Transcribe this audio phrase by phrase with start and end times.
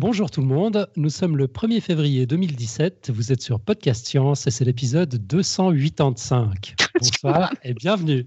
[0.00, 4.46] Bonjour tout le monde, nous sommes le 1er février 2017, vous êtes sur Podcast Science
[4.46, 6.74] et c'est l'épisode 285.
[6.98, 8.26] Bonsoir et bienvenue.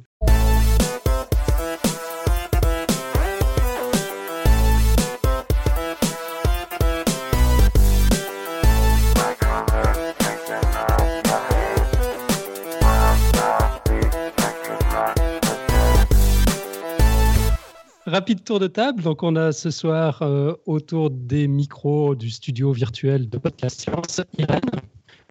[18.13, 19.02] Rapide tour de table.
[19.02, 24.22] Donc, on a ce soir euh, autour des micros du studio virtuel de Podcast Science,
[24.38, 24.62] Irène,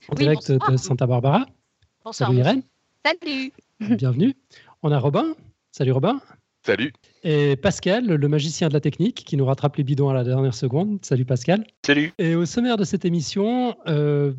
[0.09, 1.47] en direct de Santa Barbara.
[2.05, 2.31] Bonsoir.
[2.31, 2.63] Salut Irène.
[3.07, 3.53] Salut.
[3.79, 4.35] Bienvenue.
[4.83, 5.37] On a Robin.
[5.71, 6.21] Salut Robin.
[6.65, 6.93] Salut.
[7.25, 10.55] Et Pascal, le magicien de la technique, qui nous rattrape les bidons à la dernière
[10.55, 10.99] seconde.
[11.03, 11.65] Salut Pascal.
[11.85, 12.13] Salut.
[12.19, 14.33] Et au sommaire de cette émission, euh,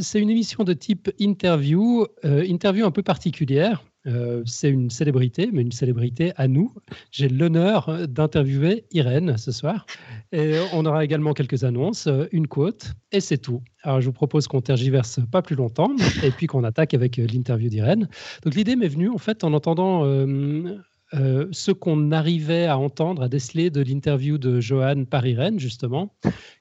[0.00, 3.82] c'est une émission de type interview, euh, interview un peu particulière.
[4.06, 6.74] Euh, c'est une célébrité, mais une célébrité à nous.
[7.10, 9.86] J'ai l'honneur d'interviewer Irène ce soir.
[10.32, 13.62] Et on aura également quelques annonces, une quote, et c'est tout.
[13.82, 17.68] Alors je vous propose qu'on tergiverse pas plus longtemps, et puis qu'on attaque avec l'interview
[17.68, 18.08] d'Irène.
[18.42, 20.78] Donc l'idée m'est venue en fait en entendant euh,
[21.12, 26.14] ce qu'on arrivait à entendre, à déceler de l'interview de Johan par Irène, justement,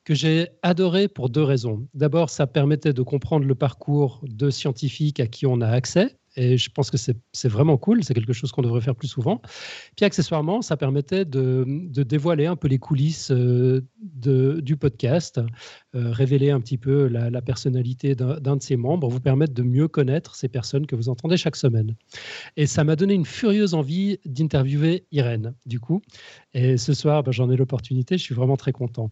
[0.03, 1.87] que j'ai adoré pour deux raisons.
[1.93, 6.57] D'abord, ça permettait de comprendre le parcours de scientifiques à qui on a accès, et
[6.57, 9.41] je pense que c'est vraiment cool, c'est quelque chose qu'on devrait faire plus souvent.
[9.97, 11.65] Puis accessoirement, ça permettait de,
[12.03, 15.41] dévoiler un peu les coulisses euh, du podcast,
[15.90, 19.87] euh, révéler un petit peu la, personnalité d'un de ses membres, vous permettre de mieux
[19.87, 21.95] connaître ces personnes que vous entendez chaque semaine.
[22.55, 26.01] Et ça m'a donné une furieuse envie d'interviewer Irène, du coup.
[26.53, 29.11] Et ce soir, ben, j'en ai l'opportunité, je suis vraiment très content.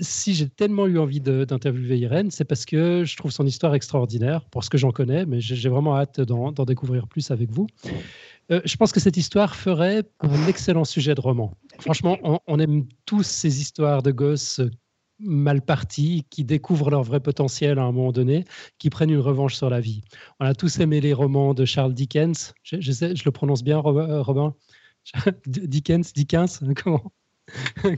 [0.00, 4.44] Si j'ai tellement eu envie d'interviewer Irène, c'est parce que je trouve son histoire extraordinaire,
[4.50, 7.66] pour ce que j'en connais, mais j'ai vraiment hâte d'en découvrir plus avec vous.
[8.50, 11.54] Euh, je pense que cette histoire ferait un excellent sujet de roman.
[11.78, 14.60] Franchement, on, on aime tous ces histoires de gosses
[15.20, 18.44] mal partis, qui découvrent leur vrai potentiel à un moment donné,
[18.78, 20.02] qui prennent une revanche sur la vie.
[20.38, 22.54] On a tous aimé les romans de Charles Dickens.
[22.62, 24.54] Je, je, sais, je le prononce bien, Robin?
[25.46, 27.12] Dickens, Dickens, comment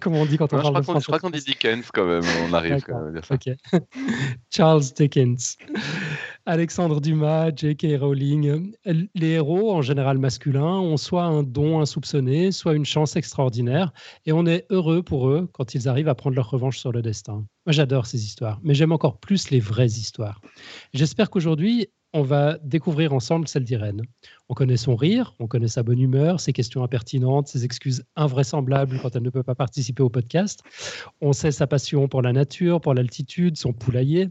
[0.00, 1.90] Comment on dit quand on non, parle je de français Je crois qu'on dit Dickens
[1.92, 3.34] quand même, on arrive quand même à dire ça.
[3.34, 3.56] Okay.
[4.50, 5.56] Charles Dickens.
[6.44, 8.00] Alexandre Dumas, J.K.
[8.00, 8.72] Rowling.
[8.84, 13.92] Les héros, en général masculins, ont soit un don insoupçonné, soit une chance extraordinaire,
[14.26, 17.00] et on est heureux pour eux quand ils arrivent à prendre leur revanche sur le
[17.00, 17.44] destin.
[17.64, 20.40] Moi, j'adore ces histoires, mais j'aime encore plus les vraies histoires.
[20.92, 24.02] J'espère qu'aujourd'hui, on va découvrir ensemble celle d'Irène.
[24.48, 28.98] On connaît son rire, on connaît sa bonne humeur, ses questions impertinentes, ses excuses invraisemblables
[29.00, 30.60] quand elle ne peut pas participer au podcast.
[31.20, 34.28] On sait sa passion pour la nature, pour l'altitude, son poulailler.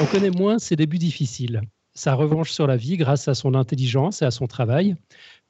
[0.00, 1.62] On connaît moins ses débuts difficiles,
[1.94, 4.94] sa revanche sur la vie grâce à son intelligence et à son travail.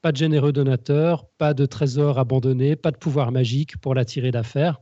[0.01, 4.31] Pas de généreux donateur, pas de trésor abandonné, pas de pouvoir magique pour la tirer
[4.31, 4.81] d'affaire.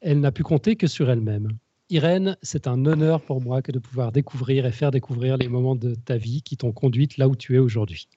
[0.00, 1.48] Elle n'a pu compter que sur elle-même.
[1.88, 5.76] Irène, c'est un honneur pour moi que de pouvoir découvrir et faire découvrir les moments
[5.76, 8.08] de ta vie qui t'ont conduite là où tu es aujourd'hui.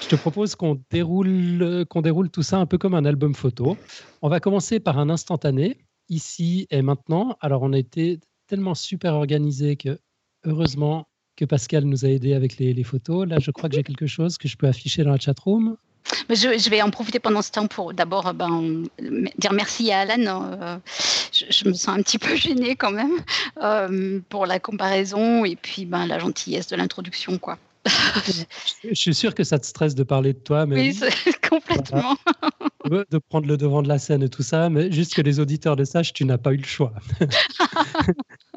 [0.00, 3.76] Je te propose qu'on déroule, déroule tout ça un peu comme un album photo.
[4.22, 7.36] On va commencer par un instantané, ici et maintenant.
[7.40, 9.98] Alors, on a été tellement super organisé que,
[10.44, 13.28] heureusement, que Pascal nous a aidé avec les, les photos.
[13.28, 15.76] Là, je crois que j'ai quelque chose que je peux afficher dans la chatroom.
[16.28, 18.84] Mais je, je, vais en profiter pendant ce temps pour d'abord ben,
[19.38, 20.50] dire merci à Alan.
[20.60, 20.78] Euh,
[21.32, 23.18] je, je, me sens un petit peu gênée quand même
[23.62, 27.38] euh, pour la comparaison et puis ben, la gentillesse de l'introduction.
[27.38, 27.58] quoi.
[28.84, 31.00] je suis sûr que ça te stresse de parler de toi, mais oui,
[31.48, 32.16] complètement.
[32.84, 33.04] Voilà.
[33.10, 35.76] De prendre le devant de la scène et tout ça, mais juste que les auditeurs
[35.76, 36.92] le sachent, tu n'as pas eu le choix.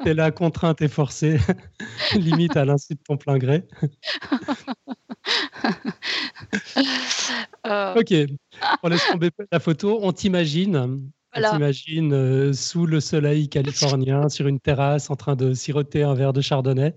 [0.02, 1.38] tu es là, contrainte et forcée,
[2.14, 3.64] limite à l'insu de ton plein gré.
[7.66, 7.94] Euh...
[7.94, 8.14] Ok,
[8.82, 9.98] on laisse tomber la photo.
[10.02, 11.10] On t'imagine.
[11.32, 11.50] Voilà.
[11.50, 16.14] On t'imagine euh, sous le soleil californien, sur une terrasse, en train de siroter un
[16.14, 16.96] verre de chardonnay.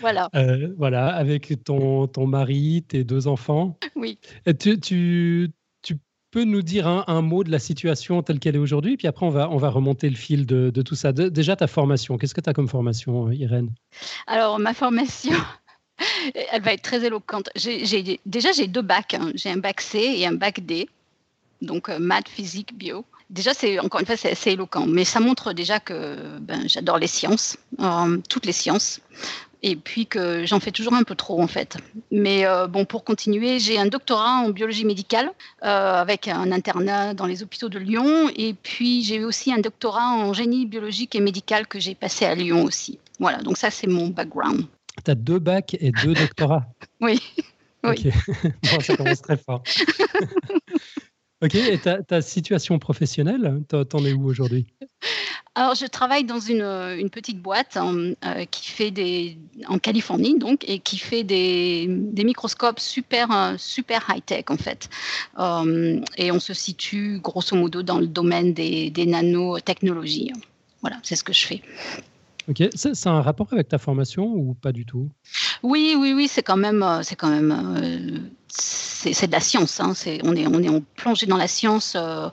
[0.00, 0.28] Voilà.
[0.34, 3.78] Euh, voilà, avec ton, ton mari, tes deux enfants.
[3.96, 4.18] Oui.
[4.44, 5.50] Et tu, tu,
[5.82, 5.96] tu
[6.30, 9.24] peux nous dire un, un, mot de la situation telle qu'elle est aujourd'hui, puis après
[9.24, 11.12] on va, on va remonter le fil de, de tout ça.
[11.12, 13.70] De, déjà, ta formation, qu'est-ce que tu as comme formation, Irène?
[14.26, 15.32] Alors, ma formation,
[16.52, 17.48] elle va être très éloquente.
[18.26, 19.14] Déjà, j'ai deux bacs.
[19.14, 19.32] Hein.
[19.34, 20.88] J'ai un bac C et un bac D.
[21.62, 23.04] Donc, euh, maths, physique, bio.
[23.28, 24.86] Déjà, c'est encore une fois, c'est assez éloquent.
[24.86, 29.00] Mais ça montre déjà que ben, j'adore les sciences, euh, toutes les sciences.
[29.62, 31.76] Et puis que j'en fais toujours un peu trop, en fait.
[32.10, 35.30] Mais euh, bon, pour continuer, j'ai un doctorat en biologie médicale
[35.60, 38.30] avec un internat dans les hôpitaux de Lyon.
[38.36, 42.34] Et puis, j'ai aussi un doctorat en génie biologique et médical que j'ai passé à
[42.34, 42.98] Lyon aussi.
[43.18, 44.64] Voilà, donc ça, c'est mon background.
[45.04, 46.66] Tu as deux bacs et deux doctorats.
[47.00, 47.20] oui.
[47.82, 48.02] Ok,
[48.62, 49.62] bon, ça commence très fort.
[51.42, 54.66] ok, et ta, ta situation professionnelle, t'en es où aujourd'hui?
[55.56, 59.36] Alors, je travaille dans une, une petite boîte hein, euh, qui fait des,
[59.66, 64.88] en Californie, donc, et qui fait des, des microscopes super, euh, super high-tech, en fait.
[65.38, 70.32] Euh, et on se situe, grosso modo, dans le domaine des, des nanotechnologies.
[70.82, 71.62] Voilà, c'est ce que je fais.
[72.50, 75.08] Ok, c'est un rapport avec ta formation ou pas du tout?
[75.62, 79.80] Oui, oui, oui, c'est quand même, c'est quand même c'est de la science.
[79.80, 79.92] Hein.
[80.24, 81.96] on, est, on est plongé dans la science.
[81.96, 82.28] Euh,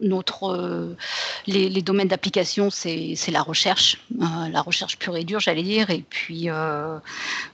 [0.00, 0.96] notre, euh,
[1.46, 5.90] les, domaines d'application, c'est la recherche, euh, la recherche pure et dure, j'allais dire.
[5.90, 6.48] Et puis,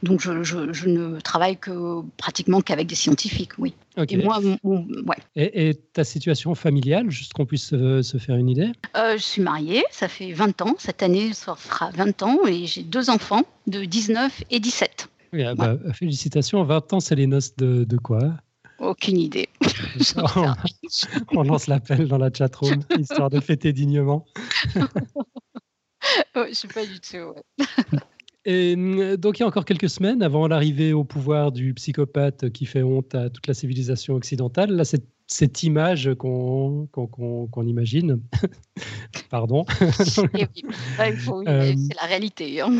[0.02, 3.74] donc, je, ne travaille que pratiquement qu'avec des scientifiques, oui.
[4.08, 5.16] Et moi, ouais.
[5.36, 8.72] Et, ta situation familiale, juste qu'on puisse se, faire une idée?
[8.94, 10.74] Je suis mariée, ça fait 20 ans.
[10.78, 15.08] Cette année, ça fera 20 ans et j'ai deux enfants de 19 et 17.
[15.32, 16.62] Oui, ah bah, félicitations.
[16.64, 18.34] 20 ans, c'est les noces de, de quoi?
[18.78, 19.48] Aucune idée.
[21.32, 24.24] on, lance l'appel dans la chatroom, histoire de fêter dignement.
[26.34, 27.34] Je ne sais pas du tout.
[28.44, 32.50] Et mm, donc, il y a encore quelques semaines, avant l'arrivée au pouvoir du psychopathe
[32.50, 38.20] qui fait honte à toute la civilisation occidentale, là, cette cette image qu'on imagine.
[39.30, 39.64] Pardon.
[39.80, 39.84] Eh
[41.00, 42.60] euh, c'est la réalité.
[42.60, 42.70] Hein.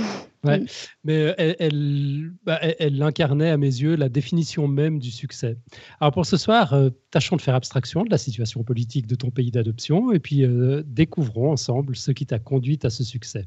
[0.44, 0.66] Mm.
[1.04, 5.56] Mais elle, bah, elle, elle, incarnait à mes yeux la définition même du succès.
[6.00, 9.30] Alors pour ce soir, euh, tâchons de faire abstraction de la situation politique de ton
[9.30, 13.46] pays d'adoption et puis euh, découvrons ensemble ce qui t'a conduit à ce succès.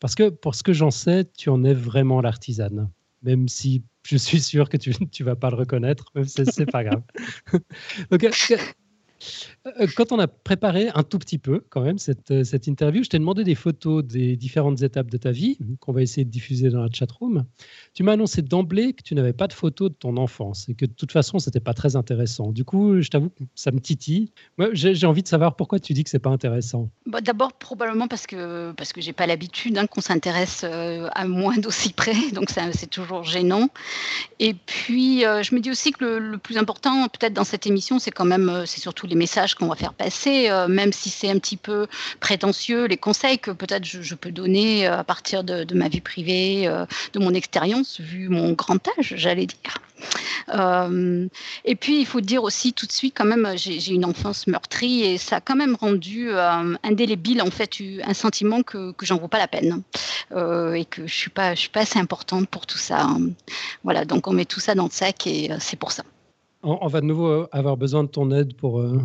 [0.00, 2.90] Parce que pour ce que j'en sais, tu en es vraiment l'artisane
[3.22, 4.90] même si je suis sûr que tu
[5.20, 7.02] ne vas pas le reconnaître, c'est pas grave.
[8.10, 8.24] Donc,
[9.96, 13.08] quand on a préparé un tout petit peu, quand même, cette, euh, cette interview, je
[13.08, 16.70] t'ai demandé des photos des différentes étapes de ta vie, qu'on va essayer de diffuser
[16.70, 17.44] dans la chatroom.
[17.94, 20.86] Tu m'as annoncé d'emblée que tu n'avais pas de photos de ton enfance et que
[20.86, 22.52] de toute façon, c'était pas très intéressant.
[22.52, 24.32] Du coup, je t'avoue que ça me titille.
[24.56, 26.90] Moi, j'ai envie de savoir pourquoi tu dis que c'est pas intéressant.
[27.06, 31.56] Bah, D'abord, probablement parce que, parce que pas l'habitude hein, qu'on s'intéresse euh, à moins
[31.56, 33.68] d'aussi près, donc c'est toujours gênant.
[34.38, 38.10] Et puis, je me dis aussi que le plus important, peut-être dans cette émission, c'est
[38.10, 41.38] quand même, c'est surtout les messages qu'on va faire passer, euh, même si c'est un
[41.38, 41.86] petit peu
[42.20, 46.66] prétentieux, les conseils que peut-être je, peux donner euh, à partir de, ma vie privée,
[46.66, 49.78] euh, de mon expérience, vu mon grand âge, j'allais dire.
[51.64, 55.02] et puis, il faut dire aussi tout de suite, quand même, j'ai une enfance meurtrie
[55.02, 56.30] et ça a quand même rendu
[56.82, 57.70] indélébile, en fait,
[58.04, 59.82] un sentiment que, j'en vaut pas la peine
[60.30, 63.08] et que je suis je suis pas assez importante pour tout ça.
[63.84, 66.04] Voilà, donc on met tout ça dans le sac et c'est pour ça.
[66.62, 69.00] On, va de nouveau euh, avoir besoin de ton aide pour, euh,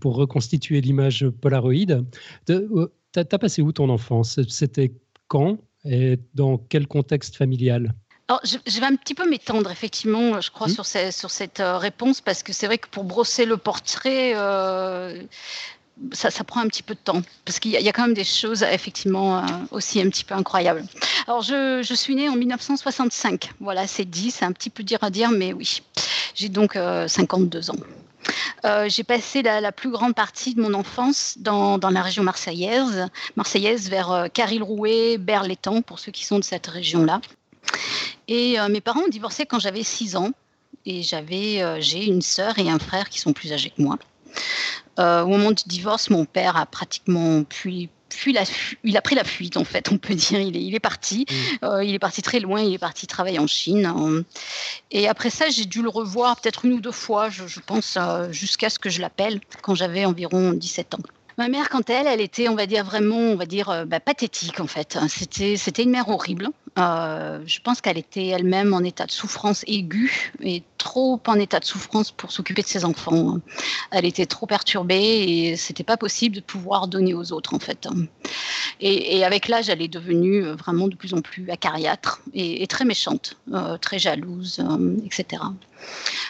[0.00, 2.02] pour reconstituer l'image Polaroid.
[2.50, 4.40] Euh, t'as as passé où ton enfance?
[4.48, 4.92] C'était
[5.28, 5.58] quand?
[5.84, 7.94] Et dans quel contexte familial?
[8.28, 10.70] Alors, je, vais un petit peu m'étendre, effectivement, je crois, mmh.
[10.70, 16.42] sur, sur, cette réponse, parce que c'est vrai que pour brosser le portrait, ça, ça,
[16.42, 18.64] prend un petit peu de temps, parce qu'il y, y, a quand même des choses,
[18.64, 20.84] effectivement, aussi un petit peu incroyables.
[21.28, 23.52] Alors, je, je suis née en 1965.
[23.60, 25.80] Voilà, c'est dit, c'est un petit peu dur à dire, mais oui.
[26.36, 27.76] J'ai donc 52 euh, ans.
[28.64, 33.06] Euh, j'ai passé la, plus grande partie de mon enfance dans, la région marseillaise,
[33.36, 37.22] marseillaise vers euh, Caril-Rouet, Berlétan, pour ceux qui sont de cette région-là.
[38.28, 40.30] Et mes parents ont divorcé quand j'avais 6 ans.
[40.84, 43.98] Et j'avais, j'ai une sœur et un frère qui sont plus âgés que moi.
[44.98, 47.44] au moment du divorce, mon père a pratiquement
[48.84, 50.40] il a pris la fuite en fait, on peut dire.
[50.40, 51.26] Il est, il est parti.
[51.28, 51.64] Mm.
[51.64, 52.60] Euh, il est parti très loin.
[52.60, 53.86] Il est parti travailler en Chine.
[53.86, 54.22] Hein.
[54.90, 58.30] Et après ça, j'ai dû le revoir peut-être une ou deux fois, je, pense, euh,
[58.32, 60.98] jusqu'à ce que je l'appelle quand j'avais environ 17 ans.
[61.38, 64.00] Ma mère, quand elle, elle était, on va dire vraiment, on va dire euh, bah,
[64.00, 64.98] pathétique en fait.
[65.08, 66.48] C'était, c'était une mère horrible.
[66.78, 71.60] Euh, je pense qu'elle était elle-même en état de souffrance aiguë et trop en état
[71.60, 73.38] de souffrance pour s'occuper de ses enfants.
[73.90, 77.86] Elle était trop perturbée et c'était pas possible de pouvoir donner aux autres en fait.
[78.80, 83.36] Et, avec l'âge, elle est devenue vraiment de plus en plus acariâtre et, très méchante,
[83.52, 85.42] euh, très jalouse, euh, etc.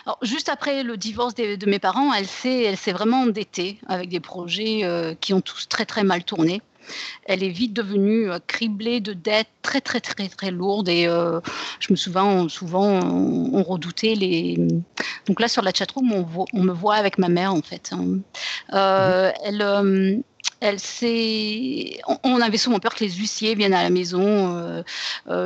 [0.05, 4.09] Alors, juste après le divorce de, mes parents, elle s'est, elle s'est vraiment endettée avec
[4.09, 6.61] des projets qui ont tous très très mal tourné
[7.25, 11.41] elle est vite devenue euh, criblée de dettes très très très très lourdes et euh,
[11.81, 14.69] je me souviens souvent on, redoutait les
[15.27, 18.19] donc là sur la chatroom on, on me voit avec ma mère en fait hein.
[18.73, 20.23] euh, elle
[20.61, 22.01] elle s'est.
[22.25, 24.85] On avait souvent peur que les huissiers viennent à la maison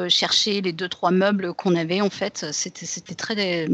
[0.09, 2.01] chercher les deux trois meubles qu'on avait.
[2.01, 3.69] En fait, c'était très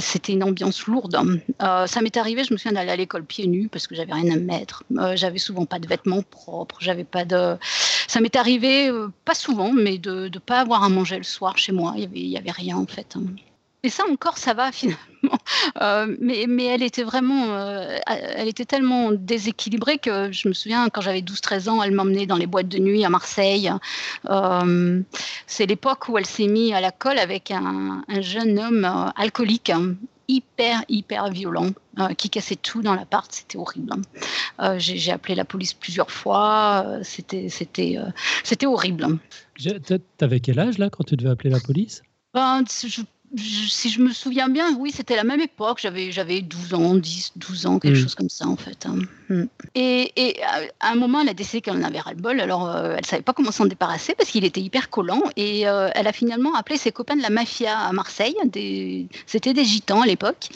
[0.00, 1.16] c'était une ambiance lourde.
[1.62, 4.12] Euh, ça m'est arrivé, je me souviens d'aller à l'école pieds nus parce que j'avais
[4.12, 4.84] rien à mettre.
[4.96, 6.76] Euh, j'avais souvent pas de vêtements propres.
[6.80, 7.56] J'avais pas de.
[8.08, 11.58] Ça m'est arrivé, euh, pas souvent, mais de ne pas avoir à manger le soir
[11.58, 11.94] chez moi.
[11.96, 13.16] Il y avait, il y avait rien en fait.
[13.84, 14.98] Et ça encore, ça va finalement.
[15.80, 20.88] Euh, mais, mais elle était vraiment, euh, elle était tellement déséquilibrée que je me souviens
[20.88, 23.70] quand j'avais 12-13 ans, elle m'emmenait dans les boîtes de nuit à Marseille.
[24.28, 25.00] Euh,
[25.46, 29.70] c'est l'époque où elle s'est mise à la colle avec un, un jeune homme alcoolique,
[29.70, 29.94] hein,
[30.26, 31.70] hyper, hyper violent,
[32.18, 33.30] qui cassait tout dans l'appart.
[33.30, 33.94] C'était horrible.
[34.58, 34.78] Hein.
[34.78, 36.98] J'ai appelé la police plusieurs fois.
[37.02, 37.98] C'était c'était
[38.42, 39.18] c'était horrible.
[40.16, 42.02] T'avais quel âge là quand tu devais appeler la police?
[42.34, 43.02] Ben, je
[43.36, 45.78] si je me souviens bien, oui, c'était la même époque.
[45.80, 48.02] J'avais, j'avais 12 ans, 10, 12 ans, quelque mm.
[48.02, 48.86] chose comme ça, en fait.
[48.86, 48.96] Hein.
[49.28, 49.44] Mm.
[49.74, 52.40] Et, et, à un moment, elle a décidé qu'elle en avait ras-le-bol.
[52.40, 55.22] Alors, euh, elle savait pas comment s'en débarrasser parce qu'il était hyper collant.
[55.36, 58.36] Et euh, elle a finalement appelé ses copains de la mafia à Marseille.
[58.44, 59.06] Des...
[59.26, 60.48] C'était des gitans à l'époque.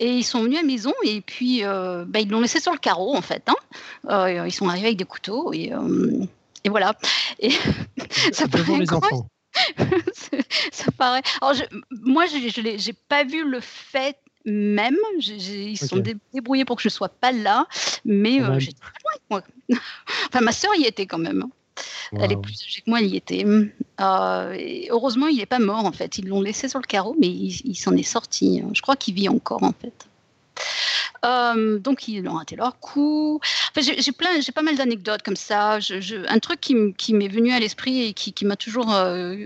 [0.00, 2.72] Et ils sont venus à la maison et puis euh, bah, ils l'ont laissé sur
[2.72, 3.48] le carreau, en fait.
[3.48, 4.44] Hein.
[4.44, 5.72] ils sont arrivés avec des couteaux et,
[6.64, 6.94] et voilà.
[7.38, 7.50] Et
[8.32, 9.28] ça paraît les enfants.
[10.72, 11.22] ça paraît.
[11.40, 11.54] Alors,
[11.90, 14.96] moi, je n'ai pas vu le fait même.
[15.18, 17.66] ils se sont débrouillés pour que je ne sois pas là,
[18.04, 18.80] mais euh, j'étais
[19.30, 19.42] loin.
[19.68, 19.78] Moi.
[20.28, 21.42] enfin, ma soeur y était quand même.
[21.42, 21.50] Hein.
[22.20, 23.44] Elle est plus âgée que moi, elle y était.
[23.44, 26.18] Euh, heureusement, il n'est pas mort en fait.
[26.18, 28.62] Ils l'ont laissé sur le carreau, mais il s'en est sorti.
[28.72, 30.06] Je crois qu'il vit encore en fait.
[31.24, 33.40] Euh, donc ils ont raté leur coup.
[33.76, 35.78] j'ai plein, j'ai pas mal d'anecdotes comme ça.
[36.28, 39.36] un truc qui, m'est venu à l'esprit et qui, m'a toujours euh,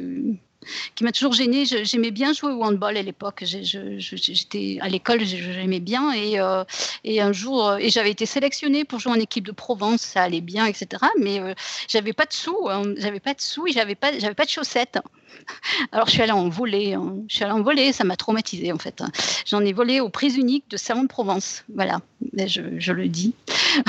[0.95, 1.65] qui m'a toujours gênée.
[1.65, 3.45] J'aimais bien jouer au handball à l'époque.
[3.45, 6.13] J'étais à l'école, j'aimais bien.
[6.13, 6.65] Et, euh,
[7.05, 10.41] et, un jour, et j'avais été sélectionnée pour jouer en équipe de Provence, ça allait
[10.41, 11.05] bien, etc.
[11.19, 11.41] Mais
[11.89, 12.95] j'avais pas de sous, hein.
[12.97, 14.99] j'avais pas de sous et j'avais pas, j'avais pas de chaussettes.
[15.93, 16.95] Alors, je suis allée en voler.
[16.95, 17.17] Hein.
[17.29, 19.03] Je suis allée en voler, ça m'a traumatisée en fait.
[19.47, 21.65] J'en ai volé aux prises uniques de Salon de Provence.
[21.75, 22.01] Voilà,
[22.47, 23.35] je, le dis.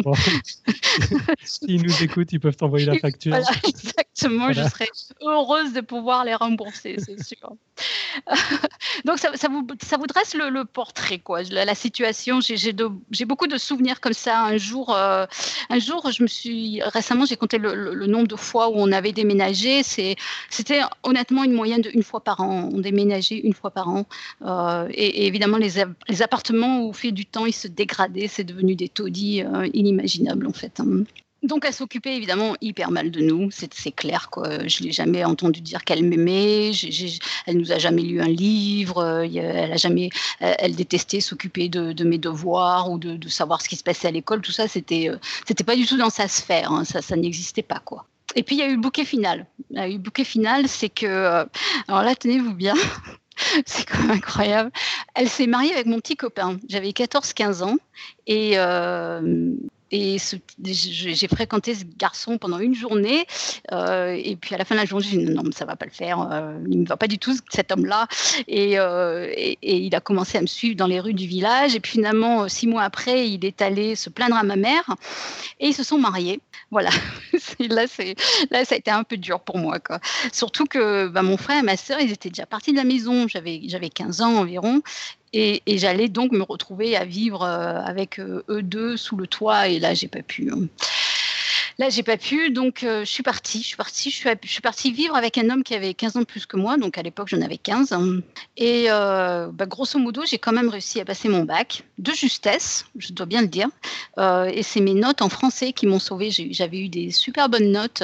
[1.44, 3.34] S'ils nous écoutent, ils peuvent t'envoyer la facture.
[3.66, 4.88] exactement, je serais
[5.22, 7.54] heureuse de pouvoir les rembourser, c'est sûr.
[9.04, 12.40] Donc, ça, vous, ça vous dresse le, portrait, quoi, la, situation.
[12.40, 14.42] J'ai beaucoup de souvenirs comme ça.
[14.42, 15.26] Un jour, euh,
[15.68, 16.82] un jour je me suis.
[16.82, 19.82] Récemment, j'ai compté le, nombre de fois où on avait déménagé.
[19.82, 20.16] C'était
[21.02, 22.70] honnêtement une moyenne d'une fois par an.
[22.72, 24.06] On déménageait une fois par an.
[24.42, 28.28] Euh, et, évidemment, les, appartements, au fil du temps, ils se dégradaient.
[28.28, 30.80] C'est devenu des taudis euh, inimaginables, en fait.
[30.80, 31.04] Hein.
[31.42, 34.28] Donc elle s'occupait évidemment hyper mal de nous, c'est clair.
[34.28, 34.66] Quoi.
[34.68, 36.72] Je l'ai jamais entendu dire qu'elle m'aimait,
[37.46, 40.10] elle nous a jamais lu un livre, elle a jamais,
[40.40, 44.42] elle détestait s'occuper de, mes devoirs ou de, savoir ce qui se passait à l'école.
[44.42, 46.84] Tout ça, c'était, euh, c'était pas du tout dans sa sphère, hein.
[46.84, 48.04] ça n'existait pas quoi.
[48.36, 49.46] Et puis il y a eu le bouquet final.
[49.70, 51.44] Le bouquet final, c'est que, euh,
[51.88, 52.74] alors là, tenez-vous bien.
[53.66, 54.70] c'est quand même incroyable.
[55.14, 56.58] Elle s'est mariée avec mon petit copain.
[56.68, 57.76] J'avais 14-15 ans
[58.26, 58.56] et
[59.90, 60.18] et
[60.62, 63.26] j'ai fréquenté ce garçon pendant une journée.
[63.72, 65.86] Euh, et puis à la fin de la journée, j'ai dit non, ça va pas
[65.86, 66.28] le faire.
[66.30, 68.06] Euh, il ne va pas du tout, cet homme-là.
[68.48, 71.74] Euh, et, et, il a commencé à me suivre dans les rues du village.
[71.74, 74.84] Et puis finalement, six mois après, il est allé se plaindre à ma mère.
[75.58, 76.40] Et ils se sont mariés.
[76.70, 76.90] Voilà.
[77.58, 77.86] là,
[78.50, 79.80] là, ça a été un peu dur pour moi.
[79.80, 79.98] Quoi.
[80.32, 83.26] Surtout que bah, mon frère et ma sœur, ils étaient déjà partis de la maison.
[83.26, 84.82] J'avais 15 ans environ.
[85.32, 89.68] Et, j'allais donc me retrouver à vivre euh, avec euh, eux deux sous le toit.
[89.68, 90.50] Et là, j'ai pas pu.
[90.52, 90.66] Hein.
[91.78, 93.62] Là, j'ai pas pu, donc euh, je suis partie.
[93.62, 96.24] Je suis partie, je suis, partie vivre avec un homme qui avait 15 ans de
[96.24, 97.96] plus que moi, donc à l'époque j'en avais 15.
[98.56, 103.12] Et bah, grosso modo, j'ai quand même réussi à passer mon bac, de justesse, je
[103.12, 103.68] dois bien le dire.
[104.18, 106.30] et c'est mes notes en français qui m'ont sauvée.
[106.30, 108.02] J'avais eu des super bonnes notes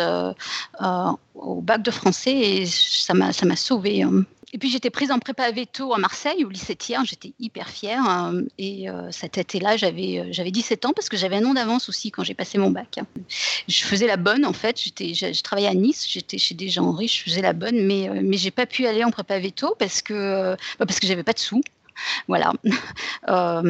[1.35, 4.05] au bac de français et ça m'a sauvée.
[4.05, 4.25] Hein.
[4.53, 8.03] Et puis j'étais prise en prépa veto à Marseille, au lycée Thiers, j'étais hyper fière.
[8.03, 8.43] Hein.
[8.59, 11.89] et euh, cet été-là, j'avais, euh, j'avais 17 ans parce que j'avais un an d'avance
[11.89, 13.01] aussi quand j'ai passé mon bac.
[13.67, 16.93] Je faisais la bonne en fait, j'étais, je, travaillais à Nice, j'étais chez des gens
[16.93, 19.75] riches, je faisais la bonne, mais, euh, mais j'ai pas pu aller en prépa veto
[19.79, 21.63] parce que, bah, parce que j'avais pas de sous.
[22.29, 22.53] Voilà.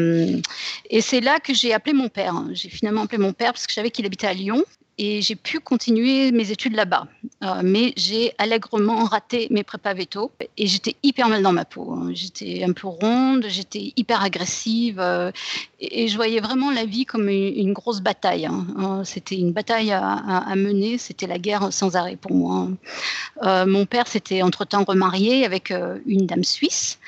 [0.91, 2.35] et c'est là que j'ai appelé mon père.
[2.53, 4.65] J'ai finalement appelé mon père parce que je savais qu'il habitait à Lyon
[4.99, 7.07] et j'ai pu continuer mes études là-bas.
[7.43, 11.93] Euh, mais j'ai allègrement raté mes prépa veto et j'étais hyper mal dans ma peau.
[11.93, 12.11] Hein.
[12.15, 15.31] J'étais un peu ronde, j'étais hyper agressive euh,
[15.81, 18.47] et, je voyais vraiment la vie comme une, grosse bataille.
[18.47, 18.67] Hein.
[18.79, 22.69] Euh, c'était une bataille à, mener, c'était la guerre sans arrêt pour moi.
[23.43, 23.67] Hein.
[23.67, 25.73] mon père s'était entre-temps remarié avec
[26.07, 26.99] une dame suisse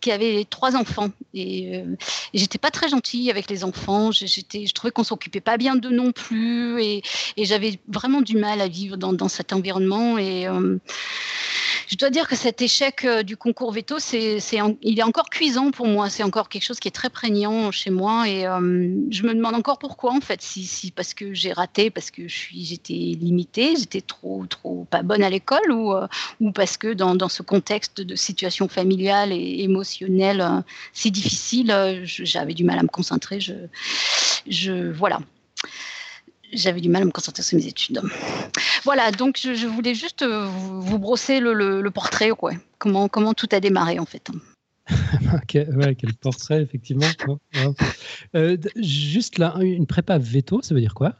[0.00, 1.84] qui avait trois enfants et, et
[2.32, 4.12] j'étais pas très gentille avec les enfants.
[4.12, 7.02] Je trouvais qu'on s'occupait pas bien d'eux non plus et,
[7.36, 10.48] j'avais vraiment du mal à vivre dans, cet environnement et
[11.86, 14.38] je dois dire que cet échec euh, du concours veto, c'est,
[14.82, 16.08] il est encore cuisant pour moi.
[16.08, 18.28] C'est encore quelque chose qui est très prégnant chez moi.
[18.28, 18.60] Et euh,
[19.10, 20.40] je me demande encore pourquoi, en fait.
[20.42, 25.02] Si, si parce que j'ai raté, parce que je j'étais limitée, j'étais trop, trop pas
[25.02, 26.06] bonne à l'école, ou, euh,
[26.40, 32.64] ou parce que dans, ce contexte de situation familiale et émotionnelle si difficile, j'avais du
[32.64, 33.40] mal à me concentrer.
[33.40, 33.54] Je,
[34.46, 35.20] je, voilà
[36.54, 38.00] j'avais du mal à me concentrer sur mes études.
[38.84, 42.30] Voilà, donc je, voulais juste euh, vous, brosser le, portrait.
[42.78, 44.30] Comment, comment tout a démarré en fait.
[45.54, 47.06] ouais, quel portrait, effectivement.
[48.34, 51.14] Euh, juste là, une prépa veto, ça veut dire quoi?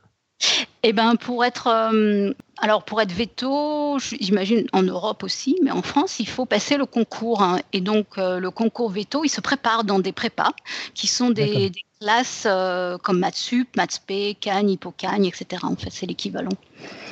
[0.82, 5.80] Eh ben, pour être, euh, alors pour être veto, j'imagine en Europe aussi, mais en
[5.80, 7.42] France, il faut passer le concours.
[7.42, 7.60] Hein.
[7.72, 10.52] et donc, le concours veto, il se prépare dans des prépas
[10.92, 11.72] qui sont des,
[12.04, 15.62] classes euh, comme Matsup, Matspé, Cagne, Hippocagne, etc.
[15.62, 16.52] En fait, c'est l'équivalent.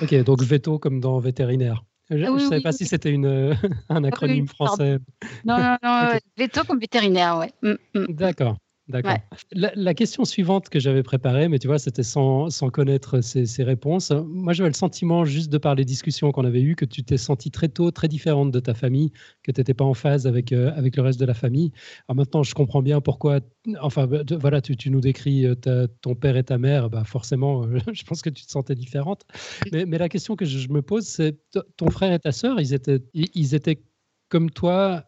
[0.03, 1.83] Ok, donc veto comme dans vétérinaire.
[2.11, 3.57] Je ne savais pas si c'était une,
[3.89, 4.99] un acronyme français.
[5.47, 7.53] Non, non, non, veto comme vétérinaire, ouais.
[7.63, 8.07] Mm, mm.
[8.13, 8.59] D'accord.
[8.89, 9.17] D'accord.
[9.53, 14.11] La, question suivante que j'avais préparée, mais tu vois, c'était sans, sans, connaître ces, réponses.
[14.11, 17.17] Moi, j'avais le sentiment, juste de par les discussions qu'on avait eues, que tu t'es
[17.17, 19.13] senti très tôt très différente de ta famille,
[19.45, 21.71] que tu n'étais pas en phase avec, euh, avec le reste de la famille.
[22.09, 23.41] Alors maintenant, je comprends bien pourquoi.
[23.81, 27.65] Enfin, bah, voilà, tu, tu nous décris euh, ton père et ta mère, bah forcément,
[27.65, 29.23] euh, je pense que tu te sentais différente.
[29.71, 31.39] Mais, mais la question que je, me pose, c'est
[31.77, 33.81] ton frère et ta sœur, ils étaient, ils étaient
[34.29, 35.05] comme toi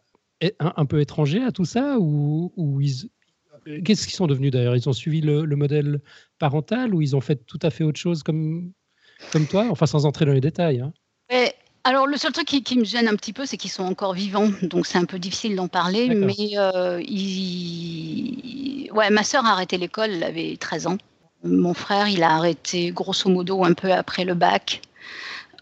[0.59, 3.09] un, un peu étrangers à tout ça ou, ou ils,
[3.83, 4.75] Qu'est-ce qu'ils sont devenus d'ailleurs?
[4.75, 6.01] Ils ont suivi le, modèle
[6.39, 8.71] parental ou ils ont fait tout à fait autre chose comme,
[9.31, 9.67] comme toi?
[9.69, 10.81] Enfin, sans entrer dans les détails.
[10.81, 10.93] Hein.
[11.83, 14.49] alors, le seul truc qui, me gêne un petit peu, c'est qu'ils sont encore vivants,
[14.61, 16.09] donc c'est un peu difficile d'en parler.
[16.09, 17.01] Mais euh,
[18.93, 20.97] ouais, ma sœur a arrêté l'école, elle avait 13 ans.
[21.43, 24.81] Mon frère, il a arrêté grosso modo un peu après le bac.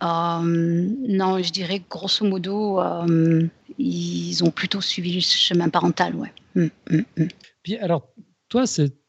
[0.01, 6.33] Euh, non, je dirais grosso modo, euh, ils ont plutôt suivi le chemin parental, ouais.
[6.55, 7.27] Hum, hum, hum.
[7.63, 8.09] Puis alors,
[8.49, 8.65] toi,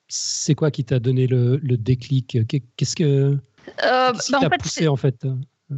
[0.09, 2.39] c'est quoi qui t'a donné le, le déclic?
[2.77, 3.39] Qu'est-ce que
[3.85, 5.27] euh, qui bah, poussé en fait?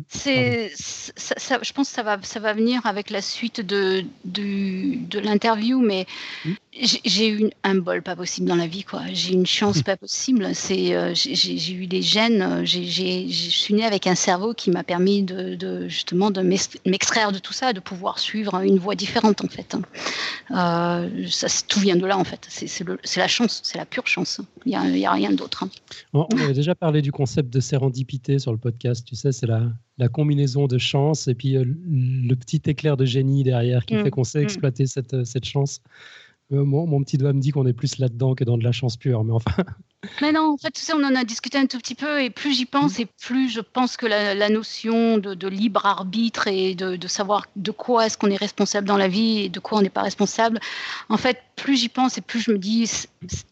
[0.09, 5.19] C'est, je pense que ça va, ça va venir avec la suite de, de, de
[5.21, 6.07] l'interview, mais
[6.45, 6.53] mmh.
[6.81, 9.03] J'ai eu un bol pas possible dans la vie, quoi.
[9.13, 9.83] J'ai une chance mmh.
[9.85, 10.55] pas possible.
[10.55, 12.43] C'est, euh, j'ai eu des gènes.
[12.43, 16.43] Euh, j'ai, je suis née avec un cerveau qui m'a permis de, de, justement de
[16.43, 19.77] m'extraire de tout ça, de pouvoir suivre une voie différente, en fait.
[20.51, 22.47] Euh, ça, tout vient de là, en fait.
[22.49, 22.85] C'est,
[23.17, 24.41] la chance, c'est la pure chance.
[24.65, 25.65] Il n'y a, a, rien d'autre.
[25.65, 25.71] Hein.
[26.13, 29.07] On, on avait déjà parlé du concept de sérendipité sur le podcast.
[29.07, 29.63] Tu sais, c'est la
[29.99, 34.05] la combinaison de chance et puis euh, le petit éclair de génie derrière qui mm.
[34.05, 34.45] fait qu'on sait mm.
[34.45, 35.81] exploiter cette, cette chance.
[36.53, 38.97] Euh, mon, petit doigt me dit qu'on est plus là-dedans que dans de la chance
[38.97, 39.65] pure, mais enfin.
[40.21, 42.67] Mais non, en fait, on en a discuté un tout petit peu, et plus j'y
[42.67, 47.71] pense, et plus je pense que la, notion de, libre arbitre et de, savoir de
[47.71, 50.61] quoi est-ce qu'on est responsable dans la vie et de quoi on n'est pas responsable,
[51.09, 52.91] en fait, plus j'y pense et plus je me dis,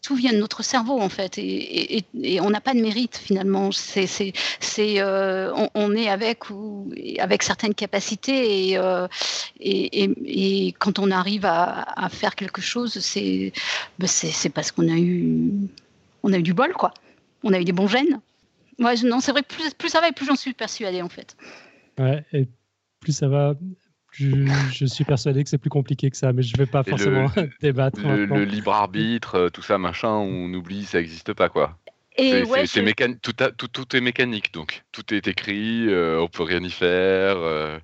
[0.01, 2.05] tout vient de notre cerveau en fait, et,
[2.41, 3.69] on n'a pas de mérite finalement.
[3.71, 4.33] C'est,
[4.79, 6.43] euh, on, est avec
[7.19, 9.07] avec certaines capacités et, euh,
[9.59, 12.95] et, quand on arrive à, faire quelque chose,
[13.99, 15.51] ben, c'est, parce qu'on a eu,
[16.25, 16.93] on a eu du bol quoi.
[17.43, 18.19] On a eu des bons gènes.
[18.79, 21.09] Ouais, non, c'est vrai que plus, plus ça va et plus j'en suis persuadée en
[21.09, 21.37] fait.
[21.97, 22.47] Ouais, et
[22.99, 23.53] plus ça va,
[24.11, 27.29] je, suis persuadé que c'est plus compliqué que ça, mais je ne vais pas forcément
[27.61, 28.01] débattre.
[28.01, 31.77] Le, libre arbitre, euh, tout ça, machin, on oublie, ça n'existe pas, quoi.
[32.17, 32.43] Et
[33.21, 37.35] tout, tout, est mécanique, donc tout est écrit, euh, on peut rien y faire.
[37.37, 37.77] Euh.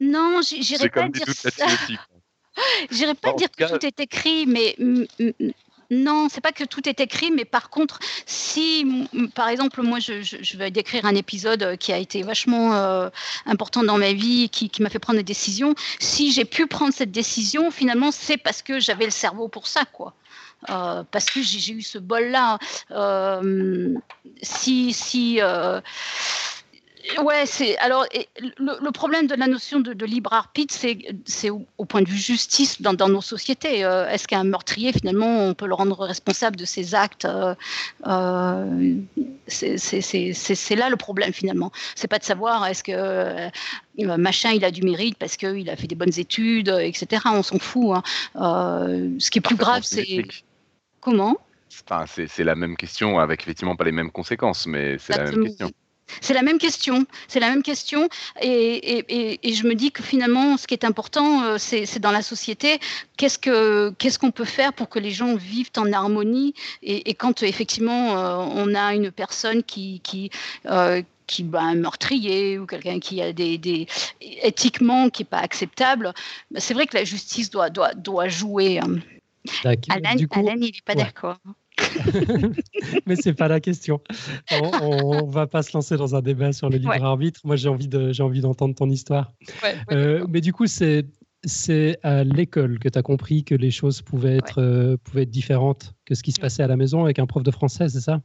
[0.00, 1.48] Non, j'irais pas dire ça.
[2.90, 4.76] J'irais pas dire que tout est écrit, mais
[5.90, 10.56] non, c'est pas que tout est écrit, mais par contre, si, par exemple, moi, je,
[10.56, 13.08] vais décrire un épisode euh, qui a été vachement euh,
[13.44, 15.74] important dans ma vie, qui, qui m'a fait prendre des décisions.
[15.98, 19.84] Si j'ai pu prendre cette décision, finalement, c'est parce que j'avais le cerveau pour ça,
[19.84, 20.14] quoi.
[20.68, 22.58] Euh, parce que j'ai eu ce bol-là.
[24.42, 25.40] si, si
[27.22, 28.06] Ouais, c'est alors
[28.58, 33.08] le, problème de la notion de, libre arbitre, c'est au, point de vue justice dans,
[33.08, 33.84] nos sociétés.
[33.84, 37.54] Euh, est-ce qu'un meurtrier finalement on peut le rendre responsable de ses actes euh,
[38.06, 38.96] euh,
[39.46, 41.72] C'est là le problème finalement.
[41.94, 43.50] C'est pas de savoir est-ce que
[44.16, 47.22] machin il a du mérite parce qu'il a fait des bonnes études, etc.
[47.26, 47.96] On s'en fout.
[47.96, 48.02] Hein.
[49.18, 50.26] ce qui est plus grave, c'est
[51.00, 51.38] comment?
[52.06, 55.70] C'est la même question avec effectivement pas les mêmes conséquences, mais c'est la même question.
[56.20, 57.06] C'est la même question.
[57.28, 58.08] C'est la même question.
[58.42, 59.04] Et,
[59.42, 62.78] je me dis que finalement, ce qui est important, euh, c'est dans la société,
[63.16, 68.36] qu'est-ce qu'on peut faire pour que les gens vivent en harmonie et, quand effectivement euh,
[68.36, 70.30] on a une personne qui, qui
[70.66, 73.86] euh, qui bah, un meurtrier ou quelqu'un qui a des, des,
[74.20, 76.12] éthiquement qui est pas acceptable,
[76.50, 78.80] bah, c'est vrai que la justice doit doit doit jouer.
[80.16, 81.38] Du coup, il n'est pas d'accord.
[83.06, 84.00] Mais c'est pas la question.
[84.50, 87.40] On, ne va pas se lancer dans un débat sur le libre arbitre.
[87.44, 89.32] Moi, j'ai envie de, j'ai envie d'entendre ton histoire.
[89.92, 91.06] Euh, mais du coup, c'est
[91.42, 95.30] c'est à l'école que tu as compris que les choses pouvaient être, euh, pouvaient être
[95.30, 98.02] différentes que ce qui se passait à la maison avec un prof de français, c'est
[98.02, 98.20] ça?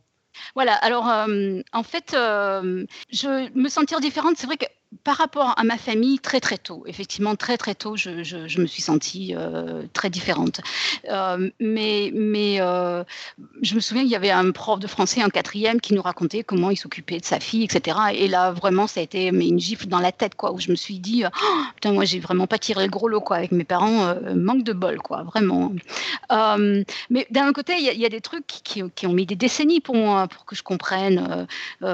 [0.53, 4.65] Voilà, alors euh, en fait, je me sentir différente, c'est vrai que
[5.03, 8.67] par rapport à ma famille, très très tôt, effectivement, très très tôt, je, je, me
[8.67, 10.62] suis sentie euh, très différente.
[11.10, 13.03] Euh, mais mais euh,
[13.62, 16.43] je me souviens qu'il y avait un prof de français en quatrième qui nous racontait
[16.43, 17.97] comment il s'occupait de sa fille, etc.
[18.13, 20.71] Et là, vraiment, ça a été mais une gifle dans la tête, quoi, où je
[20.71, 23.51] me suis dit, oh, putain, moi, j'ai vraiment pas tiré le gros lot, quoi, avec
[23.51, 25.71] mes parents, manque de bol, quoi, vraiment.
[27.10, 29.95] mais d'un côté, il y, a des trucs qui, qui, ont mis des décennies pour
[29.95, 31.47] moi, pour que je comprenne.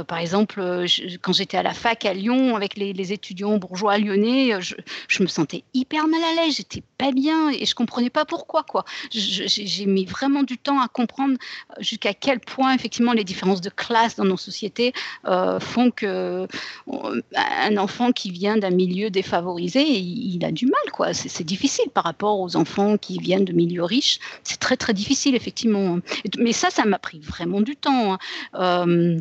[0.08, 0.86] par exemple,
[1.22, 5.24] quand j'étais à la fac à Lyon avec les les, étudiants bourgeois lyonnais, euh, je,
[5.24, 8.64] me sentais hyper mal à l'aise, j'étais pas bien et je comprenais pas pourquoi.
[8.64, 8.86] quoi.
[9.12, 11.36] J'ai mis vraiment du temps à comprendre
[11.72, 14.94] euh, jusqu'à quel point effectivement les différences de classe dans nos sociétés
[15.26, 16.48] euh, font que
[17.36, 20.92] un enfant qui vient d'un milieu défavorisé, il, a du mal.
[20.92, 21.14] quoi.
[21.14, 24.20] C'est difficile par rapport aux enfants qui viennent de milieux riches.
[24.44, 26.00] C'est très très difficile effectivement.
[26.38, 28.18] Mais ça, ça m'a pris vraiment du temps.
[28.54, 29.18] Hein.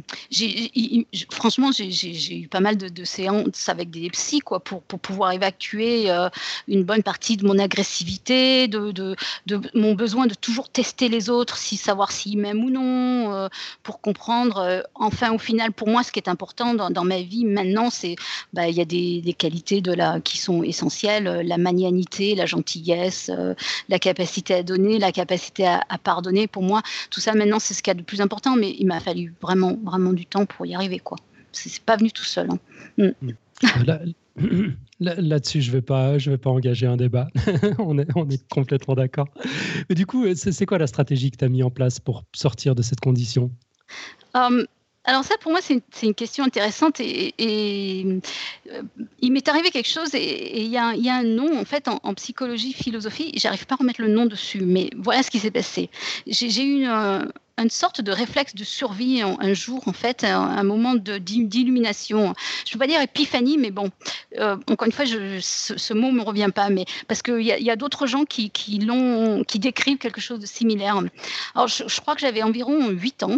[1.31, 6.11] franchement, j'ai eu pas mal de séances avec des psys quoi, pour, pour pouvoir évacuer
[6.11, 6.29] euh,
[6.69, 11.31] une bonne partie de mon agressivité, de, de, de, mon besoin de toujours tester les
[11.31, 13.49] autres, si savoir s'ils m'aiment ou non, euh,
[13.83, 14.59] pour comprendre.
[14.59, 17.91] Euh, enfin, au final, pour moi, ce qui est important dans, dans ma vie maintenant,
[17.91, 18.17] c'est
[18.53, 22.47] bah, il y a des, des, qualités de la, qui sont essentielles, la magnanimité, la
[22.47, 23.31] gentillesse,
[23.89, 26.47] la capacité à donner, la capacité à, pardonner.
[26.47, 28.87] Pour moi, tout ça maintenant, c'est ce qu'il y a de plus important, mais il
[28.87, 30.99] m'a fallu vraiment, vraiment du temps pour y arriver.
[30.99, 31.19] quoi.
[31.53, 32.49] C'est pas venu tout seul.
[32.51, 32.59] Hein.
[33.23, 33.33] Mm.
[35.01, 37.29] Là-dessus, je ne vais, pas, vais pas engager un débat.
[37.79, 39.29] on, est, complètement d'accord.
[39.89, 42.75] Mais du coup, c'est quoi la stratégie que tu as mis en place pour sortir
[42.75, 43.51] de cette condition?
[44.35, 44.67] Hum,
[45.05, 48.21] alors ça, pour moi, c'est une, question intéressante et, euh,
[49.21, 52.75] il m'est arrivé quelque chose et il y, a un nom, en fait, en, psychologie,
[52.75, 55.89] philosophie, j'arrive pas à remettre le nom dessus, mais voilà ce qui s'est passé.
[56.27, 60.95] J'ai eu une, une sorte de réflexe de survie un, jour, en fait, un, moment
[60.95, 62.35] d'illumination.
[62.65, 63.91] Je ne peux pas dire épiphanie, mais bon,
[64.39, 67.77] euh, encore une fois, ce, mot ne me revient pas, mais parce qu'il y a,
[67.77, 68.79] d'autres gens qui, qui,
[69.59, 71.01] décrivent quelque chose de similaire.
[71.55, 73.37] Alors, je, crois que j'avais environ 8 ans.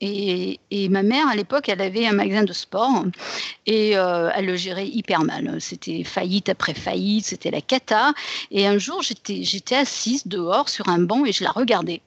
[0.00, 3.04] Et, et, ma mère, à l'époque, elle avait un magasin de sport
[3.66, 5.60] et euh, elle le gérait hyper mal.
[5.60, 8.12] C'était faillite après faillite, c'était la cata.
[8.50, 12.00] Et un jour, j'étais assise dehors sur un banc et je la regardais.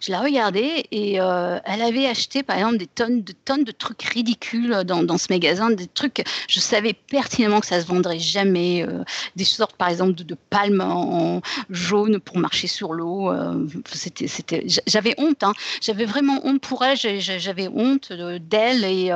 [0.00, 3.72] Je la regardais et euh, elle avait acheté par exemple des tonnes de tonnes de
[3.72, 8.18] trucs ridicules dans, dans ce magasin, des trucs je savais pertinemment que ça se vendrait
[8.18, 9.02] jamais, euh,
[9.36, 13.30] des sortes par exemple de, palmes en, jaune pour marcher sur l'eau.
[13.30, 15.52] Euh, c'était, c'était, j'avais honte, hein.
[15.80, 19.12] j'avais vraiment honte pour elle, j'avais honte d'elle et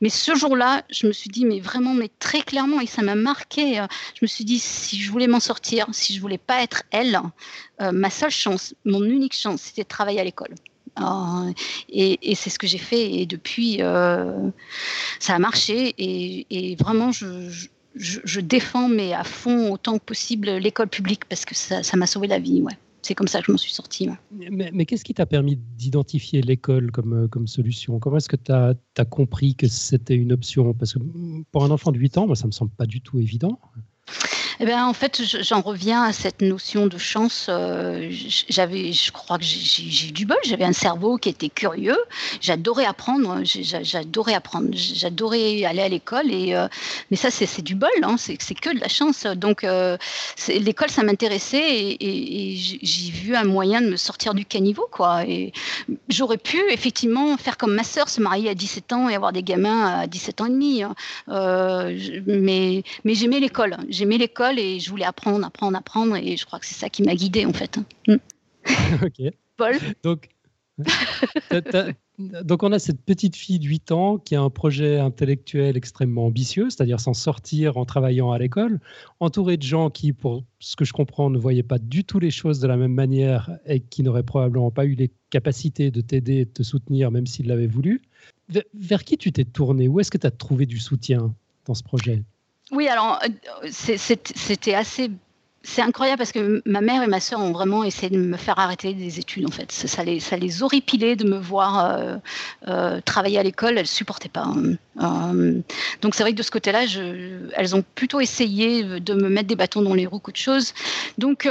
[0.00, 3.14] mais ce jour-là, je me suis dit mais vraiment mais très clairement et ça m'a
[3.14, 3.82] marqué.
[4.14, 7.20] je me suis dit si je voulais m'en sortir, si je voulais pas être elle,
[7.80, 10.54] ma seule chance, mon unique chance, c'était de travailler à l'école.
[11.00, 11.52] Euh,
[11.88, 13.12] et, c'est ce que j'ai fait.
[13.12, 14.50] Et depuis, euh,
[15.20, 15.94] ça a marché.
[15.98, 21.96] Et, vraiment, je, défends, mais à fond, autant que possible, l'école publique parce que ça
[21.96, 22.62] m'a sauvé la vie.
[22.62, 22.72] Ouais.
[23.02, 24.08] C'est comme ça que je m'en suis sortie.
[24.32, 28.00] Mais, qu'est-ce qui t'a permis d'identifier l'école comme, comme solution?
[28.00, 30.74] Comment est-ce que tu as, compris que c'était une option?
[30.74, 30.98] Parce que
[31.52, 33.60] pour un enfant de 8 ans, moi, ça me semble pas du tout évident.
[34.58, 37.46] Eh ben, en fait, j'en reviens à cette notion de chance.
[37.50, 38.08] Euh,
[38.48, 40.38] j'avais, je crois que j'ai eu du bol.
[40.44, 41.98] J'avais un cerveau qui était curieux.
[42.40, 43.40] J'adorais apprendre.
[43.44, 44.68] J'adorais apprendre.
[44.72, 46.26] J'adorais aller à l'école.
[46.32, 46.68] Euh,
[47.10, 47.90] mais ça, c'est du bol.
[48.02, 49.26] Hein, c'est que de la chance.
[49.26, 49.98] Donc, euh,
[50.48, 55.24] l'école, ça m'intéressait et, j'ai vu un moyen de me sortir du caniveau, quoi.
[56.08, 59.42] J'aurais pu effectivement faire comme ma sœur, se marier à 17 ans et avoir des
[59.42, 60.82] gamins à 17 ans et demi.
[60.82, 60.94] Hein.
[62.26, 63.76] mais mais j'aimais l'école.
[63.88, 66.16] J'aimais l'école et je voulais apprendre, apprendre, apprendre.
[66.16, 67.78] Et je crois que c'est ça qui m'a guidée en fait.
[68.06, 68.16] Mm.
[69.04, 69.32] ok.
[69.56, 70.28] Paul Donc,
[72.18, 76.26] donc on a cette petite fille de 8 ans qui a un projet intellectuel extrêmement
[76.26, 78.80] ambitieux, c'est-à-dire s'en sortir en travaillant à l'école,
[79.20, 82.30] entourée de gens qui, pour ce que je comprends, ne voyaient pas du tout les
[82.30, 86.36] choses de la même manière et qui n'auraient probablement pas eu les capacités de t'aider
[86.36, 88.02] et de te soutenir même s'ils l'avaient voulu.
[88.74, 91.82] Vers qui tu t'es tourné Où est-ce que tu as trouvé du soutien dans ce
[91.82, 92.22] projet?
[92.72, 95.10] Oui, alors euh, c'était assez
[95.62, 98.56] c'est incroyable parce que ma mère et ma sœur ont vraiment essayé de me faire
[98.56, 99.72] arrêter des études en fait.
[99.72, 102.16] Ça, les, ça les horripilait de me voir euh,
[102.68, 104.46] euh, travailler à l'école, elles supportaient pas.
[105.00, 105.54] Hein.
[106.02, 106.84] Donc c'est vrai que de ce côté-là,
[107.56, 110.72] elles ont plutôt essayé de me mettre des bâtons dans les roues qu'autre chose.
[111.18, 111.48] Donc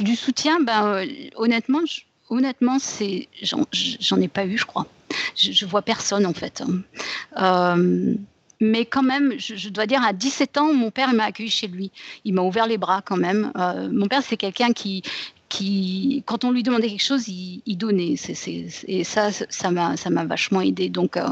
[0.00, 1.06] du soutien, ben
[1.36, 1.80] honnêtement,
[2.28, 4.86] honnêtement, c'est j'en ai pas eu, je crois.
[5.34, 6.62] Je, je vois personne en fait.
[7.34, 8.18] Hein
[8.64, 11.90] mais quand même, je, dois dire, à 17 ans, mon père m'a accueilli chez lui.
[12.24, 13.52] Il m'a ouvert les bras quand même.
[13.56, 15.02] Euh, mon père, c'est quelqu'un qui,
[15.50, 18.14] qui, quand on lui demandait quelque chose, il, donnait.
[18.88, 20.88] et ça, ça m'a, ça m'a vachement aidé.
[20.88, 21.28] Donc, euh,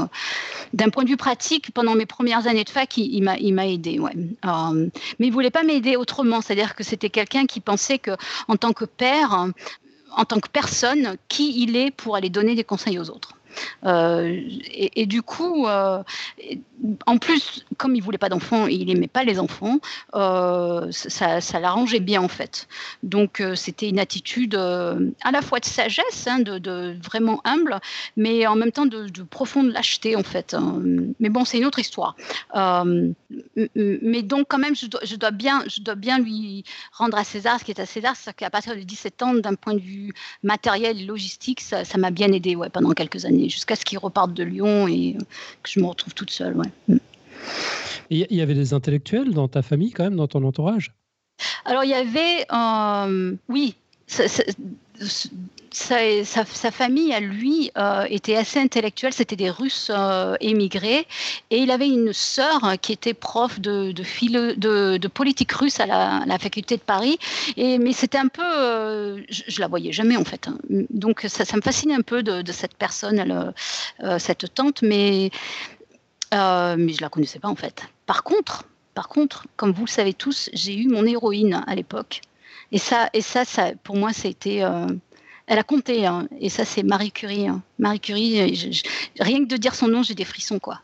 [0.74, 3.66] d'un point de vue pratique, pendant mes premières années de fac, il, m'a, il m'a
[3.66, 3.98] aidé.
[3.98, 4.12] Ouais.
[4.44, 6.42] Euh, mais il voulait pas m'aider autrement.
[6.42, 8.12] C'est-à-dire que c'était quelqu'un qui pensait que,
[8.46, 9.48] en tant que père,
[10.14, 13.34] en tant que personne, qui il est pour aller donner des conseils aux autres.
[13.84, 16.02] Euh, et, du coup, euh,
[17.06, 19.78] en plus, comme il voulait pas d'enfants il aimait pas les enfants,
[20.14, 22.68] euh, ça, l'arrangeait bien en fait.
[23.02, 27.78] Donc c'était une attitude à la fois de sagesse, hein, de, vraiment humble,
[28.16, 30.54] mais en même temps de, profonde lâcheté en fait.
[30.54, 30.80] Hein.
[31.20, 32.16] Mais bon, c'est une autre histoire.
[32.54, 37.24] mais donc quand même, je dois, je dois, bien, je dois bien lui rendre à
[37.24, 39.80] César ce qui est à César, c'est qu'à partir de 17 ans, d'un point de
[39.80, 40.12] vue
[40.42, 44.34] matériel et logistique, ça m'a bien aidé ouais, pendant quelques années jusqu'à ce qu'ils repartent
[44.34, 45.16] de Lyon et
[45.62, 46.56] que je me retrouve toute seule.
[46.56, 46.68] Ouais.
[46.88, 46.96] Mm.
[48.10, 50.92] Il y avait des intellectuels dans ta famille, quand même, dans ton entourage?
[51.64, 53.74] Alors, il y avait, euh, oui,
[55.74, 59.12] sa, famille, à lui, euh, était assez intellectuelle.
[59.12, 61.06] C'était des Russes euh, émigrés.
[61.50, 66.76] Et il avait une sœur qui était prof de, de, politique russe à la, faculté
[66.76, 67.18] de Paris.
[67.56, 68.42] Et, mais c'était un peu.
[68.44, 70.48] Euh, je, ne la voyais jamais, en fait.
[70.48, 70.58] Hein.
[70.90, 73.52] Donc, ça, me fascine un peu de, cette personne,
[74.18, 74.82] cette tante.
[74.82, 75.30] Mais,
[76.32, 77.82] mais je la connaissais pas, en fait.
[78.06, 82.20] Par contre, par contre, comme vous le savez tous, j'ai eu mon héroïne à l'époque.
[82.72, 84.62] Et ça, et ça, ça pour moi, c'était
[85.52, 86.28] elle a compté, hein.
[86.40, 87.46] et ça c'est Marie Curie.
[87.46, 87.62] Hein.
[87.78, 88.40] Marie Curie,
[89.20, 90.80] rien que de dire son nom, j'ai des frissons quoi.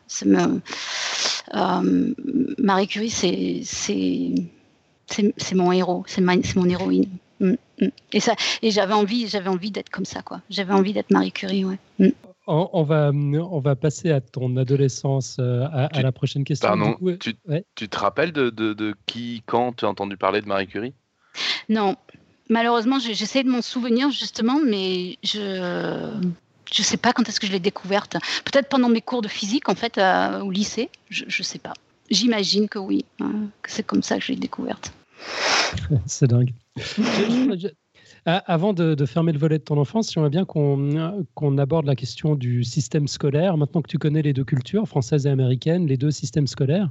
[1.55, 2.15] Euh,
[2.59, 7.09] Marie Curie, c'est c'est mon héros, c'est mon héroïne.
[7.41, 7.89] Mm, mm.
[8.13, 10.43] Et ça, et j'avais envie, j'avais envie d'être comme ça quoi.
[10.51, 11.79] J'avais envie d'être Marie Curie, ouais.
[11.99, 12.11] Mm.
[12.47, 16.69] On, va, on va passer à ton adolescence, euh, à, la prochaine question.
[16.69, 17.35] Pardon, tu,
[17.75, 20.95] tu, te rappelles de, de, de qui, quand tu as entendu parler de Marie Curie?
[21.69, 21.97] Non,
[22.49, 26.13] malheureusement, j'essaie de m'en souvenir justement, mais je
[26.73, 28.17] je sais pas quand est-ce que je l'ai découverte.
[28.45, 29.99] Peut-être pendant mes cours de physique en fait
[30.43, 30.91] au lycée.
[31.11, 31.75] Je ne sais pas.
[32.11, 34.93] J'imagine que oui, hein, que c'est comme ça que je l'ai découverte.
[36.07, 36.53] c'est dingue.
[38.27, 42.35] Ah, avant de, fermer le volet de ton enfance, j'aimerais bien qu'on aborde la question
[42.35, 43.57] du système scolaire.
[43.57, 46.91] Maintenant que tu connais les deux cultures, française et américaine, les deux systèmes scolaires,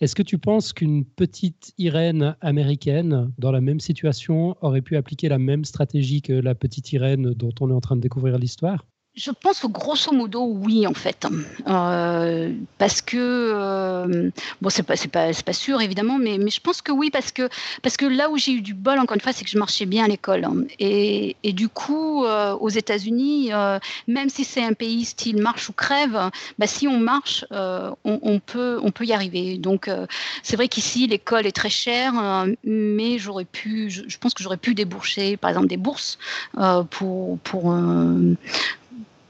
[0.00, 5.28] est-ce que tu penses qu'une petite Irène américaine, dans la même situation, aurait pu appliquer
[5.28, 8.84] la même stratégie que la petite Irène dont on est en train de découvrir l'histoire?
[9.16, 11.26] Je pense grosso modo oui en fait,
[11.66, 16.82] euh, parce que euh, bon c'est pas pas pas sûr évidemment, mais mais je pense
[16.82, 17.48] que oui parce que
[17.82, 19.86] parce que là où j'ai eu du bol encore une fois c'est que je marchais
[19.86, 20.46] bien à l'école.
[20.78, 23.52] Et, et du coup euh, aux États-Unis
[24.06, 28.38] même si c'est un pays style marche ou crève, bah, si on marche on, on,
[28.38, 29.56] peut on peut y arriver.
[29.56, 29.90] Donc
[30.42, 34.74] c'est vrai qu'ici l'école est très chère mais j'aurais pu je, pense que j'aurais pu
[34.74, 36.18] débourser par exemple des bourses
[36.90, 37.74] pour pour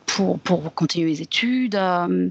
[0.07, 1.75] pour, continuer les études.
[1.75, 2.29] Euh,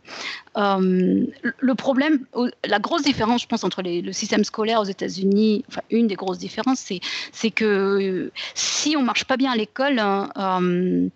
[0.58, 1.26] euh,
[1.60, 2.26] le problème,
[2.66, 6.40] la grosse différence, je pense, entre le système scolaire aux États-Unis, enfin, une des grosses
[6.40, 6.92] différences,
[7.32, 11.08] c'est que si on marche pas bien à l'école, hein, euh,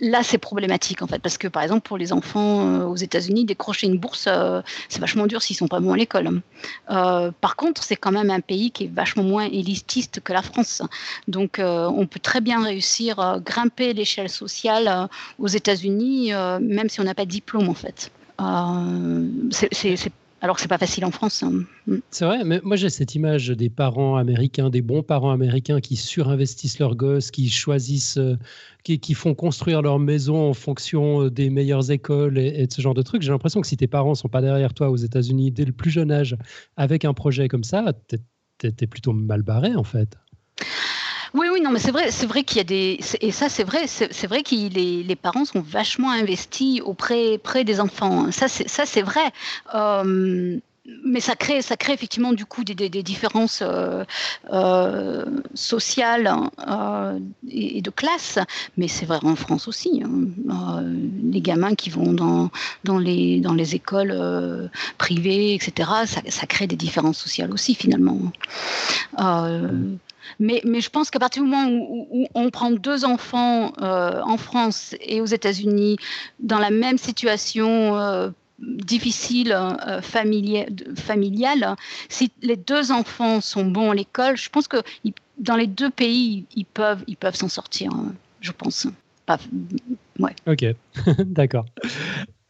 [0.00, 3.44] là, c'est problématique en fait, parce que par exemple pour les enfants euh, aux États-Unis,
[3.44, 6.40] décrocher une bourse, euh, c'est vachement dur s'ils sont pas bons à l'école.
[6.90, 10.42] Euh, par contre, c'est quand même un pays qui est vachement moins élitiste que la
[10.42, 10.82] France,
[11.28, 17.04] donc on peut très bien réussir à grimper l'échelle sociale aux États-Unis, même si on
[17.04, 18.10] n'a pas de diplôme en fait.
[19.50, 21.42] c'est alors que c'est pas facile en France.
[21.42, 21.64] Hein.
[21.86, 21.96] Mm.
[22.10, 25.96] C'est vrai, mais moi j'ai cette image des parents américains, des bons parents américains qui
[25.96, 28.36] surinvestissent leurs gosses, qui choisissent, euh,
[28.84, 32.94] qui, font construire leur maison en fonction euh, des meilleures écoles et, de ce genre
[32.94, 33.22] de trucs.
[33.22, 35.90] J'ai l'impression que si tes parents sont pas derrière toi aux États-Unis dès le plus
[35.90, 36.36] jeune âge
[36.76, 38.18] avec un projet comme ça, t'es
[38.60, 40.16] es plutôt mal barré en fait.
[41.34, 43.64] Oui, oui, non, mais c'est vrai, c'est vrai qu'il y a des, et ça, c'est
[43.64, 48.30] vrai, c'est vrai que les, les, parents sont vachement investis auprès, près des enfants.
[48.32, 49.30] Ça, c'est, ça, c'est vrai.
[49.74, 50.58] Euh,
[51.04, 54.04] mais ça crée, ça crée effectivement du coup des, des, différences euh,
[54.52, 56.32] euh, sociales
[56.66, 57.18] euh,
[57.50, 58.38] et, de classe.
[58.76, 60.02] Mais c'est vrai en France aussi.
[60.04, 60.82] Hein.
[61.30, 62.50] les gamins qui vont dans,
[62.84, 68.18] dans, les, dans les écoles privées, etc., ça, crée des différences sociales aussi finalement.
[70.38, 75.20] Mais, je pense qu'à partir du moment où, on prend deux enfants en France et
[75.20, 75.96] aux États-Unis
[76.40, 81.76] dans la même situation difficile euh, familiale,
[82.08, 84.78] si les deux enfants sont bons à l'école, je pense que
[85.38, 88.86] dans les deux pays, ils peuvent, s'en sortir, hein, je pense.
[90.46, 90.64] Ok,
[91.18, 91.66] d'accord.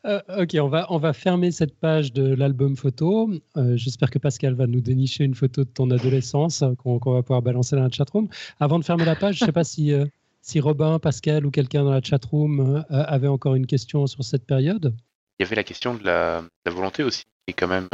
[0.06, 3.30] Euh, ok, on va, on va fermer cette page de l'album photo.
[3.56, 7.42] Euh, j'espère que Pascal va nous dénicher une photo de ton adolescence qu'on va pouvoir
[7.42, 8.28] balancer dans la chatroom.
[8.60, 9.92] Avant de fermer la page, je ne sais pas si,
[10.40, 14.94] si Robin, Pascal ou quelqu'un dans la chatroom avait encore une question sur cette période
[15.38, 17.88] il y avait la question de la, volonté aussi, qui est quand même.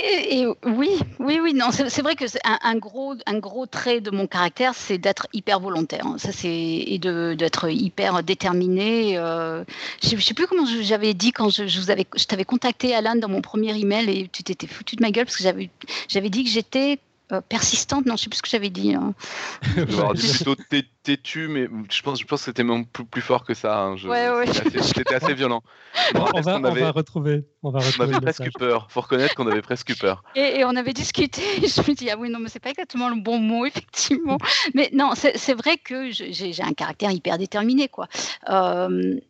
[0.00, 4.10] Et, oui, oui, oui, non, c'est vrai que c'est un, gros, un gros trait de
[4.10, 6.06] mon caractère, c'est d'être hyper volontaire.
[6.06, 6.16] Hein.
[6.18, 9.16] Ça, c'est et d'être hyper déterminé.
[9.18, 9.64] Euh,
[10.02, 12.94] je ne sais plus comment j'avais dit quand je, je vous avais, je t'avais contacté
[12.94, 15.70] Alan dans mon premier email et tu t'étais foutu de ma gueule parce que j'avais,
[16.08, 16.98] j'avais dit que j'étais
[17.30, 18.06] euh, persistante.
[18.06, 18.94] Non, je sais plus ce que j'avais dit.
[18.94, 19.14] Hein.
[19.74, 20.54] plutôt
[21.02, 23.78] têtu, mais je pense, je pense que c'était même plus, fort que ça.
[23.80, 23.96] Hein.
[24.04, 24.46] ouais, ouais.
[24.46, 25.62] C'était assez, violent.
[26.14, 27.44] on, va, retrouver.
[27.62, 28.08] On va retrouver.
[28.08, 28.86] On avait presque peur.
[28.90, 30.22] Faut reconnaître qu'on avait presque peur.
[30.36, 31.42] Et, on avait discuté.
[31.56, 34.38] je me dis ah oui non mais c'est pas exactement le bon mot effectivement.
[34.74, 38.08] mais non, c'est vrai que j'ai un caractère hyper déterminé quoi.
[38.48, 39.20] Euh,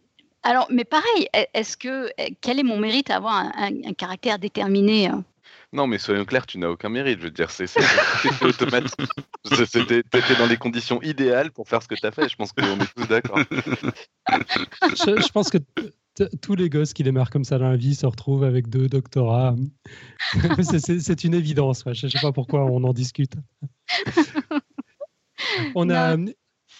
[0.44, 5.08] alors, mais pareil, est-ce que quel est mon mérite à avoir un, un caractère déterminé
[5.08, 5.24] hein?
[5.72, 7.18] Non, mais soyons clairs, tu n'as aucun mérite.
[7.18, 7.66] Je veux dire, c'est
[8.42, 8.94] automatique.
[9.44, 12.28] T'étais dans les conditions idéales pour faire ce que tu as fait.
[12.28, 13.38] Je pense qu'on est tous d'accord.
[13.50, 15.58] je, pense que
[16.40, 19.54] tous les gosses qui démarrent comme ça dans la vie se retrouvent avec deux doctorats.
[20.62, 21.84] c'est une évidence.
[21.92, 23.34] Je ne sais pas pourquoi on en discute.
[25.74, 26.16] On a.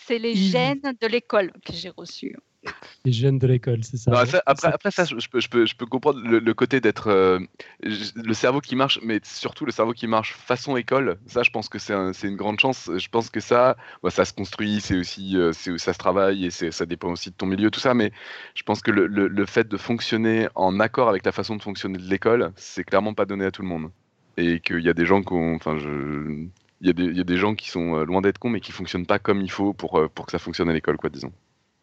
[0.07, 2.37] C'est les gènes de l'école que j'ai reçus.
[3.04, 4.11] Les jeunes de l'école, c'est ça,
[4.46, 7.38] après, après, ça, je peux, je peux, je peux comprendre le, côté d'être euh,
[7.83, 11.18] le cerveau qui marche, mais surtout le cerveau qui marche façon école.
[11.26, 12.90] Ça, je pense que c'est un, une grande chance.
[12.96, 16.50] Je pense que ça, bah, ça se construit, c'est aussi, euh, ça se travaille et
[16.50, 17.94] ça dépend aussi de ton milieu, tout ça.
[17.94, 18.12] Mais
[18.54, 21.98] je pense que le, le, fait de fonctionner en accord avec la façon de fonctionner
[21.98, 23.90] de l'école, c'est clairement pas donné à tout le monde.
[24.37, 26.46] Et qu'il y a des gens qui enfin, je,
[26.81, 28.50] il y, a des, il y, a des gens qui sont euh, loin d'être cons,
[28.50, 31.11] mais qui fonctionnent pas comme il faut pour, pour que ça fonctionne à l'école, quoi,
[31.11, 31.33] disons.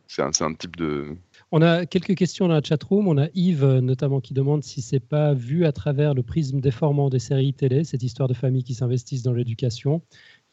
[0.08, 1.16] C'est un, type de.
[1.52, 3.08] On a quelques questions dans la chatroom.
[3.08, 6.60] On a Yves euh, notamment qui demande si c'est pas vu à travers le prisme
[6.60, 10.02] déformant des séries télé, cette histoire de famille qui s'investissent dans l'éducation.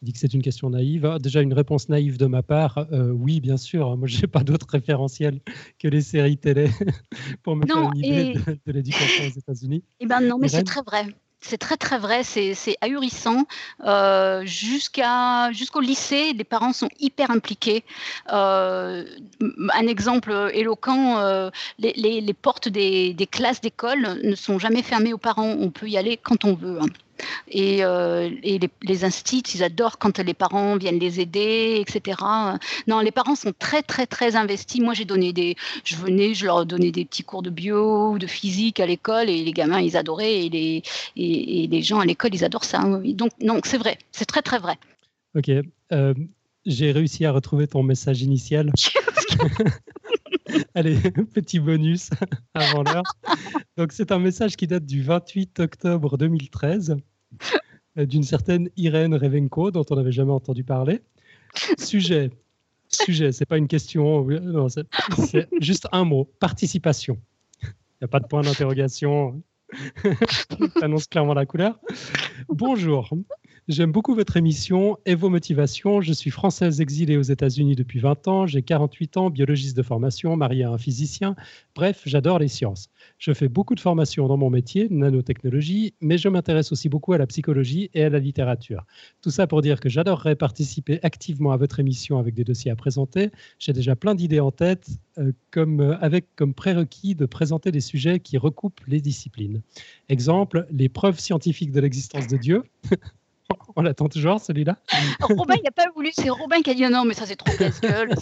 [0.01, 1.05] Il dit que c'est une question naïve.
[1.05, 2.87] Ah, déjà une réponse naïve de ma part.
[2.91, 3.95] Euh, oui, bien sûr.
[3.95, 5.39] Moi, je n'ai pas d'autre référentiel
[5.79, 6.69] que les séries télé
[7.43, 8.33] pour me faire une idée
[8.65, 9.83] de, l'éducation aux États-Unis.
[10.01, 11.05] Eh ben non, mais c'est très vrai
[11.43, 13.45] c'est très très vrai, c'est ahurissant.
[13.85, 17.83] Euh, jusqu'au lycée, les parents sont hyper impliqués.
[18.31, 19.05] Euh,
[19.73, 25.17] un exemple éloquent, euh, les, portes des, des classes d'école ne sont jamais fermées aux
[25.17, 25.55] parents.
[25.59, 26.79] On peut y aller quand on veut.
[26.81, 26.87] Hein.
[27.47, 32.17] Et, euh, les, les instituts, ils adorent quand les parents viennent les aider, etc.
[32.87, 34.81] Non, les parents sont très, très, très investis.
[34.81, 38.19] Moi, j'ai donné des, je venais, je leur donnais des petits cours de bio ou
[38.19, 40.83] de physique à l'école et les gamins, ils adoraient et les,
[41.15, 42.79] et, les gens à l'école, ils adorent ça.
[43.03, 44.77] Donc, non, c'est vrai, c'est très, très vrai.
[45.35, 45.49] Ok.
[45.91, 46.13] Euh,
[46.65, 48.71] j'ai réussi à retrouver ton message initial.
[50.75, 50.99] Allez,
[51.33, 52.09] petit bonus
[52.53, 53.03] avant l'heure.
[53.77, 56.97] Donc, c'est un message qui date du 28 octobre 2013
[57.97, 61.01] euh, d'une certaine Irène Revenko, dont on n'avait jamais entendu parler.
[61.77, 62.31] Sujet,
[62.89, 64.27] sujet, c'est pas une question,
[65.19, 67.19] c'est juste un mot participation.
[67.61, 67.67] Il
[68.01, 69.41] n'y a pas de point d'interrogation.
[70.81, 71.79] Annonce clairement la couleur.
[72.49, 73.09] Bonjour.
[73.69, 76.01] J'aime beaucoup votre émission et vos motivations.
[76.01, 78.45] Je suis française exilée aux États-Unis depuis 20 ans.
[78.45, 81.33] J'ai 48 ans, biologiste de formation, mariée à un physicien.
[81.73, 82.89] Bref, j'adore les sciences.
[83.19, 87.17] Je fais beaucoup de formations dans mon métier, nanotechnologie, mais je m'intéresse aussi beaucoup à
[87.17, 88.85] la psychologie et à la littérature.
[89.21, 92.75] Tout ça pour dire que j'adorerais participer activement à votre émission avec des dossiers à
[92.75, 93.29] présenter.
[93.59, 97.79] J'ai déjà plein d'idées en tête, euh, comme, euh, avec comme prérequis de présenter des
[97.79, 99.61] sujets qui recoupent les disciplines.
[100.09, 102.63] Exemple, les preuves scientifiques de l'existence de Dieu.
[103.75, 104.77] On l'attend toujours, celui-là?
[105.21, 106.11] Robin, il n'a pas voulu.
[106.13, 108.09] C'est Robin qui a dit non, mais ça, c'est trop casse-gueule.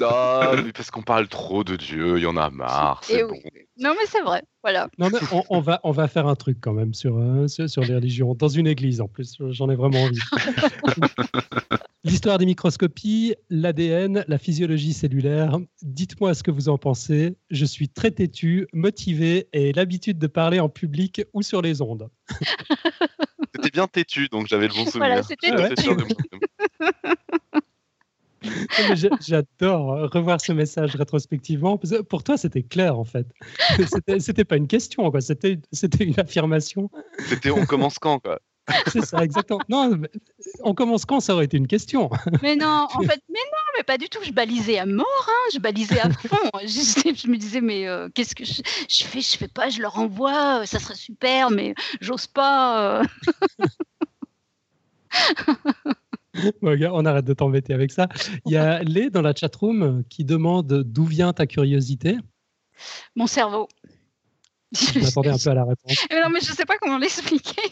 [0.00, 3.02] non, mais parce qu'on parle trop de Dieu, il y en a marre.
[3.08, 3.38] Bon.
[3.78, 4.42] Non, mais c'est vrai.
[4.62, 4.88] Voilà.
[4.98, 7.68] Non, mais on, on, va, on va faire un truc quand même sur, euh, sur,
[7.68, 9.36] sur, les religions, dans une église en plus.
[9.50, 10.18] J'en ai vraiment envie.
[12.04, 15.58] L'histoire des microscopies, l'ADN, la physiologie cellulaire.
[15.82, 17.36] Dites-moi ce que vous en pensez.
[17.50, 22.08] Je suis très têtu, motivé et l'habitude de parler en public ou sur les ondes.
[23.54, 24.98] C'était bien têtu, donc j'avais le bon souvenir.
[24.98, 25.90] Voilà, c'était têtu.
[29.26, 31.78] J'adore revoir ce message rétrospectivement.
[32.08, 33.26] Pour toi, c'était clair en fait.
[34.20, 35.20] C'était pas une question, quoi.
[35.20, 35.58] C'était
[36.00, 36.90] une affirmation.
[37.26, 38.40] C'était on commence quand, quoi?
[38.92, 39.60] C'est ça, exactement.
[39.68, 39.92] Non,
[40.60, 41.20] on commence quand?
[41.20, 42.10] Ça aurait été une question.
[42.42, 44.18] Mais non, en fait, mais non, mais pas du tout.
[44.24, 45.50] Je balisais à mort, hein.
[45.54, 46.36] je balisais à fond.
[46.62, 49.20] Je, je me disais, mais euh, qu'est-ce que je, je, fais?
[49.20, 53.00] Je fais pas, je leur envoie, ça serait super, mais j'ose pas.
[53.00, 53.04] Euh.
[56.60, 58.08] Bon, on arrête de t'embêter avec ça.
[58.44, 62.18] Il y a Lé dans la chatroom qui demande d'où vient ta curiosité?
[63.14, 63.68] Mon cerveau.
[64.76, 66.06] Je m'attendais un peu à la réponse.
[66.10, 67.62] Mais non, mais je ne sais pas comment l'expliquer.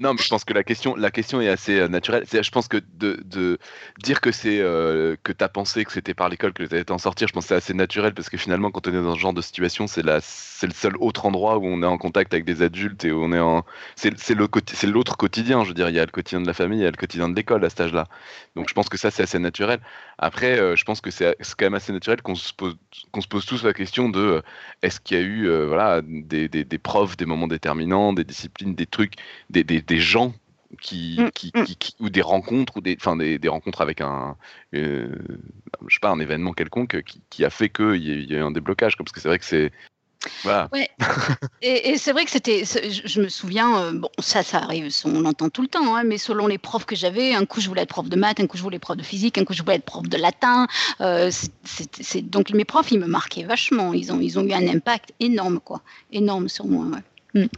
[0.00, 2.24] Non, mais je pense que la question, la question est assez euh, naturelle.
[2.30, 3.58] Je pense que de, de
[4.02, 6.84] dire que c'est euh, que tu as pensé que c'était par l'école que tu allais
[6.84, 9.14] t'en sortir, je pense que c'est assez naturel parce que finalement, quand on est dans
[9.14, 12.44] ce genre de situation, c'est le seul autre endroit où on est en contact avec
[12.44, 13.64] des adultes et où on est en,
[13.94, 15.62] c'est l'autre quotidien.
[15.62, 16.96] Je veux dire, il y a le quotidien de la famille, il y a le
[16.96, 18.08] quotidien de l'école à cet âge-là.
[18.56, 19.80] Donc, je pense que ça, c'est assez naturel.
[20.18, 22.76] Après, euh, je pense que c'est quand même assez naturel qu'on se pose
[23.12, 24.42] qu'on se pose tous la question de euh,
[24.82, 28.24] est-ce qu'il y a eu euh, voilà des, des, des, profs, des moments déterminants, des
[28.24, 29.14] disciplines, des trucs,
[29.50, 30.32] des, des, des gens
[30.80, 31.64] qui, Mm, qui, mm.
[31.64, 34.36] qui- qui- ou des rencontres ou des enfin des, des rencontres avec un
[34.74, 35.14] euh,
[35.86, 38.42] je sais pas un événement quelconque qui, qui a fait qu'il y, y a eu
[38.42, 39.72] un déblocage parce que c'est vrai que c'est
[40.42, 40.88] voilà Ouais.
[41.62, 42.64] Et, et c'est vrai que c'était.
[42.64, 46.04] Je, je me souviens, euh, bon, ça, ça arrive, on l'entend tout le temps, hein,
[46.04, 48.46] mais selon les profs que j'avais, un coup je voulais être prof de maths, un
[48.46, 50.66] coup je voulais être prof de physique, un coup je voulais être prof de latin.
[51.00, 51.30] euh,
[51.64, 53.92] c'est- donc mes profs, ils me marquaient vachement.
[53.92, 55.82] Ils ont, ils ont eu un impact énorme, quoi.
[56.12, 57.42] Énorme sur moi, ouais.
[57.42, 57.48] Mm.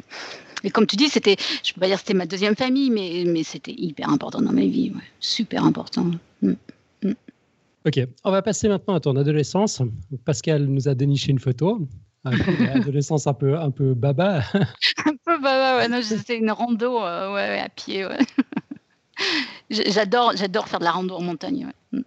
[0.65, 3.25] Et comme tu dis, c'était, je peux pas dire que c'était ma deuxième famille, mais,
[3.27, 5.03] mais c'était hyper important dans ma vie, ouais.
[5.21, 6.11] super important.
[6.43, 6.53] Mm.
[7.87, 9.81] Ok, on va passer maintenant à ton adolescence.
[10.25, 11.87] Pascal nous a déniché une photo.
[12.75, 14.43] Adolescence un peu, un peu baba.
[15.07, 18.07] Un peu, bah, ouais, non, c'était une rando euh, ouais, à pied.
[18.07, 18.19] Ouais.
[19.71, 21.67] J'adore, j'adore faire de la rando en montagne.
[21.67, 21.99] ouais.
[21.99, 22.03] Mm.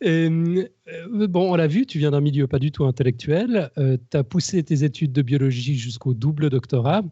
[0.00, 0.28] Et,
[0.88, 3.70] euh, bon, on l'a vu, tu viens d'un milieu pas du tout intellectuel.
[3.76, 7.02] tu as poussé tes études de biologie jusqu'au double doctorat.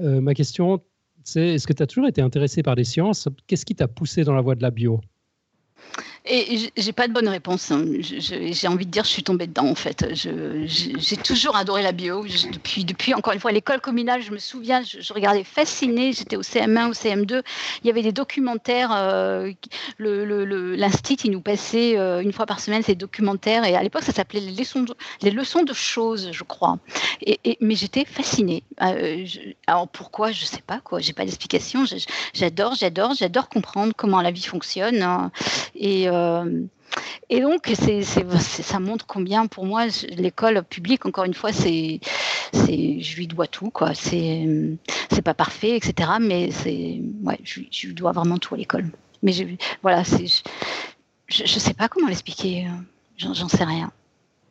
[0.00, 0.82] Euh, ma question,
[1.24, 3.28] c'est est-ce que tu as toujours été intéressé par les sciences?
[3.46, 5.00] Qu'est-ce qui t'a poussé dans la voie de la bio?
[6.26, 7.70] Et j'ai pas de bonne réponse.
[7.70, 7.84] hein.
[8.00, 10.06] J'ai envie de dire, je suis tombée dedans en fait.
[10.14, 12.26] J'ai toujours adoré la bio.
[12.84, 16.12] Depuis, encore une fois l'école communale, je me souviens, je, regardais fascinée.
[16.12, 17.42] J'étais au CM1, au CM2.
[17.82, 18.90] Il y avait des documentaires.
[18.92, 19.50] euh,
[19.98, 23.64] L'instit, il nous passait euh, une fois par semaine ces documentaires.
[23.64, 26.78] Et à l'époque, ça s'appelait les leçons de, les choses, je crois.
[27.60, 28.62] Mais j'étais fascinée.
[28.82, 29.24] Euh,
[29.66, 31.00] alors pourquoi Je sais pas quoi.
[31.00, 31.84] J'ai pas d'explication.
[32.34, 35.00] J'adore, j'adore, j'adore comprendre comment la vie fonctionne.
[35.02, 35.32] hein.
[35.74, 36.62] Et, euh,
[37.28, 39.86] et donc, c'est, c'est, c'est- ça montre combien, pour moi,
[40.16, 42.00] l'école publique, encore une fois, c'est,
[42.52, 43.94] c'est, je lui dois tout, quoi.
[43.94, 44.46] C'est,
[45.10, 46.10] c'est pas parfait, etc.
[46.20, 48.90] Mais c'est, ouais, je, lui- je lui dois vraiment tout à l'école.
[49.22, 49.44] Mais je,
[49.82, 52.66] voilà, c'est, je, je, sais pas comment l'expliquer.
[52.66, 52.70] euh,
[53.18, 53.92] J'en, j'en sais rien.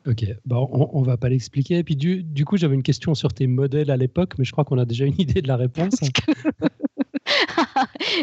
[0.08, 1.80] Ok, bon, on, on va pas l'expliquer.
[1.80, 4.52] Et puis du, du coup, j'avais une question sur tes modèles à l'époque, mais je
[4.54, 5.96] crois qu'on a déjà une idée de la réponse.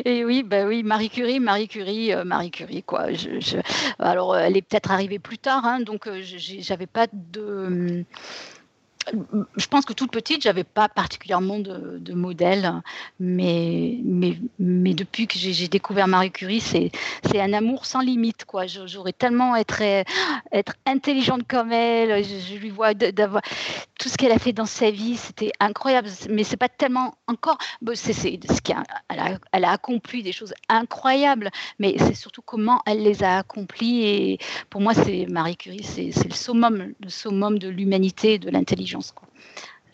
[0.05, 3.07] Et oui, bah oui, Marie Curie, Marie Curie, euh, Marie Curie, quoi.
[3.99, 8.05] Alors, elle est peut-être arrivée plus tard, hein, donc euh, j'avais pas de.
[9.57, 12.83] Je pense que toute petite, j'avais pas particulièrement de, modèle,
[13.21, 13.99] mais,
[14.59, 16.91] depuis que j'ai découvert Marie Curie, c'est
[17.41, 18.45] un amour sans limite,
[18.87, 19.83] J'aurais tellement être,
[20.53, 25.17] être intelligente comme elle, je, lui vois tout ce qu'elle a fait dans sa vie,
[25.17, 27.59] c'était incroyable, mais c'est pas tellement encore.
[27.95, 28.11] ce
[28.73, 28.83] a,
[29.53, 34.39] elle, a, accompli des choses incroyables, mais c'est surtout comment elle les a accomplies.
[34.71, 38.96] Pour moi, c'est Marie Curie, c'est le summum, le summum de l'humanité, de l'intelligence.
[39.13, 39.29] Quoi.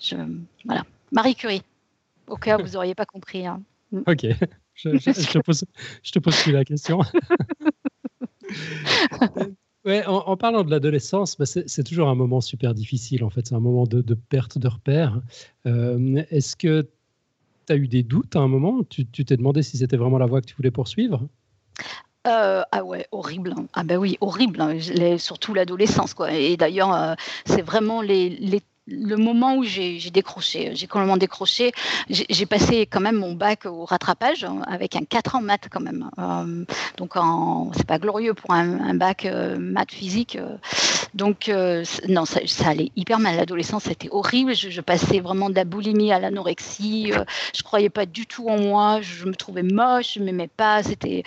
[0.00, 0.16] Je,
[0.64, 1.62] voilà, Marie Curie.
[2.28, 3.46] Au cas où vous n'auriez pas compris.
[3.46, 3.62] hein.
[4.07, 4.26] ok,
[4.74, 5.64] je, je- je te pose,
[6.03, 7.00] je te pose plus la question.
[9.84, 13.24] Ouais, en, en parlant de l'adolescence, bah, c'est toujours un moment super difficile.
[13.24, 15.20] En fait, c'est un moment de, de perte de repères.
[15.66, 16.88] Euh, Est-ce que
[17.66, 18.84] tu as eu des doutes à un moment?
[18.84, 21.26] Tu tu t'es demandé si c'était vraiment la voie que tu voulais poursuivre?
[22.28, 23.55] Euh, ah ouais, horrible.
[23.59, 23.66] hein.
[23.72, 24.61] Ah ben oui, horrible.
[24.61, 24.78] hein.
[24.78, 26.32] Je l'ai- surtout l'adolescence, quoi.
[26.32, 31.72] Et d'ailleurs, euh, c'est vraiment les, les le moment où j'ai décroché, j'ai complètement décroché.
[32.09, 35.80] J'ai passé quand même mon bac au rattrapage hein, avec un 4 ans maths quand
[35.80, 36.11] même.
[36.18, 36.64] Euh,
[36.97, 37.14] donc
[37.76, 40.37] c'est pas glorieux pour un, bac euh, maths physique.
[40.37, 40.57] Euh.
[41.14, 41.51] donc
[42.09, 43.37] non, ça, allait hyper mal.
[43.37, 44.55] L'adolescence, c'était horrible.
[44.55, 47.12] Je, passais vraiment de la boulimie à l'anorexie.
[47.55, 49.01] je croyais pas du tout en moi.
[49.01, 50.14] Je, me trouvais moche.
[50.14, 50.83] Je m'aimais pas.
[50.83, 51.22] C'était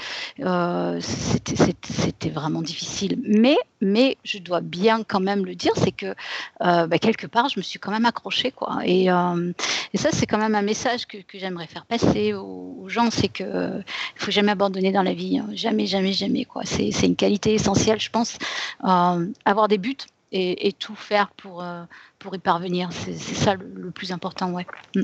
[1.82, 3.18] c'était vraiment difficile.
[3.24, 6.16] Mais mais je dois bien quand même le dire, c'est que
[6.60, 8.52] bah, quelque part je me suis quand même accrochée.
[8.52, 8.80] Quoi.
[8.86, 9.52] Et, euh,
[9.93, 13.30] et ça, c'est quand même un message que, que j'aimerais faire passer aux, gens, c'est
[13.30, 13.84] qu'il ne
[14.16, 15.39] faut jamais abandonner dans la vie.
[15.39, 15.50] Hein.
[15.54, 16.46] Jamais, jamais, jamais.
[16.46, 16.64] Quoi.
[16.66, 18.38] C'est, une qualité essentielle, je pense.
[18.84, 19.98] Euh, avoir des buts
[20.32, 21.84] et, et, tout faire pour, euh,
[22.20, 24.52] pour y parvenir, c'est, ça le, plus important.
[24.52, 24.66] Ouais.
[24.96, 25.02] Mm.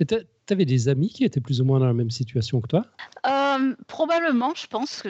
[0.00, 0.16] Et tu
[0.50, 2.84] avais des amis qui étaient plus ou moins dans la même situation que toi?
[3.26, 3.30] Euh,
[3.86, 5.02] Probablement, je pense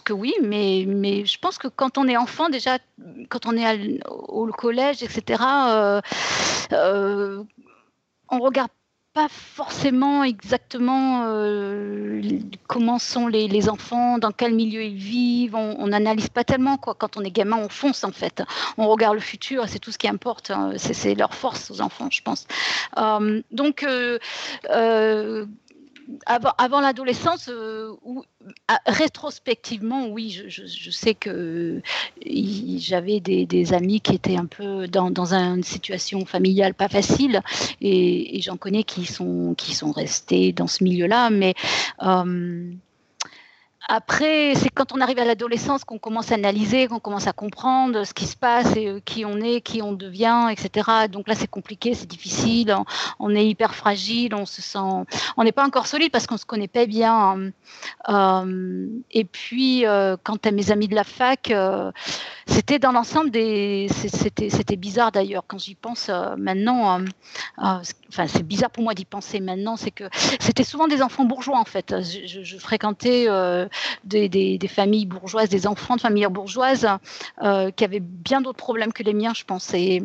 [0.00, 2.78] que oui, mais mais je pense que quand on est enfant déjà,
[3.28, 5.42] quand on est au collège, etc.
[5.42, 6.00] Euh,
[6.72, 7.44] euh,
[8.30, 8.70] on regarde
[9.12, 12.22] pas forcément exactement euh,
[12.66, 15.54] comment sont les, enfants, dans quel milieu ils vivent.
[15.54, 16.78] On n'analyse pas tellement.
[16.78, 16.94] Quoi.
[16.94, 18.42] Quand on est gamin, on fonce en fait.
[18.78, 20.50] On regarde le futur, c'est tout ce qui importe.
[20.50, 20.72] Hein.
[20.76, 22.46] C'est leur force aux enfants, je pense.
[22.96, 24.18] Euh, donc, euh,
[26.26, 27.92] avant, l'adolescence, euh,
[28.68, 31.80] ah, rétrospectivement, oui, je, sais que
[32.26, 37.40] j'avais des, amis qui étaient un peu dans, une situation familiale pas facile,
[37.80, 41.54] et, j'en connais qui sont, qui sont restés dans ce milieu-là, mais
[42.02, 42.72] euh,
[43.88, 48.04] après, c'est quand on arrive à l'adolescence qu'on commence à analyser, qu'on commence à comprendre
[48.04, 51.08] ce qui se passe et euh, qui on est, qui on devient, etc.
[51.10, 52.76] Donc là, c'est compliqué, c'est difficile,
[53.18, 54.78] on, est hyper fragile, on se sent,
[55.36, 57.50] on n'est pas encore solide parce qu'on se connaît pas bien.
[58.08, 61.52] Euh, et puis, euh, quant à mes amis de la fac,
[62.46, 67.00] c'était dans l'ensemble des, c'était bizarre d'ailleurs quand j'y pense maintenant.
[67.58, 70.04] enfin, c'est bizarre pour moi d'y penser maintenant, c'est que
[70.40, 71.94] c'était souvent des enfants bourgeois en fait.
[72.00, 73.26] Je fréquentais
[74.04, 76.88] des, familles bourgeoises, des enfants de familles bourgeoises
[77.42, 79.72] euh, qui avaient bien d'autres problèmes que les miens, je pense.
[79.74, 80.02] Et,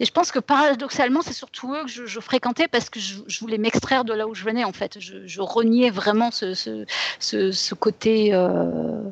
[0.00, 4.04] je pense que paradoxalement, c'est surtout eux que je, fréquentais parce que je, voulais m'extraire
[4.04, 4.98] de là où je venais, en fait.
[4.98, 9.02] Je, reniais vraiment ce, côté euh,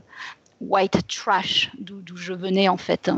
[0.68, 3.10] white trash d'où je venais en fait.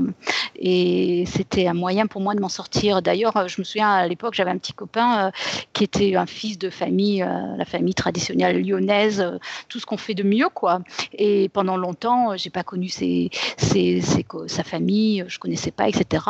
[0.56, 3.02] Et c'était un moyen pour moi de m'en sortir.
[3.02, 5.30] D'ailleurs, je me souviens à l'époque, j'avais un petit copain euh,
[5.72, 9.38] qui était un fils de famille, euh, la famille traditionnelle lyonnaise, euh,
[9.68, 10.80] tout ce qu'on fait de mieux quoi.
[11.12, 16.24] Et pendant longtemps, j'ai pas connu sa famille, je connaissais pas, etc.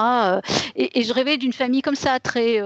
[0.76, 2.60] Et, je rêvais d'une famille comme ça, très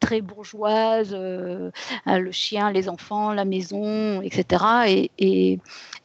[0.00, 4.64] très bourgeoise, le chien, les enfants, la maison, etc.
[4.88, 5.58] Et, et,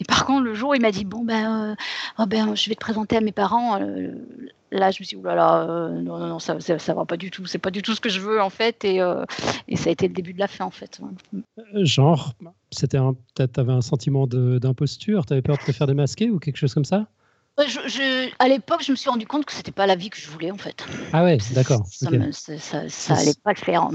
[0.08, 1.71] par contre, le jour, il m'a dit bon ben
[2.18, 3.82] oh ben, je vais te présenter à mes parents.
[3.82, 4.12] Euh,
[4.72, 7.32] là, je me suis dit, oulala, euh, non, non, non, ça, ça, va pas du
[7.32, 7.46] tout.
[7.46, 8.84] C'est pas du tout ce que je veux, en fait.
[8.86, 9.26] Et, euh,
[9.68, 11.02] et ça a été le début de la fin, en fait.
[11.76, 12.34] Genre,
[12.72, 13.16] c'était un,
[13.58, 16.86] avais un sentiment d'imposture Tu avais peur de te faire démasquer ou quelque chose comme
[16.86, 17.08] ça?
[17.60, 20.30] Je, à l'époque, je me suis rendu compte que c'était pas la vie que je
[20.30, 20.86] voulais en fait.
[21.14, 21.86] Ah ouais, d'accord.
[21.86, 22.10] Ça,
[22.90, 23.90] ça, allait pas le faire.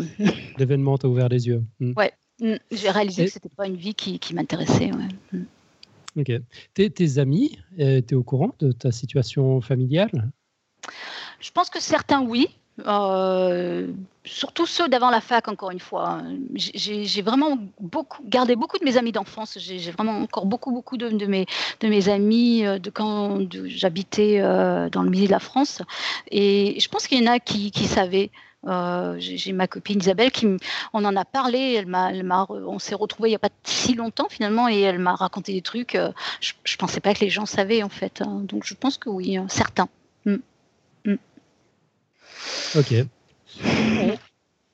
[0.59, 1.65] L'événement t'a ouvert les yeux.
[1.81, 1.93] Hmm.
[1.97, 2.55] Ouais, hmm.
[2.71, 4.93] j'ai réalisé que c'était pas une vie qui, qui m'intéressait.
[4.93, 5.09] Ouais.
[5.33, 5.45] Hmm.
[6.75, 10.31] Tes, amis, euh, tu es au courant de ta situation familiale?
[11.41, 12.49] Je pense que certains, oui.
[12.87, 13.91] Euh,
[14.25, 16.23] surtout ceux d'avant la fac, encore une fois.
[16.55, 17.59] J'ai vraiment
[18.25, 19.59] gardé beaucoup de mes amis d'enfance.
[19.59, 25.27] J'ai vraiment encore beaucoup, beaucoup de, mes, amis euh, de quand j'habitais dans le milieu
[25.27, 25.83] de la France.
[26.31, 28.31] Et je pense qu'il y en a qui savaient.
[28.67, 30.47] Euh, j'ai ma copine Isabelle qui,
[30.93, 31.75] on en a parlé.
[31.79, 35.15] Elle m'a, on s'est retrouvés il n'y a pas si longtemps finalement, et elle m'a
[35.15, 35.95] raconté des trucs.
[35.95, 38.23] Euh, je, ne pensais pas que les gens savaient en fait.
[38.23, 38.41] Hein.
[38.45, 39.89] donc je pense que oui, hein, certains.
[40.25, 40.37] Mm.
[41.05, 41.17] Mm.
[42.77, 42.95] Ok.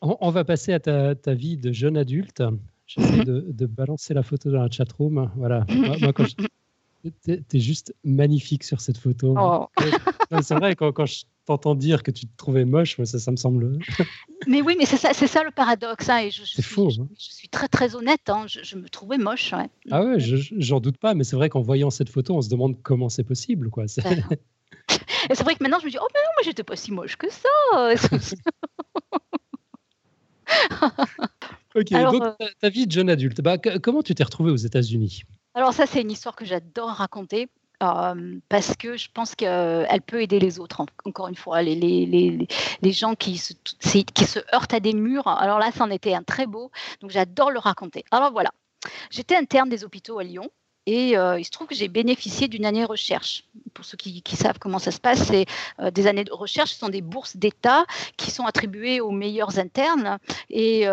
[0.00, 2.42] On, va passer à ta, vie de jeune adulte.
[2.86, 5.30] J'essaie de, de, balancer la photo dans la chatroom.
[5.36, 5.64] Voilà.
[6.00, 6.26] Moi, quand
[7.24, 9.34] T'es juste magnifique sur cette photo.
[9.36, 9.66] Oh.
[10.40, 13.36] C'est vrai, quand, quand je t'entends dire que tu te trouvais moche, ça, ça me
[13.36, 13.78] semble.
[14.46, 16.08] mais oui, mais c'est ça, c'est ça le paradoxe.
[16.08, 16.90] Hein, c'est fou.
[16.90, 18.28] Je, suis très très honnête.
[18.28, 19.54] Hein, je, me trouvais moche.
[19.90, 22.80] Ah ouais, j'en doute pas, mais c'est vrai qu'en voyant cette photo, on se demande
[22.82, 23.84] comment c'est possible, quoi.
[25.30, 26.92] Et c'est vrai que maintenant, je me dis, oh mais non, moi j'étais pas si
[26.92, 27.48] moche que ça.
[31.74, 35.22] ok, donc euh, ta, vie de jeune adulte, bah, comment tu t'es retrouvé aux États-Unis?
[35.54, 37.48] Alors ça, c'est une histoire que j'adore raconter.
[38.48, 40.84] Parce que je pense qu'elle peut aider les autres.
[41.04, 42.46] Encore une fois, les,
[42.84, 45.26] gens qui se heurtent à des murs.
[45.26, 46.70] Alors là, c'en était un très beau.
[47.00, 48.04] Donc j'adore le raconter.
[48.12, 48.50] Alors voilà,
[49.10, 50.48] j'étais interne des hôpitaux à Lyon.
[50.86, 53.44] Et euh, il se trouve que j'ai bénéficié d'une année recherche.
[53.72, 55.46] Pour ceux qui, savent comment ça se passe, c'est
[55.78, 57.84] euh, des années de recherche, ce sont des bourses d'État
[58.16, 60.18] qui sont attribuées aux meilleurs internes
[60.50, 60.84] et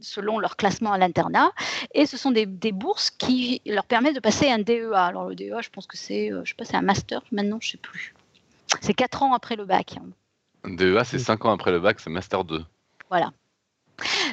[0.00, 1.52] selon leur classement à l'internat.
[1.92, 4.94] Et ce sont des, bourses qui leur permettent de passer un DEA.
[4.94, 7.72] Alors le DEA, je pense que c'est, je sais pas, c'est un master maintenant, je
[7.72, 8.14] sais plus.
[8.80, 9.96] C'est quatre ans après le bac.
[10.64, 12.64] DEA, c'est cinq ans après le bac, c'est master 2.
[13.10, 13.32] Voilà.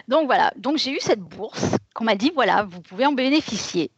[0.07, 3.91] Donc voilà, donc j'ai eu cette bourse qu'on m'a dit voilà, vous pouvez en bénéficier.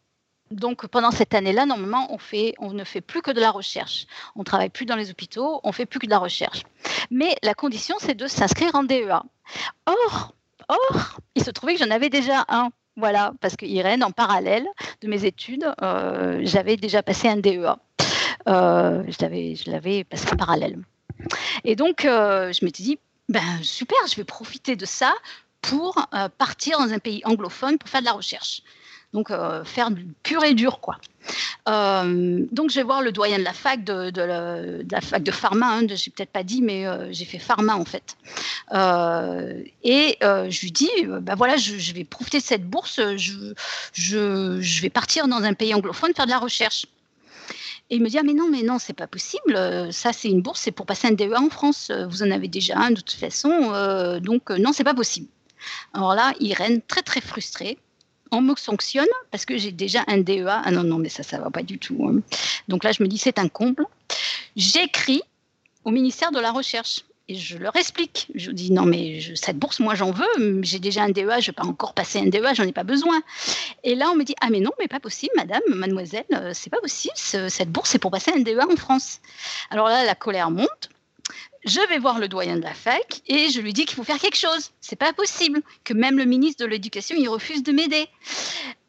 [0.54, 4.06] Donc pendant cette année-là, normalement, on, ne fait plus que de la recherche.
[4.36, 6.64] On travaille plus dans les hôpitaux, on fait plus que de la recherche.
[7.12, 9.24] Mais la condition, c'est de s'inscrire en DEA.
[9.86, 10.36] Or,
[10.68, 12.70] or, il se trouvait que j'en avais déjà un.
[12.96, 14.68] Voilà, parce que Irène, en parallèle
[15.02, 17.76] de mes études, euh, j'avais déjà passé un DEA.
[18.48, 20.78] Euh, je l'avais passé en parallèle.
[21.64, 23.00] Et donc, euh, je m'étais dit,
[23.30, 25.14] ben super, je vais profiter de ça
[25.62, 28.62] pour euh, partir dans un pays anglophone pour faire de la recherche.
[29.14, 29.90] Donc, euh, faire
[30.24, 30.98] pur et dur, quoi.
[31.70, 34.12] Euh, donc, je vais voir le doyen de la fac de,
[34.90, 35.68] la, fac de pharma.
[35.68, 38.18] Hein, je n'ai peut-être pas dit, mais j'ai fait pharma en fait.
[39.84, 40.90] et je lui dis,
[41.22, 43.00] ben voilà, je, vais profiter de cette bourse.
[43.16, 43.54] Je,
[43.94, 46.86] je, je vais partir dans un pays anglophone faire de la recherche.
[47.90, 49.56] Et il me dit ah mais non mais non c'est pas possible.
[49.92, 51.92] Ça c'est une bourse c'est pour passer un DEA en France.
[52.10, 54.20] Vous en avez déjà un de toute façon.
[54.20, 55.28] donc non c'est pas possible.
[55.94, 57.78] Alors là, Irène, très très frustrée,
[58.34, 60.62] on me sanctionne parce que j'ai déjà un DEA.
[60.66, 62.06] Ah non, non, mais ça, ça va pas du tout.
[62.08, 62.22] Hein.
[62.68, 63.86] Donc là, je me dis, c'est un comble.
[64.56, 65.22] J'écris
[65.86, 68.28] au ministère de la Recherche et je leur explique.
[68.36, 70.62] Je dis, non, mais cette bourse, moi, j'en veux.
[70.64, 72.84] J'ai déjà un DEA, je ne vais pas encore passer un DEA, j'en ai pas
[72.84, 73.22] besoin.
[73.84, 76.70] Et là, on me dit, ah, mais non, mais pas possible, madame, mademoiselle, euh, c'est
[76.70, 77.14] pas possible.
[77.16, 79.20] Cette bourse, c'est pour passer un DEA en France.
[79.70, 80.90] Alors là, la colère monte
[81.66, 84.20] je vais voir le doyen de la fac et je lui dis qu'il faut faire
[84.20, 84.72] quelque chose.
[84.82, 88.08] C'est pas possible que même le ministre de l'Éducation il refuse de m'aider.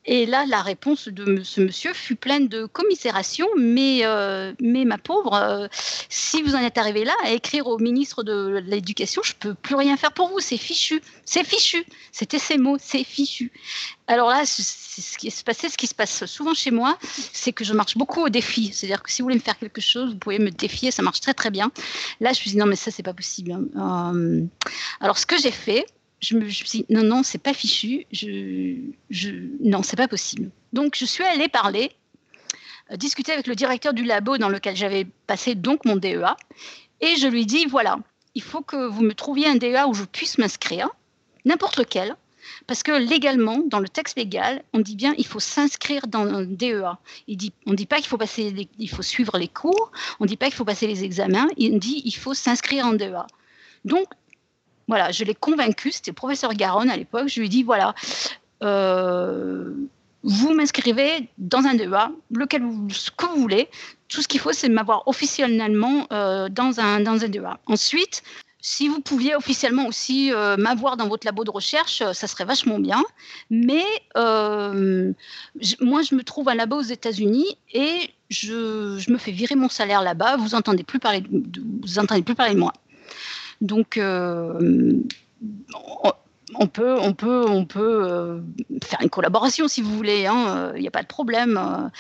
[0.07, 4.99] Et là, la réponse de ce monsieur fut pleine de commisération, mais, euh, mais ma
[4.99, 5.67] pauvre, euh,
[6.11, 9.77] si vous en êtes arrivé là à écrire au ministre de l'Éducation, je peux plus
[9.77, 11.85] rien faire pour vous, c'est fichu, c'est fichu.
[12.13, 13.51] C'était ces mots, c'est fichu.
[14.07, 16.99] Alors là, ce qui se passait, ce qui se passe souvent chez moi,
[17.33, 18.73] c'est que je marche beaucoup au défi.
[18.75, 21.21] C'est-à-dire que si vous voulez me faire quelque chose, vous pouvez me défier, ça marche
[21.21, 21.73] très très bien.
[22.21, 23.53] Là, je me suis dit non, mais ça, c'est pas possible.
[23.53, 24.13] Hein.
[24.15, 24.45] Euh,
[25.01, 25.87] alors, ce que j'ai fait,
[26.25, 28.77] je me, suis dit, non, non, c'est pas fichu, je,
[29.11, 30.51] je, non, c'est pas possible.
[30.73, 31.93] Donc, je suis allée parler,
[32.91, 36.37] euh, discuter avec le directeur du labo dans lequel j'avais passé donc mon DEA,
[37.01, 37.99] et je lui dis, voilà,
[38.35, 40.89] il faut que vous me trouviez un DEA où je puisse m'inscrire,
[41.45, 42.17] n'importe lequel,
[42.67, 46.45] parce que légalement, dans le texte légal, on dit bien il faut s'inscrire dans un
[46.45, 46.99] DEA.
[47.27, 50.37] Il dit, on ne dit pas qu'il faut, faut suivre les cours, on ne dit
[50.37, 53.27] pas qu'il faut passer les examens, il dit il faut s'inscrire en DEA.
[53.85, 54.07] Donc,
[54.89, 57.95] voilà, je l'ai convaincu, c'était le professeur Garonne à l'époque, je lui ai dit, voilà,
[58.63, 59.73] euh,
[60.23, 63.69] vous m'inscrivez dans un DEA, lequel vous, ce que vous voulez.
[64.09, 67.59] Tout ce qu'il faut, c'est m'avoir officiellement euh, dans, un, dans un DEA.
[67.67, 68.23] Ensuite,
[68.61, 72.79] si vous pouviez officiellement aussi euh, m'avoir dans votre labo de recherche, ça serait vachement
[72.79, 73.03] bien.
[73.51, 79.57] Mais moi, je me trouve un labo aux États-Unis et je, je, me fais virer
[79.57, 80.37] mon salaire là-bas.
[80.39, 80.99] Vous entendez plus
[81.83, 82.73] vous entendez plus parler de moi.
[83.65, 85.01] Donc, euh,
[86.55, 88.41] on peut, on peut, on peut euh,
[88.83, 91.91] faire une collaboration si vous voulez, il hein, n'y euh, a pas de problème.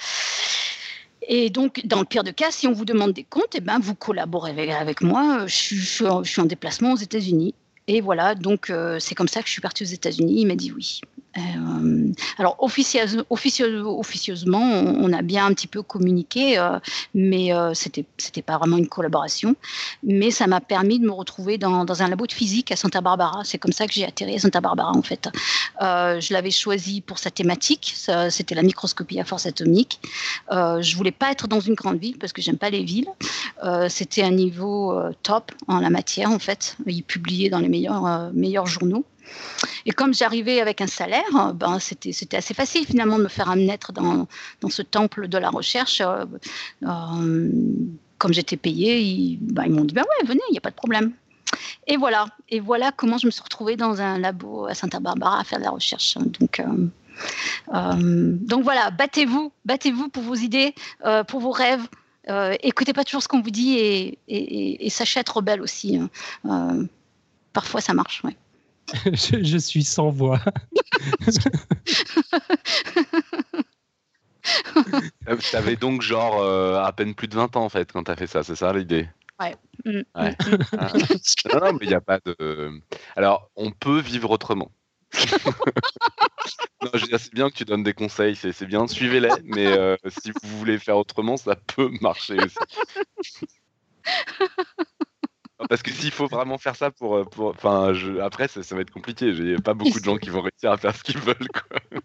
[1.27, 3.79] Et donc, dans le pire de cas, si on vous demande des comptes, eh ben,
[3.79, 5.47] vous collaborez avec, moi.
[5.47, 7.55] Je suis, en déplacement aux États-Unis.
[7.87, 10.41] Et voilà, donc c'est comme ça que je suis partie aux États-Unis.
[10.41, 11.01] Il m'a dit oui.
[11.37, 16.79] Euh, alors officieusement, on, a bien un petit peu communiqué, euh,
[17.13, 19.57] mais euh, c'était c'était pas vraiment une collaboration.
[20.03, 23.43] Mais ça m'a permis de me retrouver dans, un labo de physique à Santa Barbara.
[23.45, 25.29] C'est comme ça que j'ai atterri à Santa Barbara en fait.
[25.81, 27.95] je l'avais choisi pour sa thématique.
[28.31, 30.01] C'était la microscopie à force atomique.
[30.51, 33.09] je voulais pas être dans une grande ville parce que j'aime pas les villes.
[33.89, 36.77] c'était un niveau top en la matière en fait.
[36.87, 39.05] Il publiait dans les meilleurs meilleurs journaux.
[39.87, 43.55] Et comme j'arrivais avec un salaire, ben c'était, c'était assez facile finalement de me faire
[43.57, 44.27] naître dans,
[44.61, 46.01] dans ce temple de la recherche.
[46.01, 46.25] Euh,
[46.83, 47.51] euh,
[48.19, 50.71] comme j'étais payée, ils, ben, ils m'ont dit ben ouais, venez, il n'y a pas
[50.71, 51.13] de problème.
[51.87, 55.41] Et voilà, et voilà comment je me suis retrouvée dans un labo à Santa Barbara
[55.41, 56.17] à faire de la recherche.
[56.17, 60.75] Donc, euh, donc voilà, battez-vous, battez-vous pour vos idées,
[61.29, 61.87] pour vos rêves.
[62.63, 66.01] écoutez pas toujours ce qu'on vous dit et, sachez être rebelle aussi.
[66.45, 66.89] Hein.
[67.55, 68.23] Parfois ça marche.
[68.23, 68.37] Ouais.
[69.15, 70.41] je, suis sans voix.
[75.41, 78.11] tu avais donc genre euh, à peine plus de 20 ans en fait quand tu
[78.11, 79.09] as fait ça, c'est ça l'idée?
[79.41, 79.57] Ouais.
[79.85, 80.05] Mm, mm, mm.
[80.77, 80.93] Ah.
[81.55, 82.81] non, mais il n'y a pas de.
[83.17, 84.71] Alors, on peut vivre autrement.
[86.83, 89.31] Non, je veux dire, c'est bien que tu donnes des conseils, c'est c'est bien, suivez-les,
[89.45, 92.59] mais euh, si vous voulez faire autrement, ça peut marcher aussi.
[95.75, 98.77] Parce que s'il faut vraiment faire ça pour, euh, pour, enfin, je- après ça, ça
[98.77, 99.35] va être compliqué.
[99.35, 101.81] J'ai pas beaucoup de gens qui vont réussir à faire ce qu'ils veulent, quoi.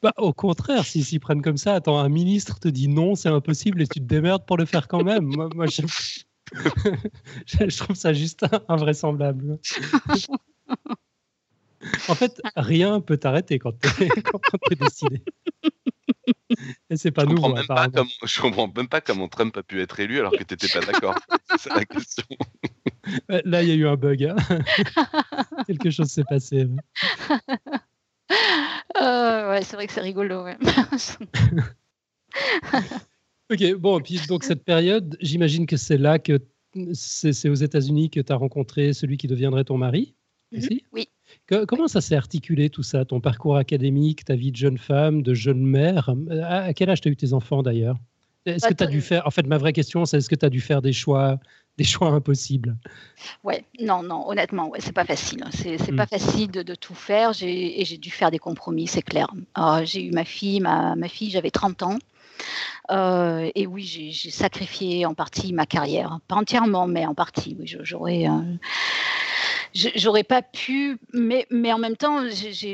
[0.00, 3.30] Bah, au contraire, s'ils s'y prennent comme ça, attends, un ministre te dit non, c'est
[3.30, 5.24] impossible et tu te démerdes pour le faire quand même.
[5.24, 5.82] Moi, moi, je...
[7.78, 9.58] trouve ça juste invraisemblable.
[12.08, 15.24] en fait, rien peut t'arrêter quand t'es décidé.
[16.90, 19.62] Et c'est pas Je comprends, même pas comment, je comprends même pas comment Trump a
[19.62, 21.14] pu être élu alors que t'étais pas d'accord.
[21.50, 22.24] C'est ça la question.
[23.28, 24.24] Ouais, Là, il y a eu un bug.
[24.24, 24.34] hein.
[25.68, 26.66] Quelque chose s'est passé.
[29.00, 30.42] Euh, ouais, c'est vrai que c'est rigolo.
[30.44, 30.56] ouais.
[33.52, 36.40] Ok, bon, et puis donc cette période, j'imagine que c'est là que
[36.92, 40.14] c'est aux États-Unis que tu as rencontré celui qui deviendrait ton mari
[40.52, 40.84] Mhm, aussi?
[40.92, 41.08] Oui.
[41.46, 45.22] Que- comment ça s'est articulé tout ça, ton parcours académique, ta vie de jeune femme,
[45.22, 46.08] de jeune mère?
[46.30, 47.96] Euh, À, à quel âge tu as eu tes enfants d'ailleurs?
[48.46, 50.46] Est-ce que tu as dû faire, en fait, ma vraie question, c'est est-ce que tu
[50.46, 51.40] as dû faire des choix,
[51.78, 52.76] des choix impossibles?
[53.42, 55.42] Ouais, non, non, honnêtement, ouais, c'est pas facile.
[55.44, 55.50] hein.
[55.52, 55.96] C'est c'est Mm.
[55.96, 57.32] pas facile de, de tout faire.
[57.32, 59.26] J'ai et j'ai dû faire des compromis, c'est clair.
[59.56, 61.98] Ah, j'ai eu ma fille, ma, ma fille, j'avais 30 ans.
[62.92, 66.20] Euh, et oui, j'ai sacrifié en partie ma carrière.
[66.28, 67.56] Pas entièrement, mais en partie.
[67.58, 68.28] Oui, j'aurais.
[68.28, 68.42] euh,
[69.74, 72.22] J'aurais pas pu, mais, mais en même temps,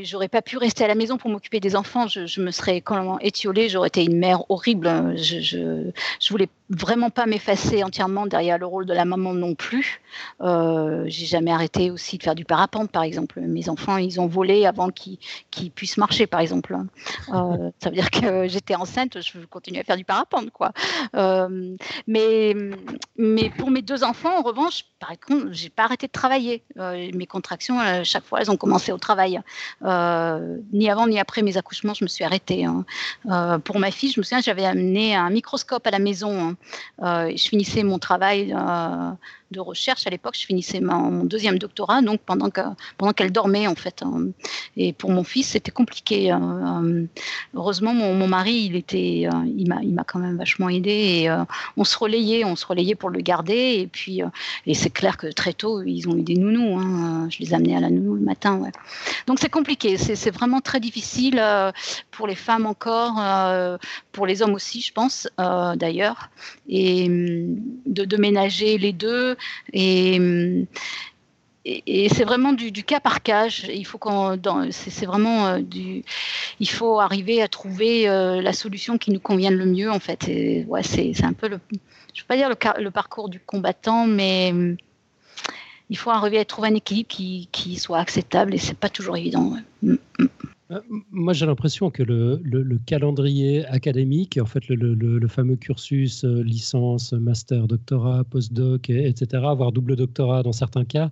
[0.03, 2.07] j'aurais pas pu rester à la maison pour m'occuper des enfants.
[2.09, 5.15] Je, me serais complètement étiolée, j'aurais été une mère horrible.
[5.17, 5.91] Je, je,
[6.21, 10.01] je voulais vraiment pas m'effacer entièrement derrière le rôle de la maman non plus.
[10.41, 13.41] Euh, j'ai jamais arrêté aussi de faire du parapente, par exemple.
[13.41, 16.77] Mes enfants, ils ont volé avant qu'ils puissent marcher, par exemple.
[17.33, 20.73] Euh, ça veut dire que j'étais enceinte, je continuais à faire du parapente, quoi.
[21.15, 22.55] Euh, mais,
[23.17, 26.63] mais pour mes deux enfants, en revanche, par contre, j'ai pas arrêté de travailler.
[26.77, 29.41] Mes contractions, à chaque fois, elles ont commencé au travail.
[29.83, 32.65] Ni avant ni après mes accouchements, je me suis arrêtée.
[32.65, 32.85] hein.
[33.65, 36.51] Pour ma fille, je me souviens, j'avais amené un microscope à la maison.
[36.51, 36.57] hein.
[37.03, 39.11] Euh, je finissais mon travail euh,
[39.53, 40.37] de recherche à l'époque.
[40.39, 42.61] Je finissais mon deuxième doctorat, donc pendant que
[42.99, 44.03] pendant qu'elle dormait en fait.
[44.03, 44.29] hein.
[44.77, 46.31] Et pour mon fils, c'était compliqué.
[46.31, 46.83] hein.
[46.85, 47.07] Euh,
[47.55, 50.91] heureusement, mon, mon mari, il était, euh, il m'a, quand même vachement aidé.
[50.91, 51.45] Et euh,
[51.77, 53.77] on se relayait, on se relayait pour le garder.
[53.81, 54.27] Et puis, euh,
[54.67, 56.79] et c'est clair que très tôt, ils ont eu des nounous.
[56.79, 57.29] hein.
[57.31, 58.63] Je les amenais à la nounou le matin.
[59.27, 59.97] Donc c'est compliqué.
[59.97, 61.71] C'est, vraiment très difficile euh,
[62.11, 63.77] pour les femmes encore, euh,
[64.13, 66.31] pour les hommes aussi, je pense, euh, d'ailleurs,
[66.69, 69.37] et hum, de, de ménager les deux.
[69.73, 70.67] Et
[72.09, 73.47] c'est vraiment du, cas par cas.
[73.47, 74.01] Il faut
[74.71, 76.03] c'est, vraiment euh, du,
[76.59, 80.25] il faut arriver à trouver euh, la solution qui nous convienne le mieux en fait.
[80.25, 81.61] C'est, un peu le,
[82.15, 84.53] je veux pas dire le, parcours du combattant, mais
[85.89, 89.57] il faut arriver à trouver un équilibre qui, soit acceptable et c'est pas toujours évident.
[89.83, 89.99] ouais.
[90.73, 90.75] Mm.
[90.75, 96.25] Euh, Moi, j'ai l'impression que le, le- le calendrier académique, en fait, le, fameux cursus
[96.25, 101.11] euh, licence, master, doctorat, postdoc, et- etc., voire double doctorat dans certains cas,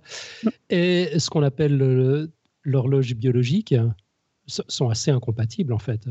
[0.69, 2.31] et ce qu'on appelle le-
[2.63, 3.75] l'horloge biologique,
[4.47, 6.07] sont assez incompatibles, en fait.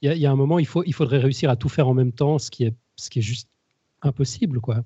[0.00, 1.68] Il y a, il y a un moment, il, faut, il faudrait réussir à tout
[1.68, 3.48] faire en même temps, ce qui est, ce qui est juste
[4.02, 4.82] impossible, quoi.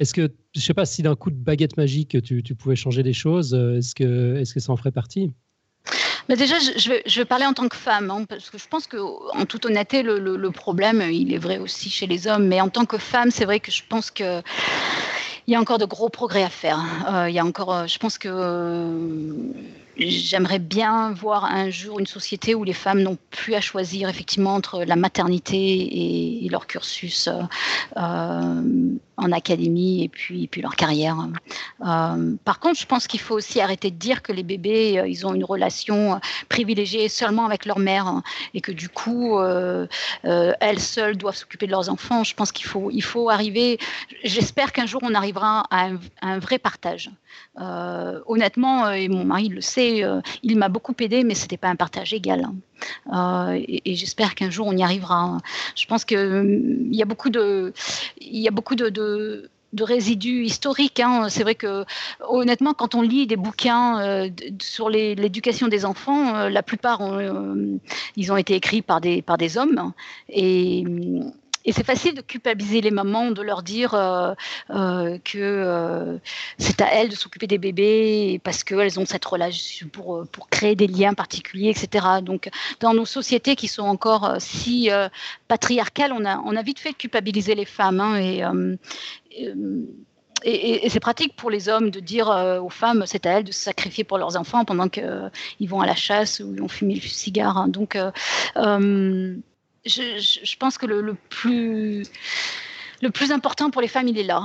[0.00, 3.02] Est-ce que, je sais pas, si d'un coup de baguette magique, tu, tu pouvais changer
[3.02, 5.32] des choses, euh, est-ce que, est-ce que ça en ferait partie?
[6.28, 9.44] Déjà, je, vais, parler en tant que femme, hein, parce que je pense que, en
[9.44, 12.46] toute honnêteté, le problème, il est vrai aussi chez les hommes.
[12.46, 14.42] Mais en tant que femme, c'est vrai que je pense que
[15.46, 16.80] il y a encore de gros progrès à faire.
[17.08, 18.88] Euh, il y a encore, euh, je pense que euh,
[19.96, 24.54] j'aimerais bien voir un jour une société où les femmes n'ont plus à choisir effectivement
[24.54, 27.42] entre la maternité et, leur cursus euh,
[27.96, 28.62] euh,
[29.16, 31.16] en académie et puis, leur carrière.
[31.86, 35.26] Euh, par contre, je pense qu'il faut aussi arrêter de dire que les bébés, ils
[35.26, 38.22] ont une relation privilégiée seulement avec leur mère hein,
[38.54, 39.38] et que du coup,
[40.22, 42.24] elles seules doivent s'occuper de leurs enfants.
[42.24, 43.78] Je pense qu'il faut, il faut arriver.
[44.24, 45.90] J'espère qu'un jour on arrivera à
[46.22, 47.10] un, vrai partage.
[47.56, 51.76] Honnêtement, et mon mari le sait, euh, il m'a beaucoup aidé, mais c'était pas un
[51.76, 52.46] partage égal.
[52.46, 53.52] hein.
[53.54, 55.16] Euh, et j'espère qu'un jour on y arrivera.
[55.20, 55.38] hein.
[55.76, 57.72] Je pense que hum, il y a beaucoup de,
[58.20, 59.48] y a beaucoup de,
[59.80, 61.00] résidus historiques.
[61.00, 61.28] hein.
[61.28, 61.84] C'est vrai que,
[62.28, 64.30] honnêtement, quand on lit des bouquins euh,
[64.60, 67.78] sur l'éducation des enfants, la plupart, ont,
[68.16, 69.92] ils ont été écrits par des, par des hommes.
[70.28, 70.84] Et,
[71.64, 74.34] et c'est facile de culpabiliser les mamans, de leur dire euh,
[74.70, 76.18] euh, que euh,
[76.58, 80.76] c'est à elles de s'occuper des bébés parce qu'elles ont cette relation pour, pour créer
[80.76, 82.06] des liens particuliers, etc.
[82.22, 82.50] Donc,
[82.80, 84.90] dans nos sociétés qui sont encore si
[85.48, 88.00] patriarcales, on a, vite fait de culpabiliser les femmes.
[88.00, 88.76] hein,
[90.46, 92.28] et, c'est pratique pour les hommes de dire
[92.62, 95.86] aux femmes, c'est à elles de se sacrifier pour leurs enfants pendant qu'ils vont à
[95.86, 97.56] la chasse ou ils vont fumer le cigare.
[97.56, 97.68] Hein.
[97.68, 97.96] Donc,
[99.86, 104.44] je, pense que le, plus important pour les femmes, il est là,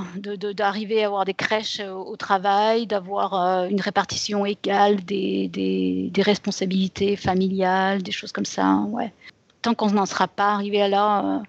[0.54, 7.16] d'arriver à avoir des crèches euh, au, travail, d'avoir euh, une répartition égale des, responsabilités
[7.16, 8.76] familiales, des choses comme ça.
[8.90, 9.14] Ouais.
[9.62, 11.42] Tant qu'on n'en sera pas arrivé à là,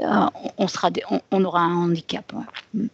[0.00, 0.26] euh,
[1.30, 2.32] on, aura un handicap.
[2.74, 2.86] Mm.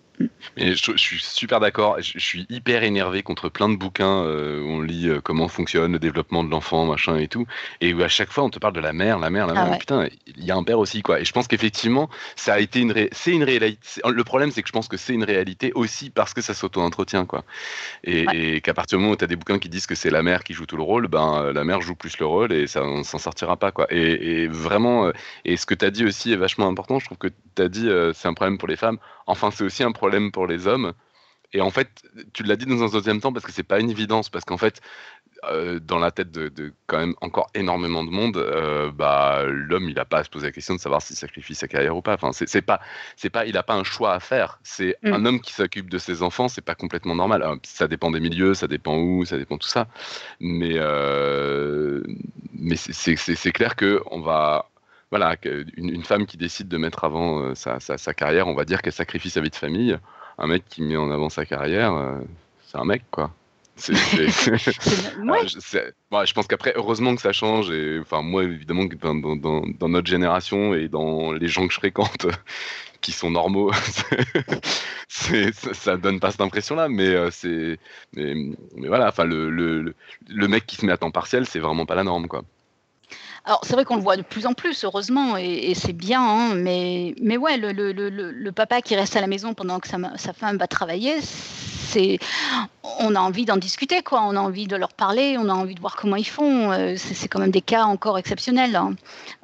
[0.56, 1.96] Je, suis super d'accord.
[2.00, 5.92] Je, suis hyper énervé contre plein de bouquins euh, où on lit euh, comment fonctionne
[5.92, 7.46] le développement de l'enfant, machin et tout,
[7.80, 9.70] et où à chaque fois on te parle de la mère, la mère, la ah
[9.70, 9.78] mère.
[9.78, 11.20] Putain, il y a un père aussi quoi.
[11.20, 14.00] Et je pense qu'effectivement, ça a été une, c'est une réalité.
[14.04, 17.24] Le problème, c'est que je pense que c'est une réalité aussi parce que ça s'auto-entretient
[17.24, 17.44] quoi.
[18.04, 20.22] Et, qu'à partir du moment où tu as des bouquins qui disent que c'est la
[20.22, 22.82] mère qui joue tout le rôle, ben la mère joue plus le rôle et ça
[22.82, 23.86] on s'en sortira pas quoi.
[23.90, 25.12] Et, et vraiment, euh,
[25.44, 26.98] et ce que tu as dit aussi est vachement important.
[26.98, 28.98] Je trouve que tu as dit c'est un problème pour les femmes.
[29.28, 30.94] Enfin, c'est aussi un problème pour les hommes.
[31.52, 31.88] Et en fait,
[32.34, 34.58] tu l'as dit dans un deuxième temps parce que c'est pas une évidence, parce qu'en
[34.58, 34.82] fait,
[35.44, 39.94] euh, dans la tête de, quand même encore énormément de monde, euh, bah, l'homme, il
[39.94, 42.14] n'a pas à se poser la question de savoir s'il sacrifie sa carrière ou pas.
[42.14, 42.80] Enfin, c'est pas,
[43.16, 44.58] c'est pas, il n'a pas un choix à faire.
[44.62, 45.12] C'est mm.
[45.12, 47.42] un homme qui s'occupe de ses enfants, c'est pas complètement normal.
[47.62, 49.88] ça dépend des milieux, ça dépend où, ça dépend tout ça.
[50.40, 52.02] Mais, euh,
[52.52, 54.70] mais c'est clair que on va,
[55.10, 58.64] voilà, une, une, femme qui décide de mettre avant euh, sa, sa, carrière, on va
[58.64, 59.98] dire qu'elle sacrifie sa vie de famille.
[60.38, 62.18] Un mec qui met en avant sa carrière, euh,
[62.66, 63.32] c'est un mec, quoi.
[63.76, 64.50] C'est, je,
[66.34, 67.70] pense qu'après, heureusement que ça change.
[67.70, 71.78] Et enfin, moi, évidemment, dans, dans, dans, notre génération et dans les gens que je
[71.78, 72.26] fréquente,
[73.00, 73.70] qui sont normaux,
[75.08, 76.88] c'est, ça, donne pas cette impression-là.
[76.88, 77.78] Mais euh, c'est,
[78.14, 78.34] mais,
[78.76, 79.94] voilà, enfin, le, le,
[80.28, 82.42] le, mec qui se met à temps partiel, c'est vraiment pas la norme, quoi.
[83.48, 86.54] Alors, c'est vrai qu'on le voit de plus en plus, heureusement, et, c'est bien, hein,
[86.54, 89.88] mais, mais ouais, le, le, le, le, papa qui reste à la maison pendant que
[89.88, 92.18] sa, sa femme va travailler, c'est,
[93.00, 94.20] on a envie d'en discuter, quoi.
[94.20, 96.72] On a envie de leur parler, on a envie de voir comment ils font.
[96.72, 98.76] Euh, c'est, quand même des cas encore exceptionnels.
[98.76, 98.96] Hein.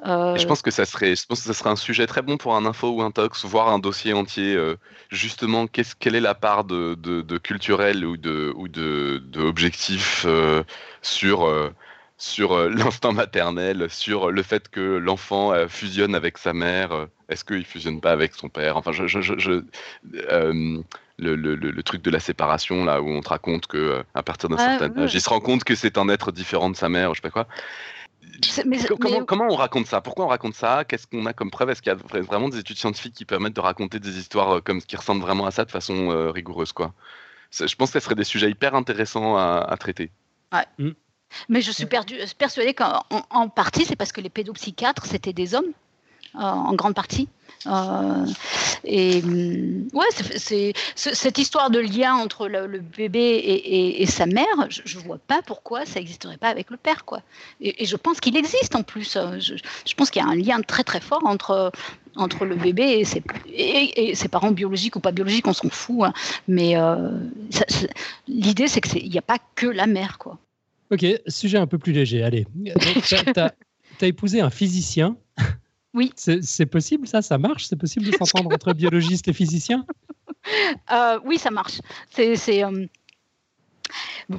[0.05, 2.37] Euh, je pense que ça serait, je pense que ça serait un sujet très bon
[2.37, 4.53] pour un info ou un tox, voir un dossier entier.
[4.53, 4.77] Euh,
[5.09, 10.63] justement, quelle est la part de, de, culturel ou de, ou de, de
[11.01, 11.73] sur
[12.17, 16.91] sur euh, l'instinct maternel, sur le fait que l'enfant euh, fusionne avec sa mère.
[16.91, 18.77] Euh, est-ce qu'il fusionne pas avec son père?
[18.77, 19.63] Enfin, je,
[21.17, 24.77] le, truc de la séparation là où on te raconte que à partir d'un ah,
[24.77, 27.21] certain âge, il se rend compte que c'est un être différent de sa mère, je
[27.21, 27.47] sais pas quoi.
[29.25, 30.01] comment, on raconte ça?
[30.01, 30.83] Pourquoi on raconte ça?
[30.85, 31.71] Qu'est-ce qu'on a comme preuve?
[31.71, 34.83] Est-ce qu'il y a vraiment des études scientifiques qui permettent de raconter des histoires comme
[34.83, 36.93] qui ressemblent vraiment à ça de façon rigoureuse quoi?
[37.51, 40.11] Je pense que ce serait des sujets hyper intéressants à, traiter.
[40.53, 40.65] Ouais.
[40.77, 40.91] Mmh.
[41.49, 45.73] Mais je suis persuadée qu'en partie, c'est parce que les pédopsychiatres, c'était des hommes,
[46.35, 47.29] euh, en grande partie.
[47.67, 48.25] Euh,
[48.83, 50.05] et mm, ouais,
[50.35, 53.41] c'est cette histoire de lien entre le, bébé
[53.99, 54.45] et, sa mère.
[54.69, 57.21] Je, ne vois pas pourquoi ça n'existerait pas avec le père, quoi.
[57.61, 59.17] Et, je pense qu'il existe en plus.
[59.39, 61.71] Je, pense qu'il y a un lien très très fort entre
[62.17, 66.03] entre le bébé et ses, et, ses parents biologiques ou pas biologiques, on s'en fout.
[66.03, 66.13] Hein.
[66.47, 67.11] Mais euh,
[68.27, 70.37] l'idée, c'est qu'il n'y a pas que la mère, quoi.
[70.91, 72.23] Ok, sujet un peu plus léger.
[72.23, 72.45] Allez,
[73.03, 73.53] tu as,
[74.01, 75.17] épousé un physicien.
[75.93, 76.11] Oui.
[76.15, 77.21] C'est possible, ça?
[77.21, 77.65] Ça marche?
[77.65, 79.85] C'est possible de s'entendre entre biologiste et physicien
[80.91, 81.79] euh, Oui, ça marche.
[82.09, 82.63] C'est.
[82.63, 82.85] Euh,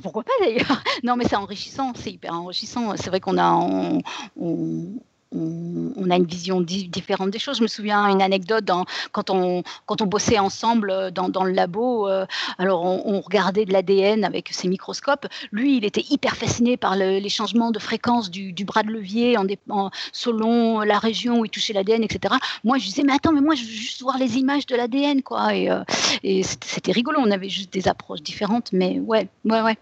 [0.03, 0.83] pourquoi pas d'ailleurs?
[1.03, 2.97] Non, mais c'est enrichissant, c'est hyper enrichissant.
[2.97, 4.03] C'est vrai qu'on a, on,
[4.37, 5.01] on,
[5.33, 7.59] a une vision différente des choses.
[7.59, 8.71] Je me souviens une anecdote
[9.13, 12.09] quand, on, quand on bossait ensemble euh, dans, le labo.
[12.09, 12.27] Euh,
[12.59, 15.27] alors, on, regardait de l'ADN avec ses microscopes.
[15.53, 19.91] Lui, il était hyper fasciné par les changements de fréquence du, bras de levier en,
[20.13, 22.35] selon la région où il touchait l'ADN, etc.
[22.65, 25.23] Moi, je disais, mais attends, mais moi, je veux juste voir les images de l'ADN,
[25.23, 25.55] quoi.
[25.55, 25.83] Et, euh,
[26.23, 27.19] c'était rigolo.
[27.21, 29.77] On avait juste des approches différentes, mais ouais, ouais, ouais.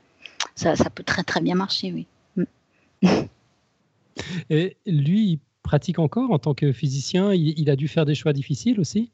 [0.54, 2.06] Ça, ça peut très, très bien marcher, oui.
[4.50, 7.32] Et lui, il pratique encore en tant que physicien.
[7.32, 9.10] Il, a dû faire des choix difficiles aussi?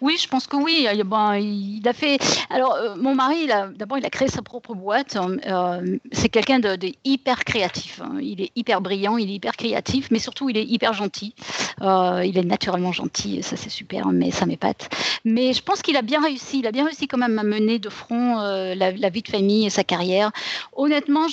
[0.00, 0.86] Oui, je pense que oui.
[1.06, 2.18] Ben, il a fait.
[2.50, 3.46] Alors, euh, mon mari,
[3.76, 5.16] d'abord, il a créé sa propre boîte.
[5.46, 8.00] Euh, c'est quelqu'un de, hyper créatif.
[8.02, 8.18] Hein.
[8.20, 11.34] Il est hyper brillant, il est hyper créatif, mais surtout, il est hyper gentil.
[11.80, 14.90] Euh, il est naturellement gentil, ça c'est super, mais ça m'épate.
[15.24, 16.58] Mais je pense qu'il a bien réussi.
[16.58, 19.70] Il a bien réussi quand même à mener de front la, vie de famille et
[19.70, 20.32] sa carrière.
[20.76, 21.26] Honnêtement,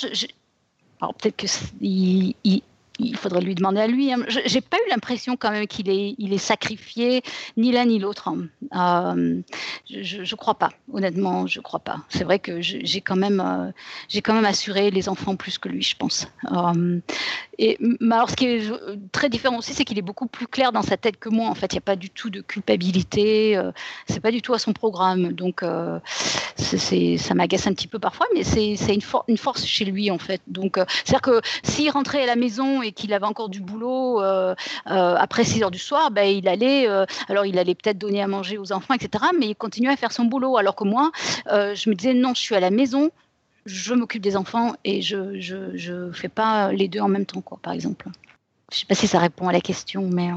[1.00, 2.62] alors peut-être qu'il il
[3.16, 4.12] faudrait lui demander à lui.
[4.12, 4.18] Hein.
[4.28, 7.22] Je J'ai pas eu l'impression quand même qu'il est, il est sacrifié
[7.56, 8.28] ni l'un ni l'autre.
[8.28, 8.48] Hein.
[9.14, 9.40] Euh,
[9.88, 12.00] je, je crois pas, honnêtement, je crois pas.
[12.08, 15.82] C'est vrai que j'ai quand même, euh, quand même assuré les enfants plus que lui,
[15.82, 16.26] je pense.
[16.52, 17.00] Euh,
[17.58, 17.78] et
[18.10, 18.72] alors, ce qui est
[19.12, 21.48] très différent aussi, c'est qu'il est beaucoup plus clair dans sa tête que moi.
[21.48, 23.60] En fait, il n'y a pas du tout de culpabilité.
[24.08, 25.32] c'est pas du tout à son programme.
[25.32, 25.62] Donc,
[26.56, 30.18] c'est, ça m'agace un petit peu parfois, mais c'est, une, une, force chez lui en
[30.18, 30.40] fait.
[30.46, 34.54] C'est-à-dire que s'il rentrait à la maison et qu'il avait encore du boulot euh,
[34.88, 38.22] euh, après 6 heures du soir, ben, il allait, euh, alors il allait peut-être donner
[38.22, 39.24] à manger aux enfants, etc.
[39.38, 40.56] Mais il continuait à faire son boulot.
[40.56, 41.10] Alors que moi,
[41.46, 43.10] je me disais non, je suis à la maison,
[43.66, 47.40] je m'occupe des enfants et je ne je, fais pas les deux en même temps,
[47.40, 48.08] quoi, par exemple.
[48.72, 50.30] Je ne sais pas si ça répond à la question, mais.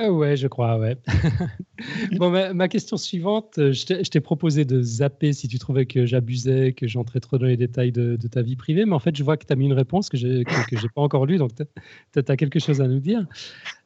[0.00, 0.78] Ah ouais, je crois,
[2.18, 6.72] bon, ma, question suivante, euh, je t'ai proposé de zapper si tu trouvais que j'abusais,
[6.72, 9.36] que j'entrais trop dans les détails de, ta vie privée, mais en fait, je vois
[9.36, 10.44] que tu as mis une réponse que je n'ai
[10.94, 11.64] pas encore lue, donc tu
[12.14, 13.26] as, quelque chose à nous dire.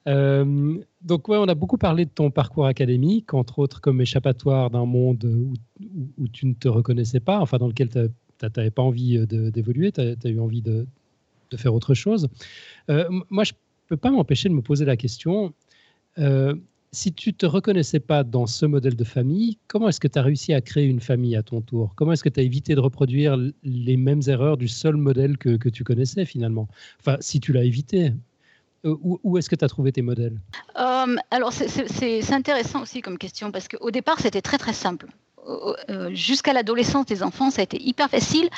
[0.06, 4.68] Euh, donc, ouais, on a beaucoup parlé de ton parcours académique, entre autres comme échappatoire
[4.68, 8.00] d'un monde où, tu ne te reconnaissais pas, enfin, dans lequel tu
[8.54, 10.86] n'avais pas envie euh, d'évoluer, tu as, eu envie de,
[11.56, 12.28] faire autre chose.
[12.88, 15.54] moi, je ne peux pas m'empêcher de me poser la question
[16.18, 16.54] euh,
[16.92, 20.22] si tu te reconnaissais pas dans ce modèle de famille, comment est-ce que tu as
[20.22, 21.94] réussi à créer une famille à ton tour?
[21.96, 25.68] Comment est-ce que tu as évité de reproduire les mêmes erreurs du seul modèle que,
[25.68, 26.68] tu connaissais finalement?
[27.00, 28.12] Enfin, si tu l'as évité,
[28.84, 30.38] euh, où, est-ce que tu as trouvé tes modèles?
[30.78, 35.06] Euh, Alors, c'est intéressant aussi comme question parce qu'au départ, c'était très très simple.
[36.10, 38.48] Jusqu'à l'adolescence des enfants, ça a été hyper facile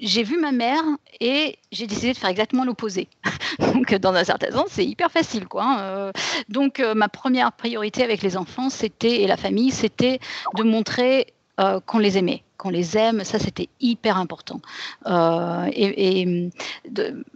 [0.00, 0.82] j'ai vu ma mère
[1.20, 3.08] et j'ai décidé de faire exactement l'opposé.
[3.58, 5.64] donc, dans un certain sens, c'est hyper facile, quoi.
[5.64, 5.80] Hein.
[5.80, 6.12] Euh,
[6.48, 10.18] donc, euh, ma première priorité avec les enfants, c'était et la famille, c'était
[10.54, 11.26] de montrer
[11.60, 13.24] euh, qu'on les aimait, qu'on les aime.
[13.24, 14.60] Ça, c'était hyper important.
[15.06, 16.50] et,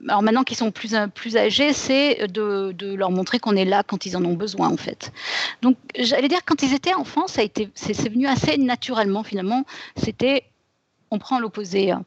[0.09, 3.83] alors maintenant qu'ils sont plus plus âgés, c'est de, de, leur montrer qu'on est là
[3.83, 5.13] quand ils en ont besoin, en fait.
[5.61, 9.65] Donc, j'allais dire quand ils étaient enfants, ça a été, c'est venu assez naturellement finalement.
[9.97, 10.45] C'était
[11.11, 11.91] on prend l'opposé.
[11.91, 12.05] Hein.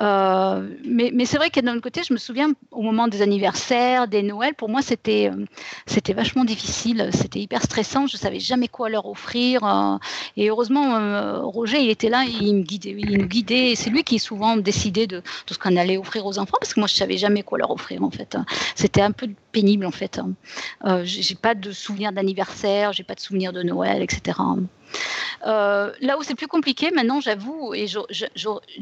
[0.00, 4.08] Euh, mais, c'est vrai que d'un autre côté, je me souviens au moment des anniversaires,
[4.08, 5.44] des Noëls, pour moi, c'était euh,
[5.86, 8.06] c'était vachement difficile, c'était hyper stressant.
[8.06, 9.64] Je savais jamais quoi leur offrir.
[9.64, 9.98] Euh.
[10.36, 13.74] et heureusement, Roger, il était là, il me guidait, il nous guidait.
[13.76, 16.80] C'est lui qui souvent décidait de, de ce qu'on allait offrir aux enfants, parce que
[16.80, 18.34] moi, je savais jamais quoi leur offrir en fait.
[18.34, 18.44] Hein.
[18.74, 20.18] C'était un peu pénible en fait.
[20.18, 21.02] Hein.
[21.04, 24.38] j'ai pas de souvenirs d'anniversaire, j'ai pas de souvenirs de Noël, etc.
[25.46, 27.86] Euh, là où c'est plus compliqué maintenant, j'avoue, et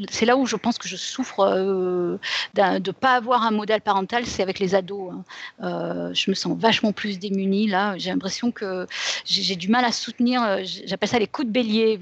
[0.09, 2.17] c'est là où je pense que je souffre euh,
[2.53, 5.13] de ne pas avoir un modèle parental, c'est avec les ados.
[5.13, 5.23] Hein.
[5.63, 7.97] Euh, je me sens vachement plus démunie là.
[7.97, 8.87] J'ai l'impression que
[9.25, 10.59] j'ai du mal à soutenir.
[10.85, 11.99] J'appelle ça les coups de bélier.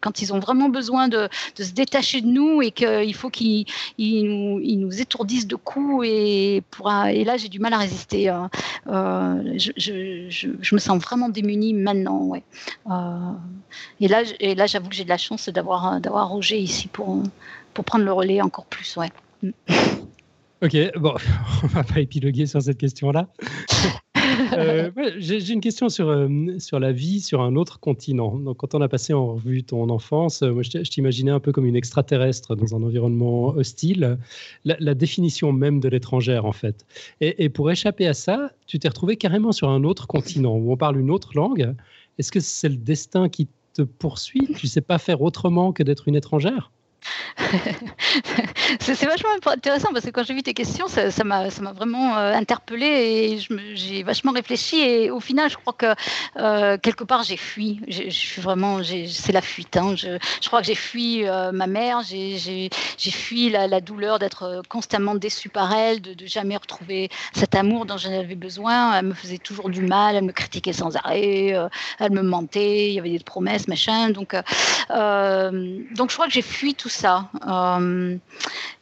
[0.00, 1.28] Quand ils ont vraiment besoin de,
[1.58, 3.66] se détacher de nous et qu'il faut qu'ils
[3.98, 8.28] nous, étourdissent de coups et, là j'ai du mal à résister.
[8.28, 8.50] Hein.
[8.86, 12.32] Je, me sens vraiment démunie maintenant.
[14.00, 16.88] Et là, et là j'avoue que j'ai de la chance d'avoir, euh, d'avoir Roger ici
[16.88, 17.22] pour,
[17.74, 18.96] pour prendre le relais encore plus.
[18.96, 19.10] Ouais.
[20.62, 21.14] Ok, bon,
[21.62, 23.28] on va pas épiloguer sur cette question-là.
[24.52, 26.28] Euh, j'ai une question sur, euh,
[26.58, 28.36] sur la vie sur un autre continent.
[28.36, 31.64] Donc, quand on a passé en revue ton enfance, moi, je t'imaginais un peu comme
[31.64, 34.18] une extraterrestre dans un environnement hostile,
[34.64, 36.84] la, définition même de l'étrangère, en fait.
[37.20, 40.72] Et, et, pour échapper à ça, tu t'es retrouvé carrément sur un autre continent où
[40.72, 41.74] on parle une autre langue.
[42.18, 44.48] Est-ce que c'est le destin qui te poursuit?
[44.56, 46.72] Tu sais pas faire autrement que d'être une étrangère?
[48.80, 52.86] c'est vachement intéressant parce que quand j'ai vu tes questions, ça m'a vraiment euh, interpellé
[52.86, 53.38] et
[53.74, 55.94] j'ai vachement réfléchi et au final, je crois que
[56.36, 57.80] euh, quelque part j'ai fui.
[57.88, 59.76] Je suis vraiment, c'est la fuite.
[59.76, 59.94] Hein.
[59.96, 65.14] Je, crois que j'ai fui euh, ma mère, j'ai fui la, la douleur d'être constamment
[65.14, 68.98] déçue par elle, de, de, jamais retrouver cet amour dont j'en avais besoin.
[68.98, 71.54] Elle me faisait toujours du mal, elle me critiquait sans arrêt,
[71.98, 74.10] elle me mentait, il y avait des promesses, machin.
[74.10, 77.28] Donc, donc je crois que j'ai fui tout ça.
[77.46, 78.16] Euh,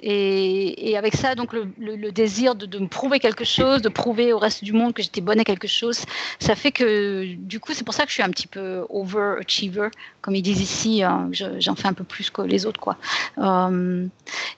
[0.01, 4.65] et, avec ça, donc le, désir de, me prouver quelque chose, de prouver au reste
[4.65, 6.05] du monde que j'étais bonne à quelque chose,
[6.39, 9.89] ça fait que du coup, c'est pour ça que je suis un petit peu overachiever,
[10.21, 11.03] comme ils disent ici.
[11.03, 12.97] Hein, j'en fais un peu plus que les autres, quoi.
[13.39, 14.07] Euh,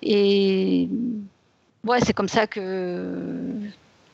[0.03, 0.89] et
[1.85, 2.63] ouais, c'est comme ça que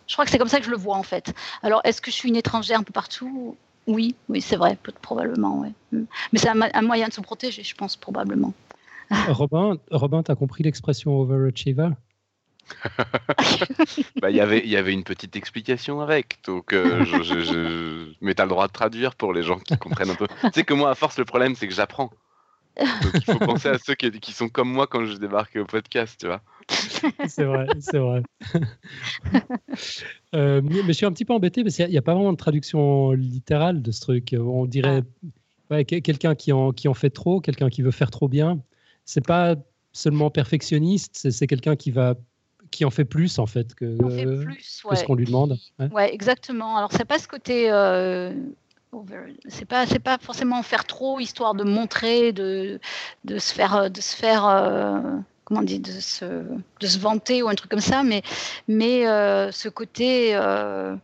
[0.07, 1.33] je crois que c'est comme ça que je le vois en fait.
[1.63, 3.57] Alors, est-ce que je suis une étrangère un peu partout?
[3.87, 5.65] Oui, oui, c'est vrai, probablement.
[5.91, 8.53] Mais c'est un, moyen de se protéger, je pense, probablement.
[9.29, 11.91] Robin, Robin, as compris l'expression overachiever?
[14.21, 18.43] Bah, y Il y avait une petite explication avec, donc euh, je, je, mais tu
[18.43, 20.29] as le droit de traduire pour les gens qui comprennent un peu.
[20.29, 22.11] tu sais que moi, à force, le problème, c'est que j'apprends.
[22.77, 25.67] Donc il faut penser à ceux qui, qui, sont comme moi quand je débarque au
[25.67, 26.41] podcast, tu vois.
[27.29, 28.23] c'est vrai, c'est vrai.
[30.35, 32.39] Euh, mais, je suis un petit peu embêté parce qu'il n'y a, pas vraiment de
[32.39, 34.35] traduction littérale de ce truc.
[34.39, 35.03] On dirait
[35.71, 38.59] ouais, quelqu'un qui en, qui en fait trop, quelqu'un qui veut faire trop bien.
[39.05, 39.57] C'est pas
[39.93, 42.15] seulement perfectionniste, c'est quelqu'un qui va
[42.71, 43.99] qui en fait plus en fait que,
[44.63, 45.59] ce qu'on lui demande.
[45.93, 46.77] Ouais, exactement.
[46.77, 48.33] Alors c'est pas ce côté euh,
[49.49, 52.81] c'est pas c'est pas forcément faire trop histoire de montrer de,
[53.25, 55.01] de se faire de se faire euh,
[55.45, 56.25] comment on dit de se,
[56.81, 58.23] de se vanter ou un truc comme ça mais
[58.69, 60.95] mais euh, ce côté euh,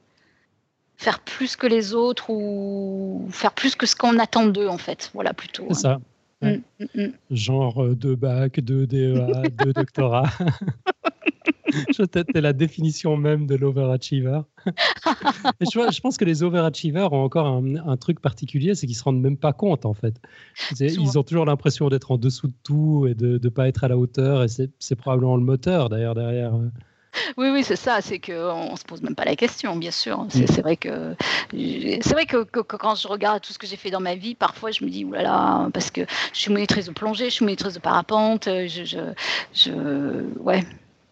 [0.97, 5.11] faire plus que les autres ou faire plus que ce qu'on attend d'eux en fait.
[5.15, 5.99] Voilà plutôt c'est ça
[6.43, 7.13] mm, mm, mm.
[7.31, 10.31] genre de bac de DEA de doctorat
[11.71, 14.41] je la définition même de l'overachiever.
[15.61, 19.21] je, je, pense que les overachievers ont encore un, truc particulier, c'est qu'ils se rendent
[19.21, 20.21] même pas compte en fait.
[20.81, 23.89] Ils ont toujours l'impression d'être en dessous de tout et de ne pas être à
[23.89, 26.55] la hauteur, et c'est probablement le moteur d'ailleurs derrière.
[27.37, 28.01] Oui, oui, c'est ça.
[28.01, 30.27] C'est qu'on ne se pose même pas la question, bien sûr.
[30.29, 30.63] C'est mm.
[30.63, 31.15] vrai que
[31.53, 34.71] c'est vrai que, quand je regarde tout ce que j'ai fait dans ma vie, parfois
[34.71, 36.03] je me dis oulala, parce que
[36.33, 38.99] je suis monitrice de plongée, je suis monitrice de parapente, je, je,
[39.53, 39.73] je
[40.41, 40.65] ouais.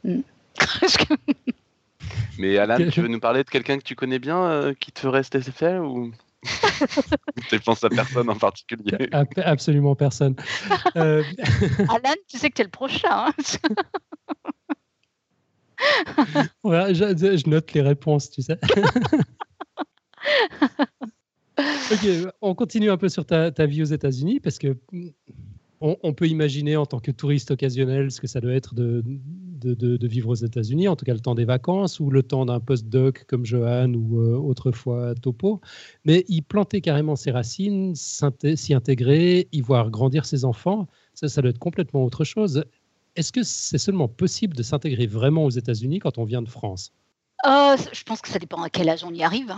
[0.04, 0.20] Mm.
[2.38, 5.00] Mais Alan, tu veux nous parler de quelqu'un que tu connais bien euh, qui te
[5.00, 6.12] ferait cet effet ou
[7.48, 9.08] tu penses à personne en particulier?
[9.36, 10.36] Absolument personne.
[10.96, 11.24] Euh,
[11.88, 13.26] Alan, tu sais que tu es le prochain.
[13.26, 13.32] Hein.
[16.64, 18.58] je, note les réponses, tu sais.
[21.58, 24.76] ok, on continue un peu sur ta, ta vie aux États-Unis parce que
[25.80, 30.06] on, peut imaginer en tant que touriste occasionnel ce que ça doit être de, de,
[30.06, 33.24] vivre aux États-Unis, en tout cas le temps des vacances ou le temps d'un post-doc
[33.28, 35.60] comme Johan ou euh, autrefois Topo.
[36.04, 41.42] Mais y planter carrément ses racines, s'y intégrer, y voir grandir ses enfants, ça, ça
[41.42, 42.64] doit être complètement autre chose.
[43.16, 46.92] Est-ce que c'est seulement possible de s'intégrer vraiment aux États-Unis quand on vient de France?
[47.44, 49.54] Euh, je pense que ça dépend à quel âge on y arrive.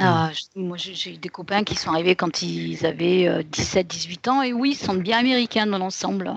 [0.00, 4.42] Euh, moi, j'ai eu des copains qui sont arrivés quand ils avaient 17-18 euh, ans,
[4.42, 6.32] et oui, ils sont bien américains dans l'ensemble.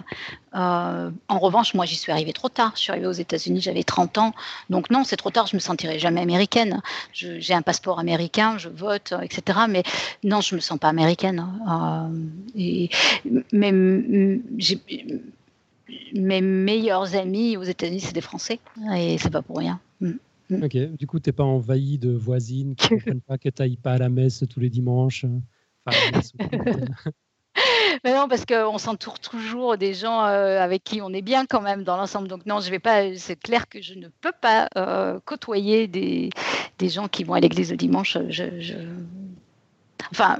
[0.53, 2.73] en revanche, moi, j'y suis arrivée trop tard.
[2.75, 4.33] Je suis arrivée aux États-Unis, j'avais 30 ans.
[4.69, 6.81] Donc non, c'est trop tard, je me sentirai jamais américaine.
[7.13, 9.59] J'ai un passeport américain, je vote, etc.
[9.69, 9.83] Mais
[10.23, 11.47] non, je me sens pas américaine.
[12.55, 12.89] et,
[13.51, 13.71] mais
[16.13, 18.59] mes meilleurs amis aux États-Unis, c'est des Français,
[18.95, 19.79] et c'est pas pour rien.
[20.01, 20.13] Hmm.
[20.49, 20.63] Mm.
[20.63, 23.61] Ok, du coup, tu n'es pas envahi de voisines qui ne comprennent pas que tu
[23.61, 25.25] n'ailles pas à la messe tous les dimanches.
[25.25, 25.91] Euh,
[28.03, 31.61] Mais non, parce qu'on s'entoure toujours des gens euh, avec qui on est bien quand
[31.61, 32.27] même dans l'ensemble.
[32.27, 33.15] Donc non, je vais pas.
[33.15, 36.29] C'est clair que je ne peux pas euh, côtoyer des,
[36.77, 38.17] des, gens qui vont à l'église le dimanche.
[38.29, 38.43] Je,
[40.11, 40.39] Enfin,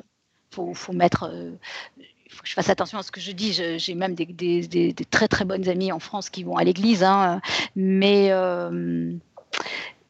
[0.52, 1.32] faut, faut mettre.
[2.36, 3.53] Faut que je fasse attention à ce que je dis.
[3.53, 7.03] J'ai même des, des, des, très très bonnes amies en France qui vont à l'église,
[7.03, 7.41] hein,
[7.75, 8.31] mais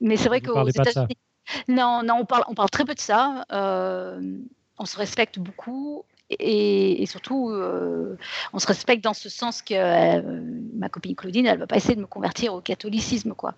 [0.01, 1.17] mais c'est vrai qu'aux États-Unis.
[1.67, 3.45] Non, non, on parle, on parle très peu de ça.
[3.51, 4.19] Euh,
[4.77, 6.03] on se respecte beaucoup.
[6.31, 8.17] Et, surtout, euh,
[8.51, 10.41] on se respecte dans ce sens que euh,
[10.73, 13.33] ma copine Claudine, elle ne va pas essayer de me convertir au catholicisme.
[13.33, 13.53] Quoi.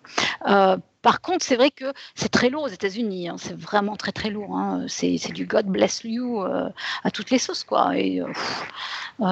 [1.02, 3.30] par contre, c'est vrai que c'est très lourd aux États-Unis.
[3.30, 3.38] Hein.
[3.38, 4.58] c'est vraiment très, très lourd.
[4.58, 4.86] Hein.
[4.88, 7.64] c'est, du God bless you à toutes les sauces.
[7.64, 7.98] Quoi.
[7.98, 8.22] Et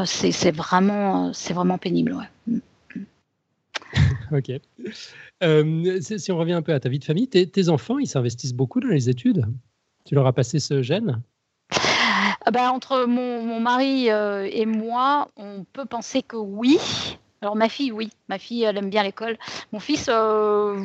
[0.05, 2.13] c'est, vraiment, vraiment pénible.
[2.47, 2.59] Ouais.
[4.31, 4.51] ok.
[5.43, 8.53] Euh, si on revient un peu à ta vie de famille, tes, enfants, ils s'investissent
[8.53, 9.45] beaucoup dans les études?
[10.05, 11.21] Tu leur as passé ce gène?
[12.45, 16.79] Ah bah, Entre mon, mari euh, et moi, on peut penser que oui.
[17.41, 18.09] Alors ma fille, oui.
[18.29, 19.37] Ma fille, elle aime bien l'école.
[19.71, 20.83] Mon fils, euh,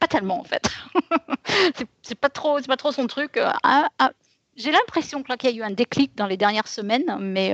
[0.00, 0.70] pas tellement en fait.
[2.02, 3.38] c'est pas trop, c'est pas trop son truc.
[3.62, 4.12] Ah, ah,
[4.56, 7.52] j'ai l'impression qu'il y a eu un déclic dans les dernières semaines, mais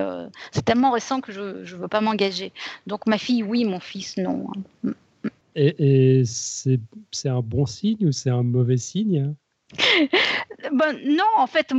[0.53, 2.53] c'est tellement récent que je ne veux pas m'engager.
[2.87, 4.47] Donc ma fille, oui, mon fils, non.
[5.57, 9.35] Et, c'est un bon signe ou c'est un mauvais signe?
[10.73, 11.73] Ben, non, en fait,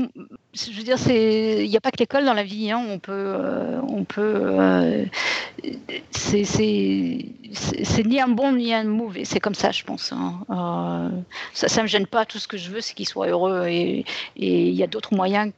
[0.53, 2.71] je veux dire, il n'y a pas que l'école dans la vie.
[2.71, 2.83] Hein.
[2.89, 5.05] On peut, euh, on peut, euh,
[6.11, 6.43] c'est
[8.05, 9.25] ni un bon ni un mauvais.
[9.25, 10.13] C'est comme ça, je pense.
[10.13, 10.45] Hein.
[10.49, 11.09] Euh,
[11.53, 12.25] ça, ne me gêne pas.
[12.25, 15.51] Tout ce que je veux, c'est qu'il soit heureux, et il y a d'autres moyens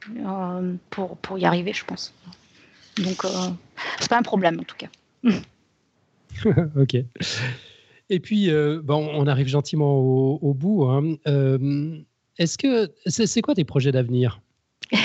[0.90, 2.14] pour pour y arriver, je pense.
[2.98, 3.24] Donc,
[4.00, 4.90] c'est pas un problème en tout cas.
[6.80, 6.96] ok.
[8.10, 10.86] Et puis, euh, on arrive gentiment au, bout.
[10.86, 11.16] Hein.
[11.28, 11.98] Euh,
[12.38, 14.42] est-ce que c'est quoi tes projets d'avenir?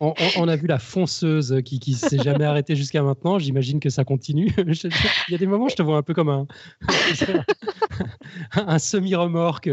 [0.00, 3.38] On, a vu la fonceuse qui qui s'est jamais arrêtée jusqu'à maintenant.
[3.38, 4.52] J'imagine que ça continue.
[4.58, 6.46] Il y a des moments, je te vois un peu comme un,
[8.52, 9.70] un semi-remorque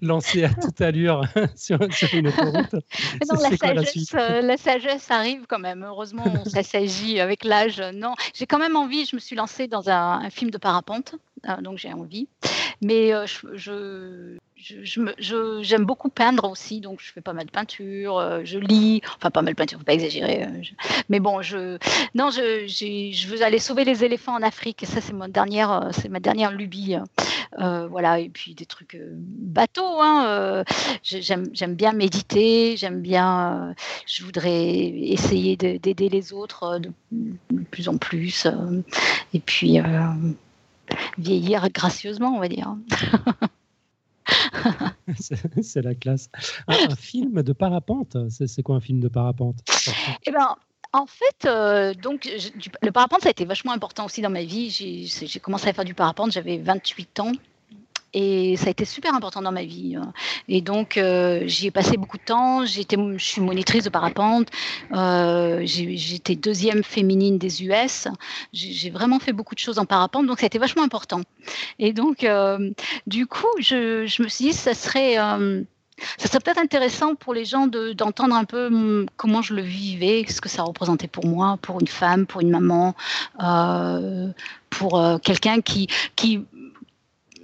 [0.00, 1.24] lancé à toute allure
[1.56, 1.80] sur,
[2.12, 2.74] une autoroute.
[3.28, 5.84] Non, la, sagesse, euh, la, sagesse, arrive quand même.
[5.84, 7.82] Heureusement, ça s'agit avec l'âge.
[7.94, 9.04] Non, j'ai quand même envie.
[9.04, 11.16] Je me suis lancée dans un, film de parapente,
[11.48, 12.28] euh, donc j'ai envie.
[12.82, 17.50] Mais euh, je, j'aime je, je, beaucoup peindre aussi, donc je fais pas mal de
[17.50, 20.44] peinture, euh, je lis, enfin pas mal de peinture, faut pas exagérer.
[20.44, 20.62] Euh,
[21.08, 21.78] mais bon, je,
[22.14, 25.88] non, je, veux aller sauver les éléphants en Afrique, et ça c'est ma dernière, euh,
[25.92, 26.96] c'est ma dernière lubie.
[27.58, 30.00] voilà, et puis des trucs bateaux.
[30.00, 30.64] Hein,
[31.02, 33.74] j'aime bien méditer, j'aime bien,
[34.06, 36.90] je voudrais essayer d'aider les autres de,
[37.70, 38.46] plus en plus,
[39.34, 39.78] et puis
[41.18, 42.74] vieillir gracieusement, on va dire.
[45.62, 46.28] c'est la classe.
[46.68, 49.56] Un, film de parapente, c'est quoi un film de parapente?
[50.26, 50.56] Eh ben,
[50.92, 52.28] en fait, euh, donc,
[52.82, 54.70] le parapente, ça a été vachement important aussi dans ma vie.
[54.70, 57.32] J'ai commencé à faire du parapente, j'avais 28 ans.
[58.18, 59.94] Et ça a été super important dans ma vie.
[59.94, 60.14] Hein.
[60.48, 62.64] Et donc, euh, j'y ai passé beaucoup de temps.
[62.64, 62.80] Je
[63.18, 64.48] suis monitrice de parapente.
[64.92, 68.08] Euh, j'étais deuxième féminine des US.
[68.54, 70.26] J'ai vraiment fait beaucoup de choses en parapente.
[70.26, 71.20] Donc, ça a été vachement important.
[71.78, 72.70] Et donc, euh,
[73.06, 75.16] du coup, je, me suis dit, ça serait...
[75.16, 80.24] ça serait peut-être intéressant pour les gens d'entendre un peu hum, comment je le vivais,
[80.26, 82.94] ce que ça représentait pour moi, pour une femme, pour une maman,
[84.70, 86.46] pour quelqu'un qui, qui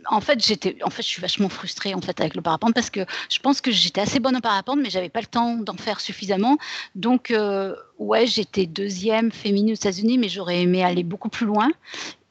[0.07, 2.91] en fait, j'étais, en fait, je suis vachement frustrée en fait avec le parapente parce
[2.91, 3.01] que
[3.31, 6.01] je pense que j'étais assez bonne au parapente, mais j'avais pas le temps d'en faire
[6.01, 6.59] suffisamment.
[6.95, 11.71] Donc, euh, ouais, j'étais deuxième féminine aux États-Unis, mais j'aurais aimé aller beaucoup plus loin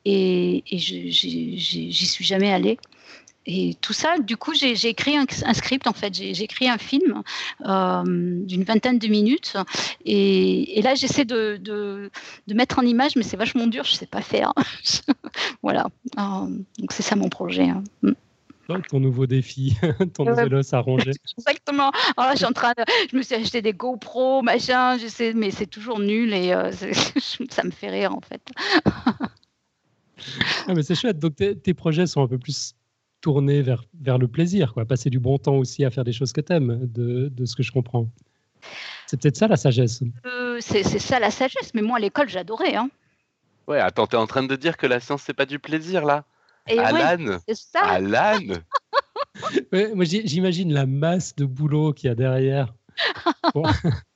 [0.05, 2.77] et, et j'y suis jamais allée
[3.47, 7.23] et tout ça, du coup, j'ai écrit un, script, en fait, j'ai écrit un film
[7.65, 9.57] euh, d'une vingtaine de minutes.
[10.05, 12.11] Et, là, j'essaie de, de,
[12.53, 14.53] mettre en image, mais c'est vachement dur, je ne sais pas faire.
[15.63, 15.87] voilà.
[16.19, 16.47] Euh,
[16.77, 17.69] donc, c'est ça mon projet.
[17.69, 17.83] Hein.
[18.03, 18.11] Mm.
[18.89, 19.75] ton nouveau défi,
[20.13, 21.11] ton vélo à ronger.
[21.39, 21.91] Exactement.
[22.17, 25.33] Oh, je, suis en train de, je me suis acheté des GoPro, machin, je sais,
[25.33, 26.71] mais c'est toujours nul et euh,
[27.49, 28.41] ça me fait rire, en fait.
[30.67, 31.17] ah, mais c'est chouette.
[31.17, 32.75] Donc, tes projets sont un peu plus
[33.21, 34.85] tourner vers, vers le plaisir, quoi.
[34.85, 37.55] passer du bon temps aussi à faire des choses que tu aimes, de, de, ce
[37.55, 38.07] que je comprends.
[39.07, 40.03] C'est peut-être ça la sagesse.
[40.25, 42.75] Euh, c'est ça la sagesse, mais moi à l'école j'adorais.
[42.75, 42.89] Hein.
[43.67, 46.25] Ouais, attends, t'es en train de dire que la science c'est pas du plaisir là
[46.67, 47.39] Et Alan
[47.75, 48.39] Alan
[49.95, 52.73] Moi j'imagine la masse de boulot qu'il y a derrière.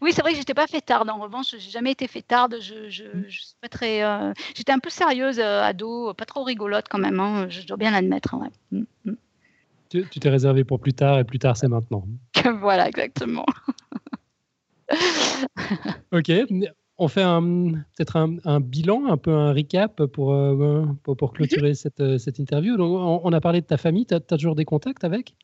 [0.00, 1.08] Oui, c'est vrai que j'étais pas fêtarde.
[1.08, 2.56] En revanche, j'ai jamais été fêtarde.
[2.60, 3.24] Je, je, mmh.
[3.28, 4.02] je suis pas très.
[4.02, 7.20] Euh, j'étais un peu sérieuse euh, ado, pas trop rigolote quand même.
[7.20, 8.36] Hein, je dois bien l'admettre.
[8.36, 8.48] Ouais.
[8.72, 9.14] Mmh, mmh.
[9.88, 12.04] Tu t'es réservé pour plus tard et plus tard c'est maintenant.
[12.60, 13.46] voilà, exactement.
[16.12, 16.32] ok.
[16.98, 22.38] On fait peut-être un, bilan, un peu un recap pour, euh, pour, clôturer cette, cette,
[22.38, 22.76] interview.
[22.76, 24.06] Donc, on, a parlé de ta famille.
[24.06, 25.34] Tu as, toujours des contacts avec?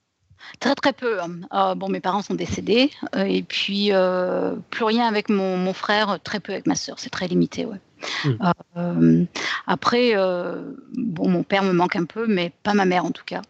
[0.60, 1.20] Très très peu.
[1.20, 1.40] Hein.
[1.52, 6.18] Euh, bon, mes parents sont décédés euh, et puis euh, plus rien avec mon, frère,
[6.22, 6.98] très peu avec ma sœur.
[6.98, 7.78] C'est très limité, ouais.
[8.24, 9.24] Mmh.
[9.66, 10.14] après,
[10.96, 13.42] bon, mon père me manque un peu, mais pas ma mère en tout cas.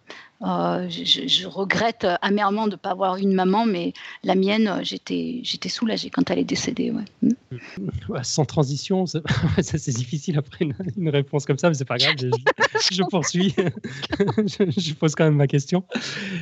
[0.45, 3.93] Euh, je, regrette amèrement de ne pas avoir une maman, mais
[4.25, 6.91] la mienne, j'étais, j'étais soulagée quand elle est décédée.
[6.91, 7.05] Ouais.
[7.23, 8.23] Mm.
[8.25, 9.23] sans transition, c'est,
[9.63, 13.55] c'est difficile après une, réponse comme ça, mais c'est pas grave, je, poursuis.
[14.17, 15.85] je, pose quand même ma question.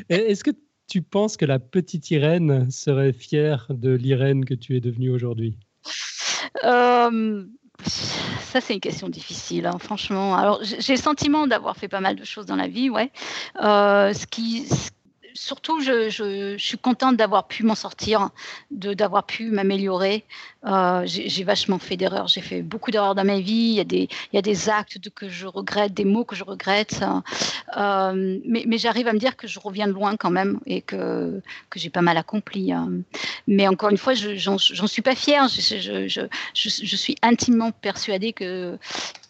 [0.09, 0.53] Est-ce que
[0.89, 5.57] tu penses que la petite Irène serait fière de l'Irène que tu es devenue aujourd'hui?
[6.65, 7.45] Euh,
[7.86, 10.36] ça, c'est une question difficile, hein, franchement.
[10.36, 13.11] Alors, j'ai le sentiment d'avoir fait pas mal de choses dans la vie, ouais.
[13.62, 14.66] Euh, ce qui,
[15.41, 18.29] surtout, je, suis contente d'avoir pu m'en sortir,
[18.71, 20.25] d'avoir pu m'améliorer.
[20.67, 22.29] Euh, j'ai vachement fait d'erreurs.
[22.29, 23.81] J'ai fait beaucoup d'erreurs dans ma vie.
[23.81, 27.03] Il y a des, actes que je regrette, des mots que je regrette.
[27.77, 31.41] Euh, mais, j'arrive à me dire que je reviens de loin quand même et que,
[31.75, 32.73] j'ai pas mal accompli.
[32.73, 32.91] Hein.
[33.47, 35.49] Mais encore une fois, je j'en suis pas fière.
[35.49, 38.79] Je, suis intimement persuadée que,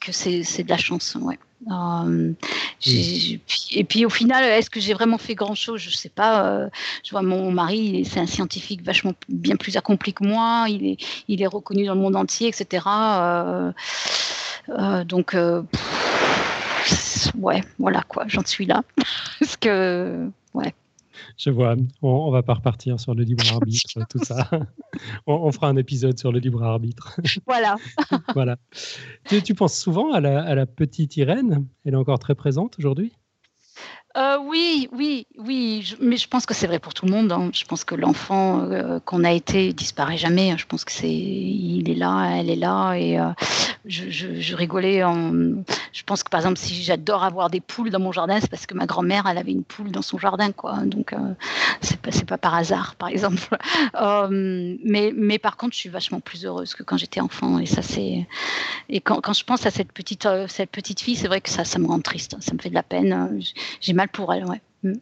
[0.00, 1.16] que c'est de la chance.
[1.20, 1.38] Ouais.
[1.70, 2.32] Euh,
[2.86, 5.80] et puis au final, est-ce que j'ai vraiment fait grand-chose?
[5.80, 6.46] Je ne sais pas.
[6.46, 6.68] Euh,
[7.04, 10.66] je vois mon mari, c'est un scientifique vachement bien plus accompli que moi.
[10.68, 10.96] Il est,
[11.28, 12.86] il est reconnu dans le monde entier, etc.
[12.88, 13.72] Euh,
[15.04, 15.36] donc,
[17.38, 18.82] ouais, voilà quoi, j'en suis là.
[19.40, 20.74] Parce que, ouais.
[21.40, 21.74] Je vois.
[22.02, 24.50] On, ne va pas repartir sur le libre arbitre, tout ça.
[25.26, 27.18] On, fera un épisode sur le libre arbitre.
[27.46, 27.76] Voilà.
[28.34, 28.56] voilà.
[29.24, 31.66] Tu, penses souvent à la, petite Irène?
[31.84, 33.12] Elle est encore très présente aujourd'hui?
[34.16, 37.30] Euh, oui, oui, oui, mais je pense que c'est vrai pour tout le monde.
[37.30, 37.50] hein.
[37.52, 40.56] Je pense que l'enfant euh, qu'on a été disparaît jamais.
[40.58, 43.30] Je pense que c'est, il est là, elle est là, et euh,
[43.86, 45.02] je, rigolais.
[45.92, 48.66] Je pense que par exemple, si j'adore avoir des poules dans mon jardin, c'est parce
[48.66, 50.78] que ma grand-mère, elle avait une poule dans son jardin, quoi.
[50.86, 51.14] Donc
[51.80, 53.56] c'est pas, pas par hasard, par exemple.
[54.30, 58.26] Mais, par contre, je suis vachement plus heureuse que quand j'étais enfant, et ça c'est.
[58.88, 61.78] Et quand, je pense à cette petite, cette petite fille, c'est vrai que ça, ça
[61.78, 62.36] me rend triste.
[62.40, 63.40] Ça me fait de la peine.
[64.00, 64.60] Mal pour elle, ouais.
[64.82, 64.94] Mm.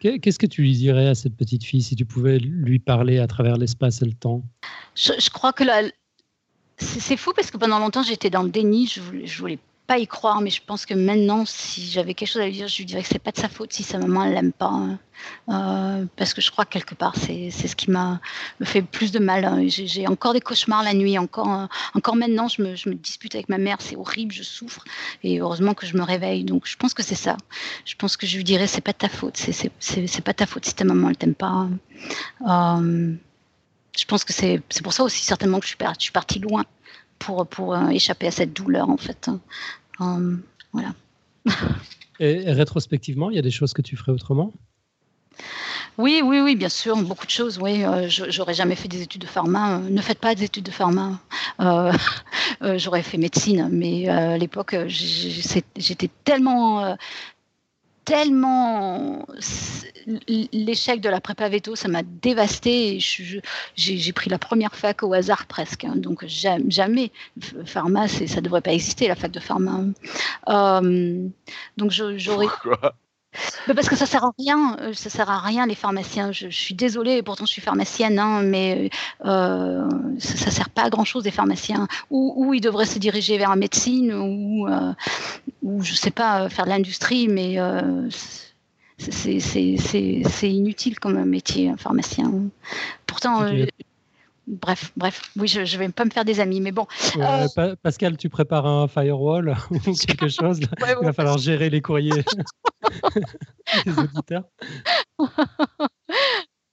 [0.00, 3.18] Qu'est- Qu'est-ce que tu lui dirais à cette petite fille si tu pouvais lui parler
[3.20, 4.42] à travers l'espace et le temps?
[4.96, 5.84] Je, je crois que la-
[6.78, 9.58] c'est c'est fou parce que pendant longtemps j'étais dans le déni, je voulais, je voulais
[9.86, 12.68] pas y croire, mais je pense que maintenant, si j'avais quelque chose à lui dire,
[12.68, 14.66] je lui dirais que c'est pas de sa faute si sa maman elle l'aime pas,
[14.66, 14.98] hein.
[15.48, 18.20] Euh, parce que je crois que quelque part c'est ce qui m'a
[18.58, 19.44] me fait plus de mal.
[19.44, 19.62] hein.
[19.68, 23.34] J'ai encore des cauchemars la nuit, encore euh, encore maintenant je me, je me dispute
[23.36, 24.82] avec ma mère, c'est horrible, je souffre
[25.22, 26.42] et heureusement que je me réveille.
[26.44, 27.36] Donc je pense que c'est ça.
[27.84, 30.74] Je pense que je lui dirais c'est pas ta faute, c'est pas ta faute si
[30.74, 31.68] ta maman elle t'aime pas.
[32.48, 33.14] Euh,
[33.96, 36.64] je pense que c'est pour ça aussi certainement que je suis partie loin
[37.22, 39.30] pour, pour euh, échapper à cette douleur en fait.
[40.00, 40.36] Euh,
[40.72, 40.92] voilà.
[42.20, 44.52] et, rétrospectivement, il y a des choses que tu ferais autrement?
[45.98, 47.58] Oui, oui, oui, bien sûr, beaucoup de choses.
[47.60, 49.78] Oui, euh, j'aurais jamais fait des études de pharma.
[49.78, 51.20] ne faites pas des études de pharma.
[51.60, 51.92] Euh,
[52.62, 56.96] euh, j'aurais fait médecine, mais à l'époque, j'étais tellement,
[58.04, 59.26] tellement
[60.52, 62.98] l'échec de la prépa veto, ça m'a dévasté.
[63.76, 65.84] J'ai pris la première fac au hasard presque.
[65.84, 65.94] hein.
[65.96, 67.12] donc jam- jamais
[67.64, 69.80] pharma, ça devrait pas exister la fac de pharma.
[70.48, 71.28] Euh,
[71.76, 72.48] donc j'aurais
[73.66, 76.32] mais parce que ça sert à rien, euh, ça sert à rien les pharmaciens.
[76.32, 78.90] Je, je suis désolée, et pourtant je suis pharmacienne, hein, mais
[79.24, 79.88] euh,
[80.18, 81.88] ça, ça sert pas à grand chose les pharmaciens.
[82.10, 84.92] Ou, ou ils devraient se diriger vers la médecine, ou, euh,
[85.62, 88.08] ou je sais pas, faire de l'industrie, mais euh,
[88.98, 92.30] c'est- inutile comme métier, un pharmacien.
[93.06, 93.44] Pourtant,
[94.52, 96.86] bref, bref, oui, je, je vais pas me faire des amis, mais bon.
[97.16, 101.80] Euh, Pa- Pascal, tu prépares un firewall ou quelque chose Il va falloir gérer les
[101.80, 102.24] courriers
[103.86, 104.44] des auditeurs.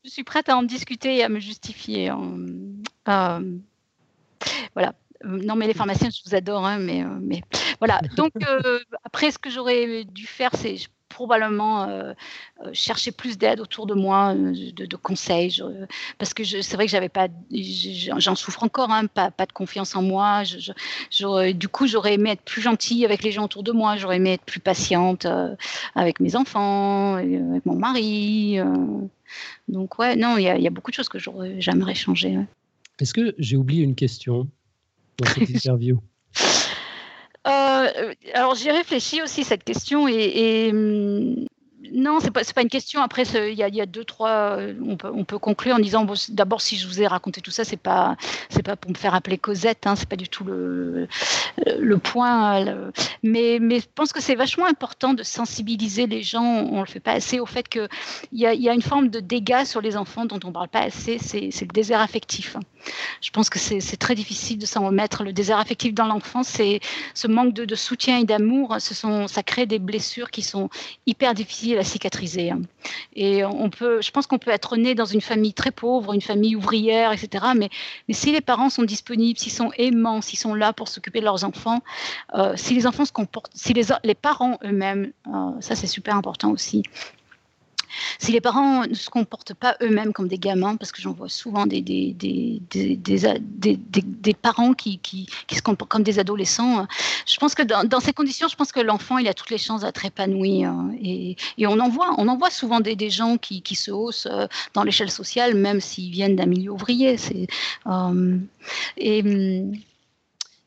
[0.04, 2.10] je suis prête à en discuter et à me justifier.
[2.10, 2.38] hein.
[3.08, 3.58] Euh,
[4.74, 4.94] voilà.
[5.26, 7.42] Non, mais les pharmaciens, je vous adore, hein, mais, euh, mais
[7.80, 8.00] voilà.
[8.16, 10.78] Donc, euh, après, ce que j'aurais dû faire, c'est
[11.20, 12.14] probablement euh,
[12.66, 15.64] euh, chercher plus d'aide autour de moi, euh, de, de conseils, je-
[16.18, 17.28] parce que c'est vrai que j'avais pas,
[18.18, 20.46] j'en souffre encore, hein, pas, pas de confiance en moi.
[20.46, 20.72] Je- je-
[21.12, 24.16] j'aurais- du coup, j'aurais aimé être plus gentille avec les gens autour de moi, j'aurais
[24.16, 25.56] aimé être plus patiente euh,
[25.94, 28.58] avec mes enfants, avec mon mari.
[28.60, 28.66] euh.
[29.68, 31.20] donc ouais, non, il y, a- il y a beaucoup de choses que
[31.60, 32.38] j'aimerais changer.
[32.38, 32.48] ouais.
[33.02, 34.48] Est-ce que j'ai oublié une question
[35.18, 36.00] dans cette interview?
[37.44, 41.46] Alors j'y réfléchis aussi cette question et, et, hum,
[41.94, 43.02] non c'est pas pas une question.
[43.02, 46.78] Après il y a, deux trois on peut on peut conclure en disant d'abord si
[46.78, 48.18] je vous ai raconté tout ça c'est pas
[48.64, 51.08] pas pour me faire appeler Cosette hein, c'est pas du tout le
[51.98, 52.66] point
[53.24, 56.44] mais je pense que c'est vachement important de sensibiliser les gens.
[56.44, 57.88] On le fait pas assez au fait que
[58.32, 61.18] il y a, une forme de dégâts sur les enfants dont on parle pas assez.
[61.20, 62.58] C'est le désert affectif
[63.22, 65.24] je pense que c'est très difficile de s'en remettre.
[65.24, 66.80] Le désert affectif dans l'enfance c'est
[67.14, 70.70] ce manque de, soutien et d'amour, ça crée des blessures qui sont
[71.06, 72.52] hyper difficiles cicatriser.
[73.16, 76.22] Et on peut, je pense qu'on peut être né dans une famille très pauvre, une
[76.22, 77.46] famille ouvrière, etc.
[77.56, 77.70] Mais,
[78.10, 81.44] si les parents sont disponibles, s'ils sont aimants, s'ils sont là pour s'occuper de leurs
[81.44, 81.82] enfants,
[82.36, 86.16] euh, si les enfants se comportent, si les, les parents eux-mêmes, euh, ça c'est super
[86.16, 86.84] important aussi.
[88.20, 91.30] Si les parents ne se comportent pas eux-mêmes comme des gamins, parce que j'en vois
[91.30, 96.86] souvent des, des, des, des, parents qui, qui, qui se comportent comme des adolescents, euh,
[97.26, 99.58] je pense que dans, dans ces conditions, je pense que l'enfant, il a toutes les
[99.58, 100.64] chances d'être épanoui.
[100.64, 100.92] hein.
[101.02, 104.28] et, et on en voit, on en voit souvent des, gens qui, qui se haussent
[104.30, 107.18] euh, dans l'échelle sociale, même s'ils viennent d'un milieu ouvrier.
[107.18, 107.48] C'est,
[107.88, 108.38] euh,
[108.98, 109.74] et, hum,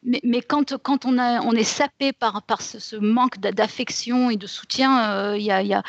[0.05, 4.31] mais, mais quand, quand on, a, on est sapé par, par ce, manque d'a- d'affection
[4.31, 5.83] et de soutien, il y a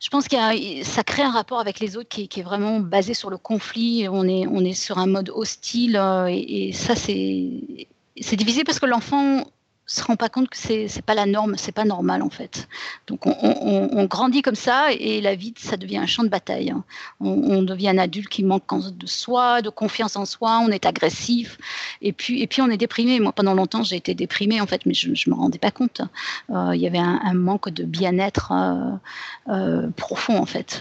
[0.00, 0.36] je pense que
[0.84, 4.08] ça crée un rapport avec les autres qui, est- vraiment basé sur le conflit.
[4.08, 8.78] On est, on est sur un mode hostile euh, et, et ça, c'est difficile parce
[8.80, 9.44] que l'enfant
[9.90, 12.68] se rend pas compte que c'est c'est pas la norme, c'est pas normal en fait.
[13.08, 16.70] Donc on, grandit comme ça et la vie ça devient un champ de bataille.
[16.70, 16.84] hein.
[17.18, 18.62] On, devient un adulte qui manque
[18.96, 21.58] de soi, de confiance en soi, on est agressif
[22.02, 23.18] et puis et puis on est déprimé.
[23.18, 26.02] Moi pendant longtemps j'ai été déprimée en fait, mais je, je me rendais pas compte.
[26.50, 30.80] Euh, Il y avait un, manque de bien-être euh, euh, profond en fait.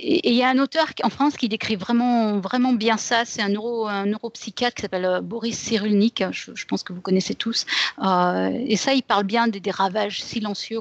[0.00, 3.24] Et il y a un auteur en France qui décrit vraiment, vraiment bien ça.
[3.24, 6.22] C'est un, neuro, neuropsychiatre qui s'appelle euh, Boris Cyrulnik.
[6.30, 7.66] Je, pense que vous connaissez tous.
[8.02, 10.80] Euh, et ça, il parle bien des, ravages silencieux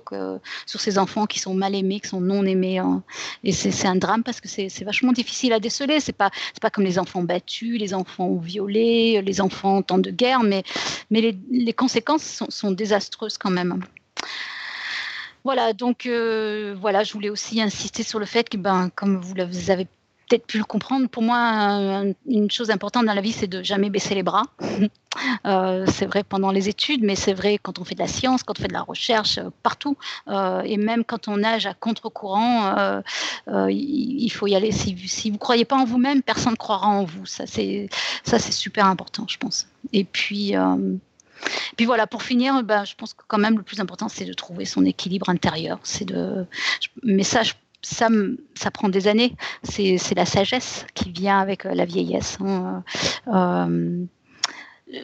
[0.66, 2.78] sur ces enfants qui sont mal aimés, qui sont non aimés.
[2.78, 3.02] Hein.
[3.44, 6.00] Et c'est un drame parce que c'est vachement difficile à déceler.
[6.00, 6.30] C'est pas,
[6.62, 10.64] pas comme les enfants battus, les enfants violés, les enfants en temps de guerre, mais,
[11.10, 13.82] mais les, conséquences sont désastreuses quand même.
[15.48, 19.34] Voilà, donc euh, voilà, je voulais aussi insister sur le fait que, ben, comme vous,
[19.70, 19.86] avez
[20.28, 23.90] peut-être pu le comprendre, pour moi, une chose importante dans la vie, c'est de jamais
[23.90, 24.44] baisser les bras.
[25.46, 28.44] Euh, c'est vrai pendant les études, mais c'est vrai quand on fait de la science,
[28.44, 29.98] quand on fait de la recherche, euh, partout.
[30.28, 33.02] et même quand on nage à contre-courant,
[33.68, 34.72] il faut y aller.
[34.72, 37.26] Si, si vous ne croyez pas en vous-même, personne ne croira en vous.
[37.26, 37.90] Ça, c'est
[38.52, 39.68] super important, je pense.
[39.92, 40.54] Et puis,
[41.76, 44.34] puis voilà, pour finir, ben, je pense que quand même le plus important, c'est de
[44.34, 45.80] trouver son équilibre intérieur.
[45.84, 46.46] C'est de,
[47.04, 47.42] mais ça,
[47.82, 48.10] ça,
[48.72, 49.36] prend des années.
[49.64, 52.38] C'est la sagesse qui vient avec euh, la vieillesse.
[52.42, 52.84] Hein.
[53.28, 54.06] Euh,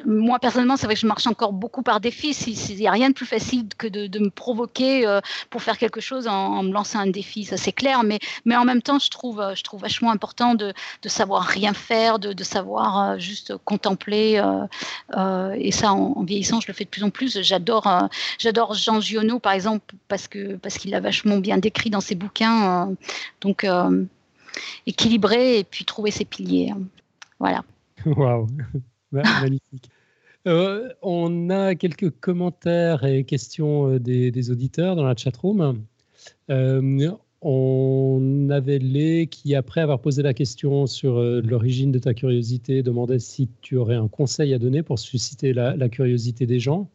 [0.05, 2.31] moi personnellement, c'est vrai que je marche encore beaucoup par défi.
[2.47, 5.19] Il n'y a rien de plus facile que de, me provoquer euh,
[5.49, 8.03] pour faire quelque chose en, me lançant un défi, ça c'est clair.
[8.03, 8.19] Mais,
[8.55, 10.73] en même temps, je trouve, euh, vachement important de,
[11.05, 14.41] savoir rien faire, de, savoir euh, juste contempler.
[15.57, 17.41] et ça, en, vieillissant, je le fais de plus en plus.
[17.41, 18.09] J'adore,
[18.73, 20.29] Jean Giono, par exemple, parce
[20.61, 22.95] parce qu'il l'a vachement bien décrit dans ses bouquins.
[23.41, 23.65] donc
[24.85, 26.71] équilibrer et puis trouver ses piliers.
[26.71, 26.81] Hein.
[27.39, 27.63] Voilà.
[28.05, 28.47] Waouh.
[29.41, 29.89] Magnifique.
[30.45, 35.83] Euh, on a quelques commentaires et questions euh, des, auditeurs dans la chatroom.
[36.49, 37.11] Euh,
[37.41, 43.19] on avait les qui, après avoir posé la question sur l'origine de ta curiosité, demandaient
[43.19, 46.89] si tu aurais un conseil à donner pour susciter la curiosité des gens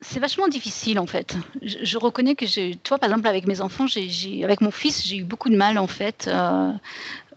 [0.00, 1.36] c'est vachement difficile en fait.
[1.62, 5.18] Je, reconnais que j'ai, toi par exemple avec mes enfants, j'ai, avec mon fils, j'ai
[5.18, 6.72] eu beaucoup de mal en fait euh,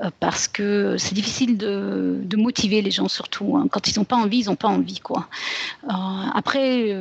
[0.02, 3.58] euh, parce que c'est difficile de, motiver les gens surtout.
[3.58, 3.68] Hein.
[3.72, 5.28] Quand ils n'ont pas envie, ils n'ont pas envie quoi.
[5.86, 5.94] Euh,
[6.34, 6.94] après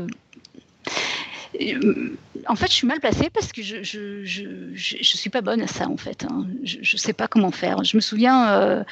[2.49, 5.61] en fait, je suis mal placée parce que je je, je, je, suis pas bonne
[5.63, 6.25] à ça, en fait.
[6.25, 6.47] Hein.
[6.63, 7.83] Je ne sais pas comment faire.
[7.85, 8.85] Je me souviens euh,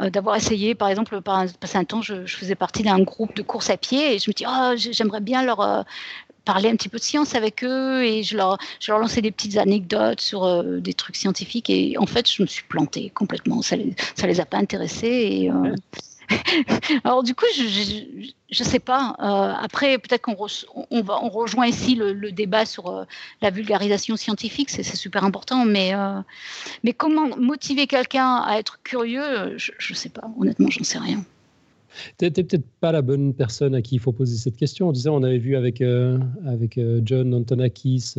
[0.00, 3.42] euh, d'avoir essayé, par exemple, par un, passé temps, je, faisais partie d'un groupe de
[3.42, 5.84] course à pied et je me dis, oh, j'aimerais bien leur
[6.44, 9.30] parler un petit peu de science avec eux et je leur, je leur lançais des
[9.30, 13.62] petites anecdotes sur des trucs scientifiques et en fait, je me suis plantée complètement.
[13.62, 15.50] Ça les, ça les a pas intéressés et
[17.04, 19.16] Alors du coup, je ne sais pas.
[19.20, 20.36] Euh, après, peut-être qu'on
[20.90, 23.04] on va, on rejoint ici le, débat sur euh,
[23.40, 25.64] la vulgarisation scientifique, c'est super important.
[25.64, 26.20] Mais, euh,
[26.84, 30.30] mais comment motiver quelqu'un à être curieux, je ne sais pas.
[30.38, 31.24] Honnêtement, j'en sais rien.
[32.18, 34.88] Tu n'es peut-être pas la bonne personne à qui il faut poser cette question.
[34.88, 35.82] On disait, on avait vu avec,
[36.46, 38.14] avec John Antonakis,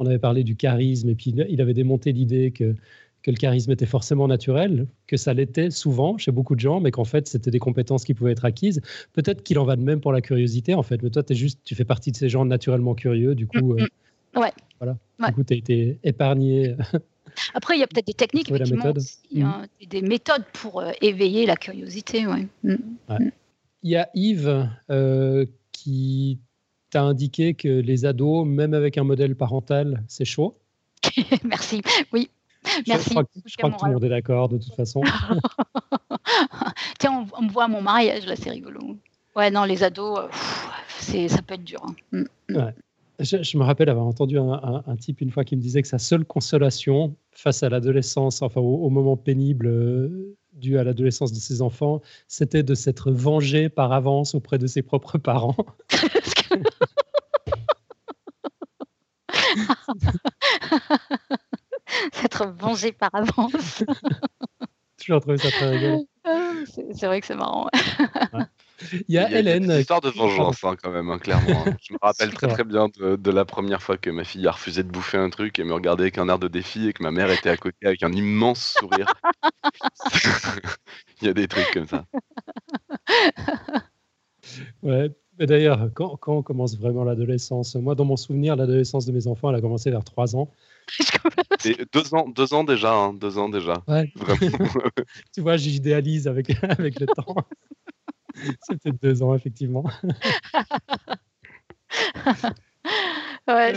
[0.00, 2.74] on avait parlé du charisme, et puis il avait démonté l'idée que
[3.24, 6.90] que le charisme était forcément naturel, que ça l'était souvent chez beaucoup de gens, mais
[6.90, 8.82] qu'en fait, c'était des compétences qui pouvaient être acquises.
[9.14, 11.02] Peut-être qu'il en va de même pour la curiosité, en fait.
[11.02, 13.34] Mais toi, es juste, tu fais partie de ces gens naturellement curieux.
[13.34, 13.86] Du coup, euh,
[14.36, 14.52] ouais.
[14.78, 14.98] voilà.
[15.26, 16.76] Du coup, tu as été épargné.
[17.54, 19.02] Après, il y a peut-être des techniques, effectivement, méthode.
[19.38, 19.86] Hein, mm.
[19.86, 22.26] des méthodes pour euh, éveiller la curiosité.
[22.26, 22.46] Ouais.
[22.62, 22.74] Mm.
[23.08, 23.30] Mm.
[23.84, 26.40] Il y a Yves euh, qui
[26.90, 30.58] t'a indiqué que les ados, même avec un modèle parental, c'est chaud.
[31.44, 31.80] Merci.
[32.12, 32.28] Oui,
[32.86, 33.10] Merci.
[33.10, 35.02] Je crois, que, tout le monde est d'accord de toute façon.
[36.98, 38.96] Tiens, on, me voit à mon mariage, là, c'est rigolo.
[39.36, 40.28] Ouais, non, les ados, euh,
[40.98, 41.84] c'est, ça peut être dur.
[41.84, 41.94] Hein.
[42.12, 42.56] Mm, mm.
[42.56, 42.74] Ouais.
[43.20, 46.24] Je, me rappelle avoir entendu un, type une fois qui me disait que sa seule
[46.24, 52.00] consolation face à l'adolescence, enfin au, moment pénible euh, dû à l'adolescence de ses enfants,
[52.26, 55.56] c'était de s'être vengé par avance auprès de ses propres parents.
[62.24, 63.84] s'être vengé par avance.
[64.98, 66.08] Toujours trouvé ça très rigolo.
[66.64, 67.68] C'est vrai que c'est marrant.
[69.08, 69.64] Il y a, Hélène.
[69.64, 71.64] Une histoire de vengeance, hein, quand même, hein, clairement.
[71.66, 71.76] Hein.
[71.82, 74.82] Je me rappelle très très bien de, la première fois que ma fille a refusé
[74.82, 77.10] de bouffer un truc et me regardait avec un air de défi et que ma
[77.10, 79.12] mère était à côté avec un immense sourire.
[81.20, 82.06] Il y a des trucs comme ça.
[84.82, 85.10] Ouais.
[85.38, 89.26] Mais d'ailleurs, quand, quand, on commence vraiment l'adolescence Moi, dans mon souvenir, l'adolescence de mes
[89.26, 90.48] enfants, elle a commencé vers 3 ans.
[91.92, 93.82] deux ans, deux ans déjà, hein, deux ans déjà.
[95.34, 97.36] tu vois, j'idéalise avec, avec le temps.
[98.62, 99.84] C'était deux ans, effectivement.
[103.48, 103.72] ouais,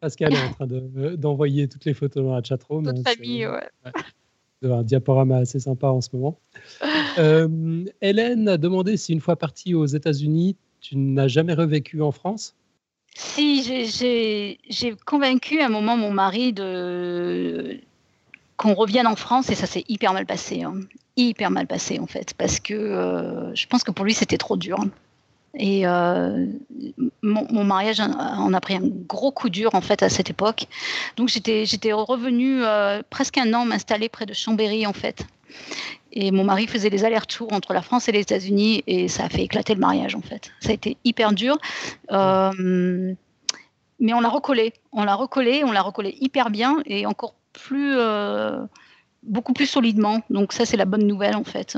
[0.00, 2.84] Pascal est en train d'envoyer toutes les photos dans la chatroom.
[2.84, 3.68] Toute famille, ouais.
[4.62, 6.38] Un diaporama assez sympa en ce moment.
[7.18, 12.12] Euh, Hélène a demandé si une fois partie aux États-Unis, tu n'as jamais revécu en
[12.12, 12.56] France?
[13.20, 17.78] Si, j'ai convaincu à un moment mon mari de,
[18.56, 20.74] qu'on revienne en France et ça s'est hyper mal passé, hein.
[21.16, 24.56] hyper mal passé en fait, parce que euh, je pense que pour lui c'était trop
[24.56, 24.78] dur.
[25.54, 26.46] Et euh,
[27.22, 30.66] mon, mariage en a pris un gros coup dur en fait à cette époque.
[31.16, 35.26] Donc j'étais revenue euh, presque un an m'installer près de Chambéry en fait.
[36.12, 39.28] Et mon mari faisait les allers-retours entre la France et les États-Unis et ça a
[39.28, 40.50] fait éclater le mariage en fait.
[40.60, 41.56] Ça a été hyper dur.
[42.10, 43.14] Euh,
[44.00, 47.94] mais on l'a recollé, on l'a recollé, on l'a recollé hyper bien et encore plus,
[47.96, 48.64] euh,
[49.22, 50.20] beaucoup plus solidement.
[50.30, 51.76] Donc ça c'est la bonne nouvelle en fait.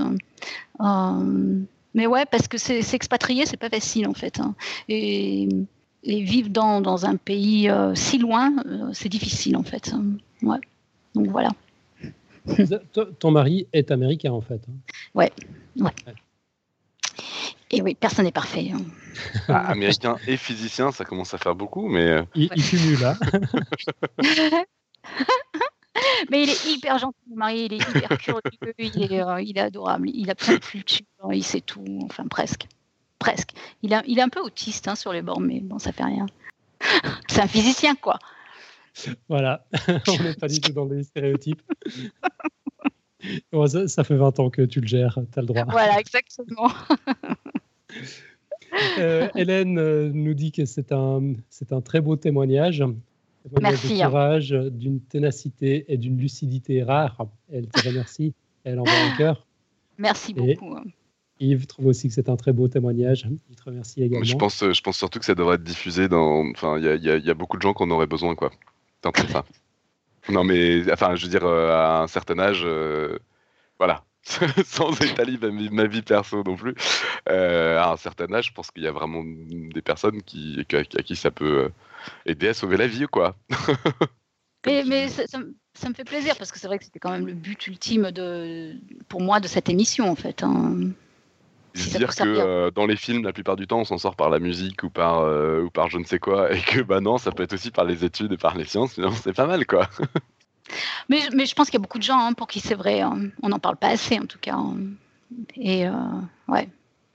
[0.80, 1.58] Euh,
[1.94, 4.40] mais ouais, parce que s'expatrier c'est pas facile en fait.
[4.40, 4.54] Hein.
[4.88, 5.48] Et,
[6.04, 8.52] vivre dans, dans, un pays si loin,
[8.92, 9.94] c'est difficile en fait.
[10.42, 10.58] Ouais.
[11.14, 11.50] Donc voilà.
[13.18, 14.60] Ton mari est américain en fait.
[14.68, 14.74] Hein.
[15.14, 15.32] Ouais,
[15.76, 15.90] ouais.
[17.70, 18.70] Et oui, personne n'est parfait.
[18.74, 18.82] Hein.
[19.48, 22.06] Ah, américain et physicien, ça commence à faire beaucoup, mais.
[22.06, 23.16] Euh, il, il cumule là.
[26.30, 28.40] mais il est hyper gentil, mon mari, il est hyper curieux,
[28.78, 32.26] il est, euh, il est adorable, il a plein de culture, il sait tout, enfin
[32.28, 32.66] presque.
[33.18, 33.52] Presque.
[33.82, 36.04] Il, a, il est un peu autiste hein, sur les bords, mais bon, ça fait
[36.04, 36.26] rien.
[37.28, 38.18] C'est un physicien, quoi.
[39.28, 39.64] Voilà,
[40.08, 41.62] on n'est pas du tout dans les stéréotypes.
[43.86, 45.64] ça, fait 20 ans que tu le gères, tu as le droit.
[45.64, 46.70] Voilà, exactement.
[48.98, 52.82] Euh, Hélène euh, nous dit que c'est un, c'est un très beau témoignage.
[53.60, 53.88] Merci.
[53.88, 54.06] De hein.
[54.06, 57.26] courage, d'une ténacité et d'une lucidité rare.
[57.52, 58.32] Elle te remercie.
[58.64, 59.46] Elle envoie un cœur.
[59.98, 60.74] Merci beaucoup.
[60.74, 60.84] Hein.
[61.38, 63.28] Yves trouve aussi que c'est un très beau témoignage.
[63.50, 64.24] Il te remercie également.
[64.24, 66.50] Je pense, je pense surtout que ça devrait être diffusé dans.
[66.52, 68.52] Enfin, il y, y, a beaucoup de gens qu'on aurait besoin, quoi.
[69.28, 69.44] Ça.
[70.28, 73.18] Non, mais enfin, je veux dire, euh, à un certain âge, euh,
[73.78, 74.04] voilà,
[74.64, 75.36] sans étaler
[75.70, 76.74] ma, vie perso non plus,
[77.28, 80.84] euh, à un certain âge, je pense qu'il y a vraiment des personnes qui, à,
[80.84, 81.70] qui ça peut
[82.24, 83.36] aider à sauver la vie, quoi.
[84.66, 87.66] mais, ça, me fait plaisir parce que c'est vrai que c'était quand même le but
[87.66, 88.76] ultime de,
[89.08, 90.44] pour moi de cette émission, en fait.
[90.44, 90.92] Hein
[91.74, 94.38] dire que euh, dans les films, la plupart du temps, on s'en sort par la
[94.38, 97.32] musique ou par, euh, ou par je ne sais quoi, et que bah non, ça
[97.32, 99.88] peut être aussi par les études et par les sciences, c'est pas mal quoi.
[101.08, 103.00] mais, mais je pense qu'il y a beaucoup de gens hein, pour qui c'est vrai,
[103.00, 103.30] hein.
[103.42, 104.54] on n'en parle pas assez en tout cas.
[104.54, 104.76] Hein.
[105.56, 105.92] Et euh,
[106.48, 106.68] ouais,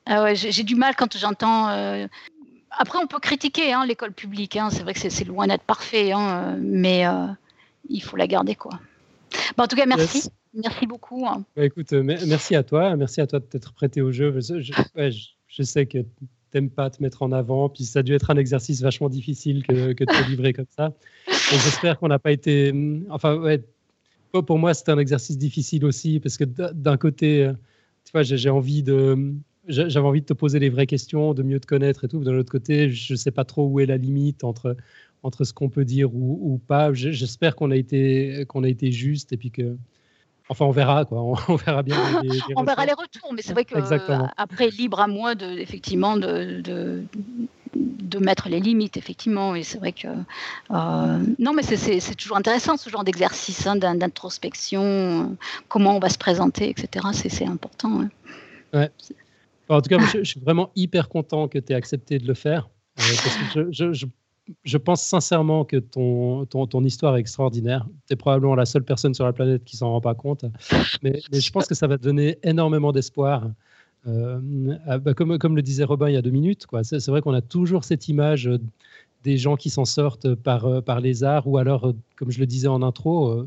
[0.05, 1.67] ah ouais j'ai du mal quand j'entends.
[2.79, 6.11] Après, on peut critiquer l'école publique, c'est vrai que c'est loin d'être parfait,
[6.59, 7.05] mais
[7.89, 8.79] il faut la garder quoi.
[9.57, 10.29] Bon, en tout cas, merci.
[10.53, 11.25] Merci beaucoup.
[11.25, 11.43] Hein.
[11.55, 12.95] Bah, écoute, euh, merci à toi.
[12.95, 14.33] Merci à toi de t'être prêté au jeu.
[14.39, 16.07] Je, sais que tu
[16.53, 17.69] n'aimes pas te mettre en avant.
[17.69, 20.93] Puis ça a dû être un exercice vachement difficile que, de te livrer comme ça.
[21.27, 22.71] J'espère qu'on n'a pas été.
[22.71, 23.61] Mm, enfin, ouais,
[24.31, 27.53] pour moi, c'était un exercice difficile aussi parce que d'un côté, euh,
[28.05, 29.33] tu vois, j'ai envie de.
[29.67, 32.23] J'avais envie de te poser les vraies questions, de mieux te connaître et tout.
[32.23, 34.77] De l'autre côté, je ne sais pas trop où est la limite entre,
[35.23, 36.93] entre ce qu'on peut dire ou, ou pas.
[36.93, 39.75] J'espère qu'on a, été, a été juste et puis que,
[40.49, 41.21] Enfin, on verra, quoi.
[41.21, 41.97] On, verra bien.
[42.55, 46.17] on verra les retours, mais c'est vrai que euh, après, libre à moi de, effectivement,
[46.17, 49.55] de, de, mettre les limites, effectivement.
[49.55, 55.37] Et c'est vrai que euh, non, mais c'est toujours intéressant ce genre d'exercice hein, d'introspection,
[55.67, 57.05] comment on va se présenter, etc.
[57.13, 58.01] C'est important.
[58.01, 58.09] Hein.
[58.73, 58.89] Ouais.
[59.69, 62.69] en tout cas, je, suis vraiment hyper content que tu aies accepté de le faire.
[62.99, 64.05] Euh, parce que je, je, je
[64.77, 67.87] pense sincèrement que ton, ton, histoire est extraordinaire.
[68.07, 70.45] Tu es probablement la seule personne sur la planète qui s'en rend pas compte.
[71.03, 73.49] Mais, je pense que ça va donner énormément d'espoir.
[74.07, 74.39] Euh,
[74.99, 77.41] bah, comme, comme le disait Robin il y a deux minutes, c'est, vrai qu'on a
[77.41, 78.49] toujours cette image
[79.23, 82.39] des gens qui s'en sortent par, euh, par les arts ou alors, euh, comme je
[82.39, 83.45] le disais en intro,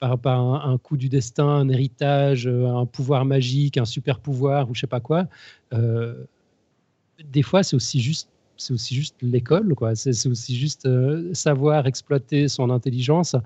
[0.00, 4.74] par, par un, coup du destin, un héritage, un pouvoir magique, un super pouvoir ou
[4.74, 5.26] je sais pas quoi.
[5.72, 9.94] des fois, c'est aussi juste c'est aussi juste l'école, quoi.
[9.94, 13.36] C'est aussi juste euh, savoir exploiter son intelligence.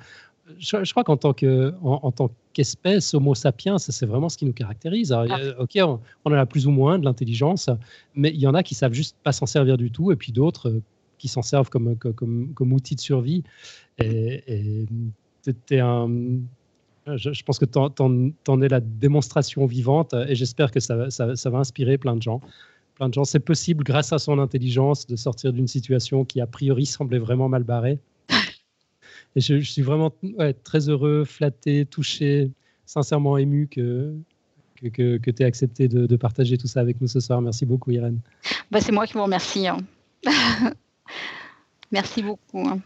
[0.59, 4.55] Je, crois qu'en tant que, en, tant qu'espèce, Homo sapiens, c'est vraiment ce qui nous
[4.55, 5.13] caractérise.
[5.13, 5.27] Ah.
[5.59, 7.69] ok, on, en a plus ou moins de l'intelligence,
[8.15, 10.33] mais il y en a qui savent juste pas s'en servir du tout, et puis
[10.33, 10.83] d'autres euh,
[11.19, 13.43] qui s'en servent comme, comme, comme, outil de survie.
[13.99, 14.87] Et,
[15.71, 16.09] et un,
[17.17, 21.51] je, pense que tu en, es la démonstration vivante, et j'espère que ça, ça, ça
[21.51, 22.41] va inspirer plein de gens
[22.99, 23.25] plein de gens.
[23.25, 27.49] C'est possible, grâce à son intelligence, de sortir d'une situation qui, a priori, semblait vraiment
[27.49, 27.99] mal barrée.
[29.37, 30.13] Et je, suis vraiment
[30.65, 32.51] très heureux, flatté, touché,
[32.85, 34.15] sincèrement ému que,
[34.83, 37.41] que, que, tu aies accepté de, partager tout ça avec nous ce soir.
[37.41, 38.21] Merci beaucoup, Irène.
[38.71, 39.69] Bah, C'est moi qui vous remercie.
[39.69, 39.79] Hein.
[41.93, 42.67] Merci beaucoup.
[42.69, 42.81] Hein.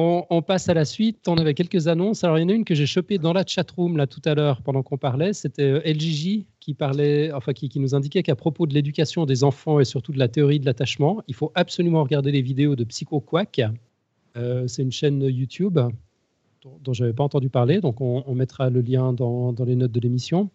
[0.00, 1.26] On, passe à la suite.
[1.26, 2.22] On avait quelques annonces.
[2.22, 4.34] Alors, il y en a une que j'ai chopée dans la chatroom là tout à
[4.34, 5.32] l'heure pendant qu'on parlait.
[5.32, 9.80] C'était euh, LGJ qui parlait, enfin qui, nous indiquait qu'à propos de l'éducation des enfants
[9.80, 13.18] et surtout de la théorie de l'attachement, il faut absolument regarder les vidéos de Psycho
[13.18, 13.60] Quack.
[14.36, 15.80] Euh, c'est une chaîne YouTube
[16.84, 17.80] dont, je n'avais pas entendu parler.
[17.80, 20.48] Donc, on, mettra le lien dans, les notes de l'émission.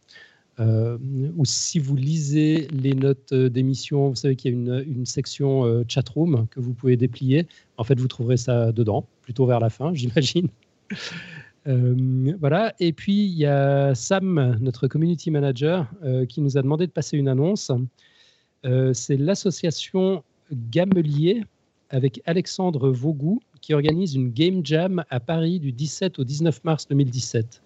[0.60, 0.98] Euh,
[1.36, 5.66] ou si vous lisez les notes d'émission, vous savez qu'il y a une, une section
[5.66, 7.48] euh, chatroom que vous pouvez déplier.
[7.78, 10.50] En fait, vous trouverez ça dedans, plutôt vers la fin, j'imagine.
[11.66, 12.74] Euh, voilà.
[12.80, 15.90] Et puis, il y a Sam, notre community manager,
[16.30, 17.72] qui nous a demandé de passer une annonce.
[18.94, 21.44] C'est l'association Gamelier
[21.90, 26.86] avec Alexandre Vaugou qui organise une Game Jam à Paris du 17 au 19 mars
[26.90, 27.62] 2017.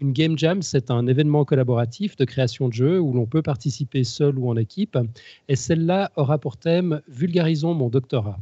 [0.00, 4.04] Une Game Jam, c'est un événement collaboratif de création de jeux où l'on peut participer
[4.04, 4.96] seul ou en équipe.
[5.48, 8.38] Et celle-là aura pour thème Vulgarisons mon doctorat.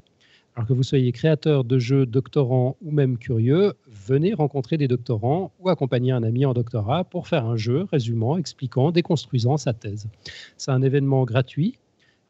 [0.58, 5.52] Alors que vous soyez créateur de jeux, doctorant ou même curieux, venez rencontrer des doctorants
[5.60, 10.08] ou accompagner un ami en doctorat pour faire un jeu résumant, expliquant, déconstruisant sa thèse.
[10.56, 11.78] C'est un événement gratuit,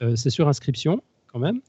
[0.02, 1.00] euh, c'est sur inscription
[1.32, 1.62] quand même.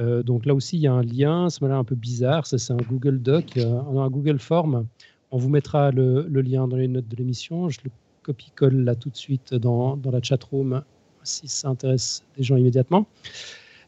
[0.00, 2.70] Euh, donc là aussi, il y a un lien, ce là un peu bizarre, c'est
[2.70, 4.86] un Google Doc, euh, un Google Form.
[5.30, 7.70] On vous mettra le, lien dans les notes de l'émission.
[7.70, 7.90] Je le
[8.22, 10.82] copie-colle là tout de suite dans, dans la chat room
[11.22, 13.06] si ça intéresse les gens immédiatement.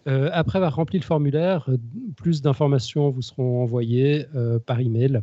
[0.07, 1.69] Euh, après avoir rempli le formulaire,
[2.17, 4.27] plus d'informations vous seront envoyées
[4.67, 5.23] par email.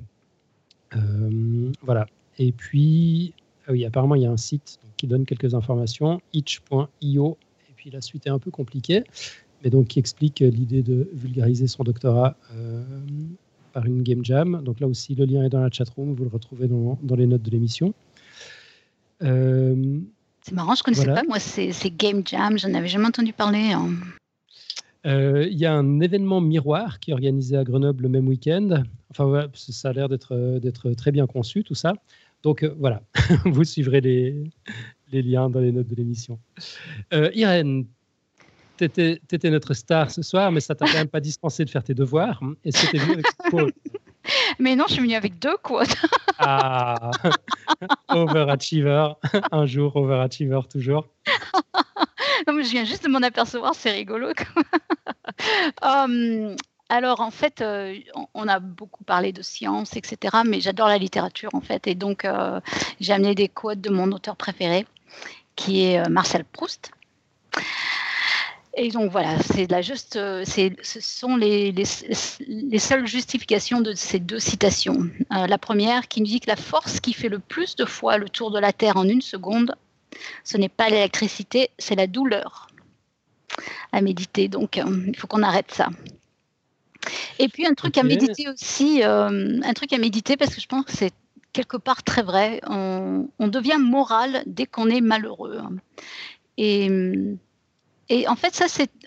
[1.84, 2.08] voilà.
[2.40, 3.34] Et puis,
[3.68, 7.38] ah oui, apparemment, il y a un site qui donne quelques informations, itch.io.
[7.70, 9.04] Et puis la suite est un peu compliquée
[9.64, 12.84] mais donc qui explique l'idée de vulgariser son doctorat euh,
[13.74, 14.62] par une game jam.
[14.64, 17.28] Donc là aussi, le lien est dans la chatroom, vous le retrouvez dans, dans les
[17.28, 17.94] notes de l'émission.
[19.24, 20.00] Euh,
[20.42, 23.72] c'est marrant, je ne connaissais pas, moi, ces, game jam, je n'avais jamais entendu parler.
[23.72, 23.92] Hein.
[25.06, 28.84] Euh, il y a un événement miroir qui est organisé à Grenoble le même week-end.
[29.10, 31.94] Enfin, ça a l'air d'être très bien conçu, tout ça.
[32.44, 33.02] Donc voilà,
[33.46, 34.44] vous suivrez les,
[35.12, 36.40] les, liens dans les notes de l'émission.
[37.12, 37.86] Irène,
[38.78, 38.86] tu
[39.36, 41.94] étais, notre star ce soir, mais ça t'a quand même pas dispensé de faire tes
[41.94, 42.42] devoirs.
[42.64, 43.74] Et c'était venu avec quote.
[44.60, 45.96] Mais non, je suis venu avec deux quotes.
[46.38, 47.10] ah,
[48.10, 49.14] overachiever,
[49.52, 51.08] un jour, overachiever toujours.
[52.48, 54.30] non, je viens juste de m'en apercevoir, c'est rigolo.
[55.82, 56.56] um,
[56.90, 57.96] alors, en fait, euh,
[58.34, 61.88] on a beaucoup parlé de science, etc., mais j'adore la littérature, en fait.
[61.88, 62.60] Et donc, euh,
[63.00, 64.86] j'ai amené des quotes de mon auteur préféré,
[65.56, 66.92] qui est euh, Marcel Proust.
[68.78, 74.20] Et donc voilà, c'est la juste, euh, ce sont les, les, seules justifications de ces
[74.20, 75.10] deux citations.
[75.30, 78.30] La première qui nous dit que la force qui fait le plus de fois le
[78.30, 79.76] tour de la Terre en une seconde,
[80.44, 82.68] ce n'est pas l'électricité, c'est la douleur
[83.92, 84.48] à méditer.
[84.48, 85.90] Donc euh, il faut qu'on arrête ça.
[87.40, 90.86] Et puis un truc à méditer aussi, un truc à méditer parce que je pense
[90.86, 91.14] que c'est
[91.52, 92.62] quelque part très vrai.
[92.68, 95.60] On, on devient moral dès qu'on est malheureux.
[96.58, 96.90] Et
[98.12, 98.66] et en fait, ça,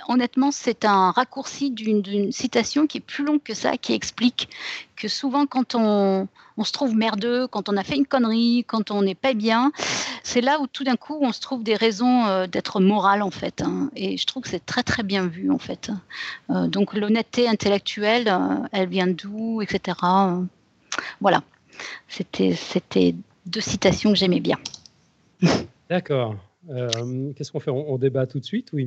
[0.09, 4.48] honnêtement, c'est un raccourci d'une citation qui est plus longue que ça, qui explique
[4.97, 6.26] que souvent, quand on,
[6.64, 9.72] se trouve merdeux, quand on a fait une connerie, quand on n'est pas bien,
[10.22, 13.31] c'est là où tout d'un coup, on se trouve des raisons euh, d'être moral, en
[13.31, 13.60] fait.
[13.60, 13.90] Hein.
[13.94, 15.90] Et je trouve que c'est très, très bien vu, en fait.
[16.48, 19.98] Euh, donc, l'honnêteté intellectuelle, euh, elle vient d'où, etc.
[21.20, 21.43] voilà.
[22.09, 23.14] C'était
[23.44, 24.56] deux citations que j'aimais bien.
[25.90, 26.36] D'accord.
[26.70, 27.70] Euh, qu'est-ce qu'on fait?
[27.70, 28.78] On, débat tout de suite ou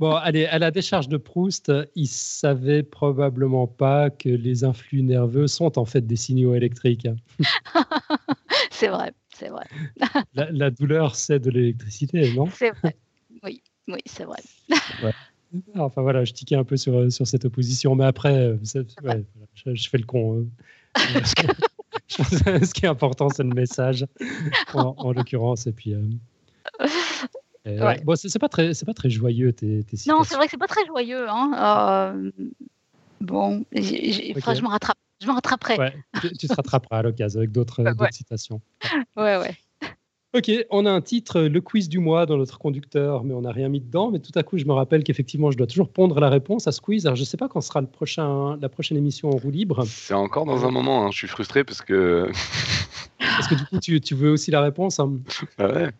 [0.00, 5.46] Bon, allez, à la décharge de Proust, il savait probablement pas que les influx nerveux
[5.46, 7.08] sont en fait des signaux électriques.
[8.70, 9.64] c'est vrai, c'est vrai.
[10.34, 12.48] la, douleur, c'est de l'électricité, non?
[12.52, 12.96] C'est vrai.
[13.44, 14.42] Oui, oui, c'est vrai.
[15.76, 20.04] Enfin voilà, je tiquais un peu sur, sur cette opposition, mais après, je, fais le
[20.04, 20.48] con.
[22.18, 22.64] Hein.
[22.64, 24.06] ce qui est important, c'est le message,
[24.74, 25.66] en, l'occurrence.
[25.66, 25.94] Et puis.
[25.94, 26.02] Euh,
[28.04, 30.56] bon, c'est pas très, c'est pas très joyeux tes, tes Non, c'est vrai que c'est
[30.56, 31.26] pas très joyeux.
[31.28, 32.14] Hein.
[32.14, 32.30] Euh,
[33.20, 34.98] bon, je me rattrape.
[35.20, 35.78] Je me rattraperai.
[35.78, 35.94] Ouais,
[36.38, 38.60] tu, te rattraperas à l'occasion avec d'autres citations.
[39.16, 39.56] Ouais, ouais.
[40.36, 43.52] Ok, on a un titre, le quiz du mois dans notre conducteur, mais on n'a
[43.52, 44.10] rien mis dedans.
[44.10, 46.72] Mais tout à coup, je me rappelle qu'effectivement, je dois toujours pondre la réponse à
[46.72, 47.06] ce quiz.
[47.06, 49.84] Alors, je ne sais pas quand sera le prochain, la prochaine émission en roue libre.
[49.86, 51.06] C'est encore dans un moment.
[51.06, 51.10] Hein.
[51.10, 52.28] Je suis frustré parce que.
[53.18, 55.00] parce que du coup, tu, tu veux aussi la réponse.
[55.00, 55.14] Hein.
[55.56, 55.90] Ah ouais.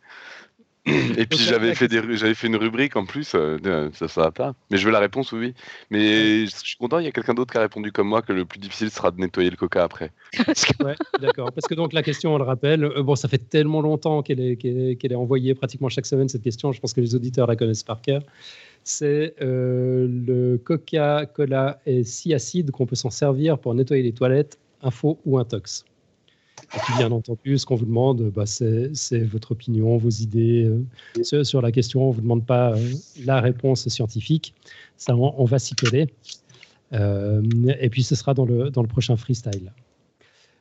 [0.87, 4.31] Et puis j'avais fait, des, j'avais fait une rubrique en plus, euh, ça ça va
[4.31, 4.55] pas.
[4.71, 5.53] Mais je veux la réponse, oui.
[5.91, 8.33] Mais je suis content, il y a quelqu'un d'autre qui a répondu comme moi que
[8.33, 10.13] le plus difficile sera de nettoyer le coca après.
[10.85, 11.53] ouais, d'accord.
[11.53, 14.41] Parce que donc la question, on le rappelle, euh, bon, ça fait tellement longtemps qu'elle
[14.41, 16.71] est, qu'elle est, envoyée pratiquement chaque semaine cette question.
[16.71, 18.23] Je pense que les auditeurs la connaissent par cœur.
[18.85, 24.59] C'est euh, le Coca-Cola est si acide qu'on peut s'en servir pour nettoyer les toilettes,
[24.83, 25.85] info ou intox.
[26.75, 28.91] Et puis, bien entendu, ce qu'on vous demande, bah, c'est
[29.25, 32.05] votre opinion, vos idées euh, sur, la question.
[32.05, 32.93] On ne vous demande pas euh,
[33.25, 34.55] la réponse scientifique.
[34.97, 36.09] Ça, on, va s'y coller.
[36.93, 37.43] Euh,
[37.81, 39.73] et puis ce sera dans le, dans le prochain freestyle.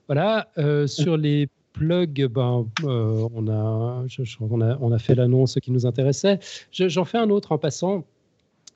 [0.07, 0.47] Voilà,
[0.85, 4.05] sur les plugs, ben, on, a,
[4.39, 6.39] qu'on a, on a fait l'annonce qui nous intéressait.
[6.71, 8.05] Je- J'en fais un autre en passant.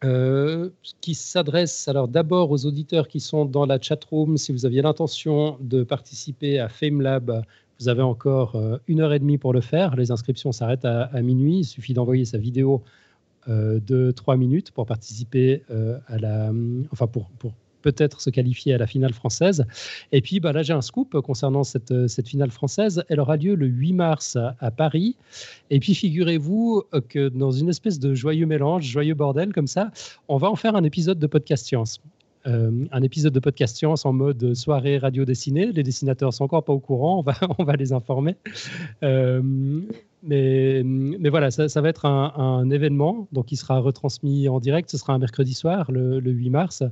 [0.04, 0.70] Euh,
[1.02, 4.38] qui s'adresse alors d'abord aux auditeurs qui sont dans la chatroom.
[4.38, 7.44] Si vous aviez l'intention de participer à FameLab,
[7.80, 9.96] vous avez encore euh, une heure et demie pour le faire.
[9.98, 11.60] Les inscriptions s'arrêtent à, minuit.
[11.60, 12.82] Il suffit d'envoyer sa vidéo
[13.50, 15.64] euh, de trois minutes pour participer
[16.08, 16.52] à la,
[16.92, 19.66] enfin pour, pour peut-être se qualifier à la finale française.
[20.12, 23.04] Et puis bah, là, j'ai un scoop concernant cette, euh, cette finale française.
[23.10, 25.16] Elle aura lieu le 8 mars à, Paris.
[25.70, 29.92] Et puis figurez-vous euh, que dans une espèce de joyeux mélange, joyeux bordel comme ça,
[30.28, 32.02] on va en faire un épisode de podcast science.
[32.48, 35.72] Euh, un épisode de podcast science en mode soirée radio dessinée.
[35.72, 38.36] Les dessinateurs sont encore pas au courant, on va, on va les informer.
[40.22, 40.84] Mais,
[41.30, 44.90] voilà, ça, va être un, événement, donc il sera retransmis en direct.
[44.90, 46.84] Ce sera un mercredi soir, le, le 8 mars.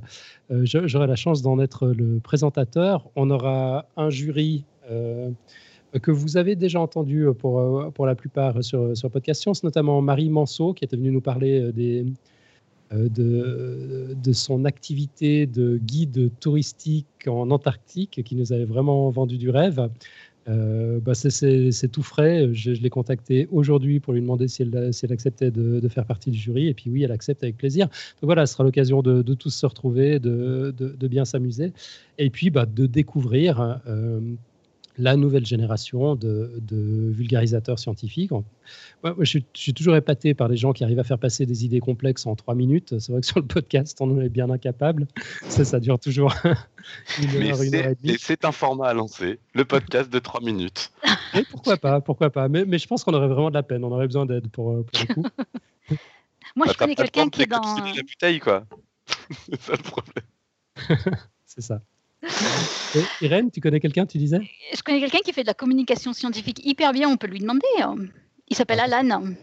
[0.50, 3.08] Euh, J'aurai la chance d'en être le présentateur.
[3.16, 5.30] On aura un jury euh,
[6.00, 10.00] que vous avez déjà entendu pour, euh, pour la plupart sur, sur Podcast Science, notamment
[10.00, 12.06] Marie Manceau, qui était venue nous parler de,
[12.90, 19.90] de son activité de guide touristique en Antarctique, qui nous avait vraiment vendu du rêve.
[20.48, 22.48] Euh, bah, c'est- tout frais.
[22.52, 26.68] Je, l'ai contacté aujourd'hui pour lui demander si elle, acceptait de, faire partie du jury.
[26.68, 27.86] Et puis oui, elle accepte avec plaisir.
[27.86, 31.72] Donc voilà, ce sera l'occasion de, tous se retrouver, de bien s'amuser.
[32.18, 34.20] Et puis bah, de découvrir euh,
[34.98, 38.32] la nouvelle génération de, de vulgarisateurs scientifiques.
[38.32, 38.44] En-
[39.04, 41.18] Moi, moi, je, suis, je suis toujours épaté par les gens qui arrivent à faire
[41.18, 42.98] passer des idées complexes en trois minutes.
[42.98, 45.06] C'est vrai que sur le podcast, on en est bien incapable.
[45.48, 46.34] Ça, ça dure toujours
[47.22, 48.14] une Mais heure, une heure et c'est demie.
[48.14, 50.90] et c'est un format à lancer, le podcast de 3 minutes.
[51.34, 52.48] Mais pourquoi pas, pourquoi pas.
[52.48, 53.84] Mais, mais je pense qu'on aurait vraiment de la peine.
[53.84, 55.22] On aurait besoin d'aide pour, euh, pour le coup.
[56.56, 57.76] Moi, Bah, je connais pas le quelqu'un qui est de dans.
[57.84, 58.64] la bouteille, quoi.
[59.50, 61.16] c'est ça le problème.
[61.46, 61.82] C'est ça.
[62.22, 64.40] Et Irène, tu connais quelqu'un, tu disais?
[64.74, 67.08] Je connais quelqu'un qui fait de la communication scientifique hyper bien.
[67.08, 67.60] On peut lui demander.
[68.48, 69.34] Il s'appelle Alan.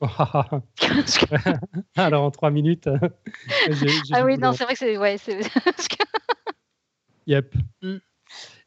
[1.96, 2.86] Alors en trois minutes.
[2.86, 2.98] euh,
[3.68, 4.96] j'ai- j'ai ah oui, non, c'est vrai que c'est.
[4.96, 5.40] Ouais, c'est-
[7.26, 7.54] Yep.
[7.82, 7.96] Mm.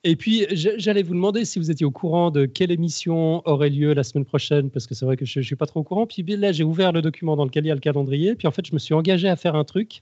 [0.06, 3.94] Et puis, j'allais vous demander si vous étiez au courant de quelle émission aurait lieu
[3.94, 6.06] la semaine prochaine, parce que c'est vrai que je ne suis pas trop au courant.
[6.06, 8.36] Puis là, j'ai ouvert le document dans lequel il y a le calendrier.
[8.36, 10.02] Puis en fait, je me suis engagé à faire un truc.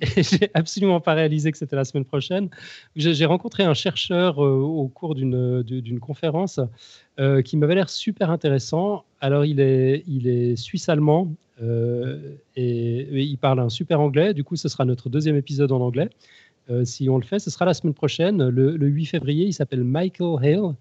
[0.16, 2.48] J'ai absolument pas réalisé que c'était la semaine prochaine.
[2.96, 6.60] J'ai rencontré un chercheur euh, au cours d'une du- d'une conférence
[7.20, 9.04] euh, qui m'avait l'air super intéressant.
[9.20, 11.32] Alors, il est, il est suisse-allemand
[11.62, 14.34] euh, et, il parle un super anglais.
[14.34, 16.10] Du coup, ce sera notre deuxième épisode en anglais.
[16.70, 19.46] Euh, si on le fait, ce sera la semaine prochaine, le, le 8 février.
[19.46, 20.74] Il s'appelle Michael Hale.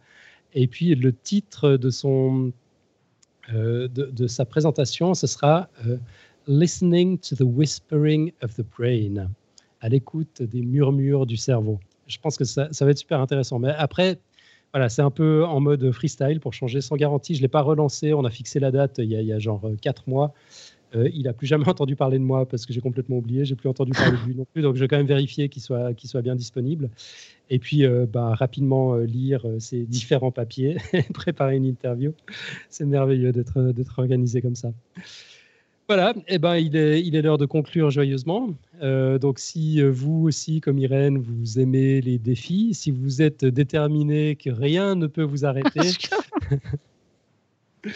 [0.53, 2.51] Et puis le titre de, son,
[3.53, 5.97] euh, de, de sa présentation, ce sera euh,
[6.47, 9.29] Listening to the Whispering of the Brain,
[9.79, 11.79] à l'écoute des murmures du cerveau.
[12.07, 13.59] Je pense que ça, ça va être super intéressant.
[13.59, 14.19] Mais après,
[14.73, 17.35] voilà, c'est un peu en mode freestyle pour changer sans garantie.
[17.35, 18.13] Je ne l'ai pas relancé.
[18.13, 20.33] On a fixé la date il y a, genre 4 mois.
[20.95, 23.45] Euh, il n'a plus jamais entendu parler de moi parce que j'ai complètement oublié.
[23.45, 24.61] J'ai plus entendu parler de lui non plus.
[24.61, 26.89] Donc, je vais quand même vérifier qu'il soit, soit bien disponible.
[27.49, 30.77] Et puis, euh, bah, rapidement euh, lire euh, ces différents papiers
[31.13, 32.13] préparer une interview.
[32.69, 34.71] C'est merveilleux d'être organisé comme ça.
[35.93, 38.53] Voilà, eh ben, il est, il est l'heure de conclure joyeusement.
[38.81, 43.43] Euh, donc, si euh, vous aussi, comme Irène, vous aimez les défis, si vous êtes
[43.43, 45.81] déterminé que rien ne peut vous arrêter,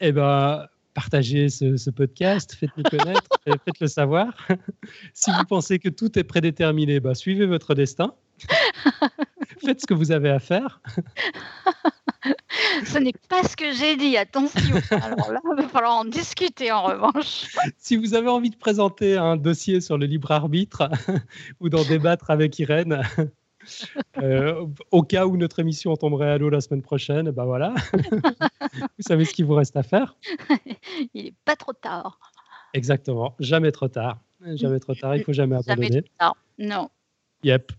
[0.00, 4.36] eh ben, partagez ce, ce podcast, faites-le connaître, faites-le savoir.
[5.14, 8.12] si vous pensez que tout est prédéterminé, bah, suivez votre destin.
[9.64, 10.82] faites ce que vous avez à faire.
[12.84, 14.76] Ce n'est pas ce que j'ai dit, attention.
[14.90, 17.46] Alors là, il va falloir en discuter en revanche.
[17.78, 20.88] Si vous avez envie de présenter un dossier sur le libre arbitre
[21.60, 23.02] ou d'en débattre avec Irène,
[24.18, 29.02] euh, au cas où notre émission tomberait à l'eau la semaine prochaine, ben voilà, vous
[29.06, 30.16] savez ce qu'il vous reste à faire.
[31.14, 32.18] Il n'est pas trop tard.
[32.74, 34.18] Exactement, jamais trop tard.
[34.54, 36.02] Jamais trop tard, il faut jamais Jamais abandonner.
[36.02, 36.36] trop tard.
[36.58, 36.90] Non.
[37.42, 37.72] Yep.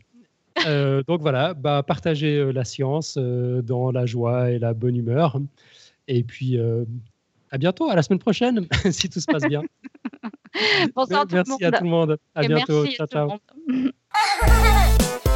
[0.65, 4.95] Euh, donc voilà, bah, partagez euh, la science euh, dans la joie et la bonne
[4.95, 5.39] humeur.
[6.07, 6.59] Et puis,
[7.51, 9.61] à bientôt, à la semaine prochaine, si tout se passe bien.
[10.95, 11.63] Bonsoir tout le merci monde.
[11.63, 12.17] à tout le monde.
[12.35, 12.85] À Et bientôt.
[12.87, 13.31] ciao, le ciao.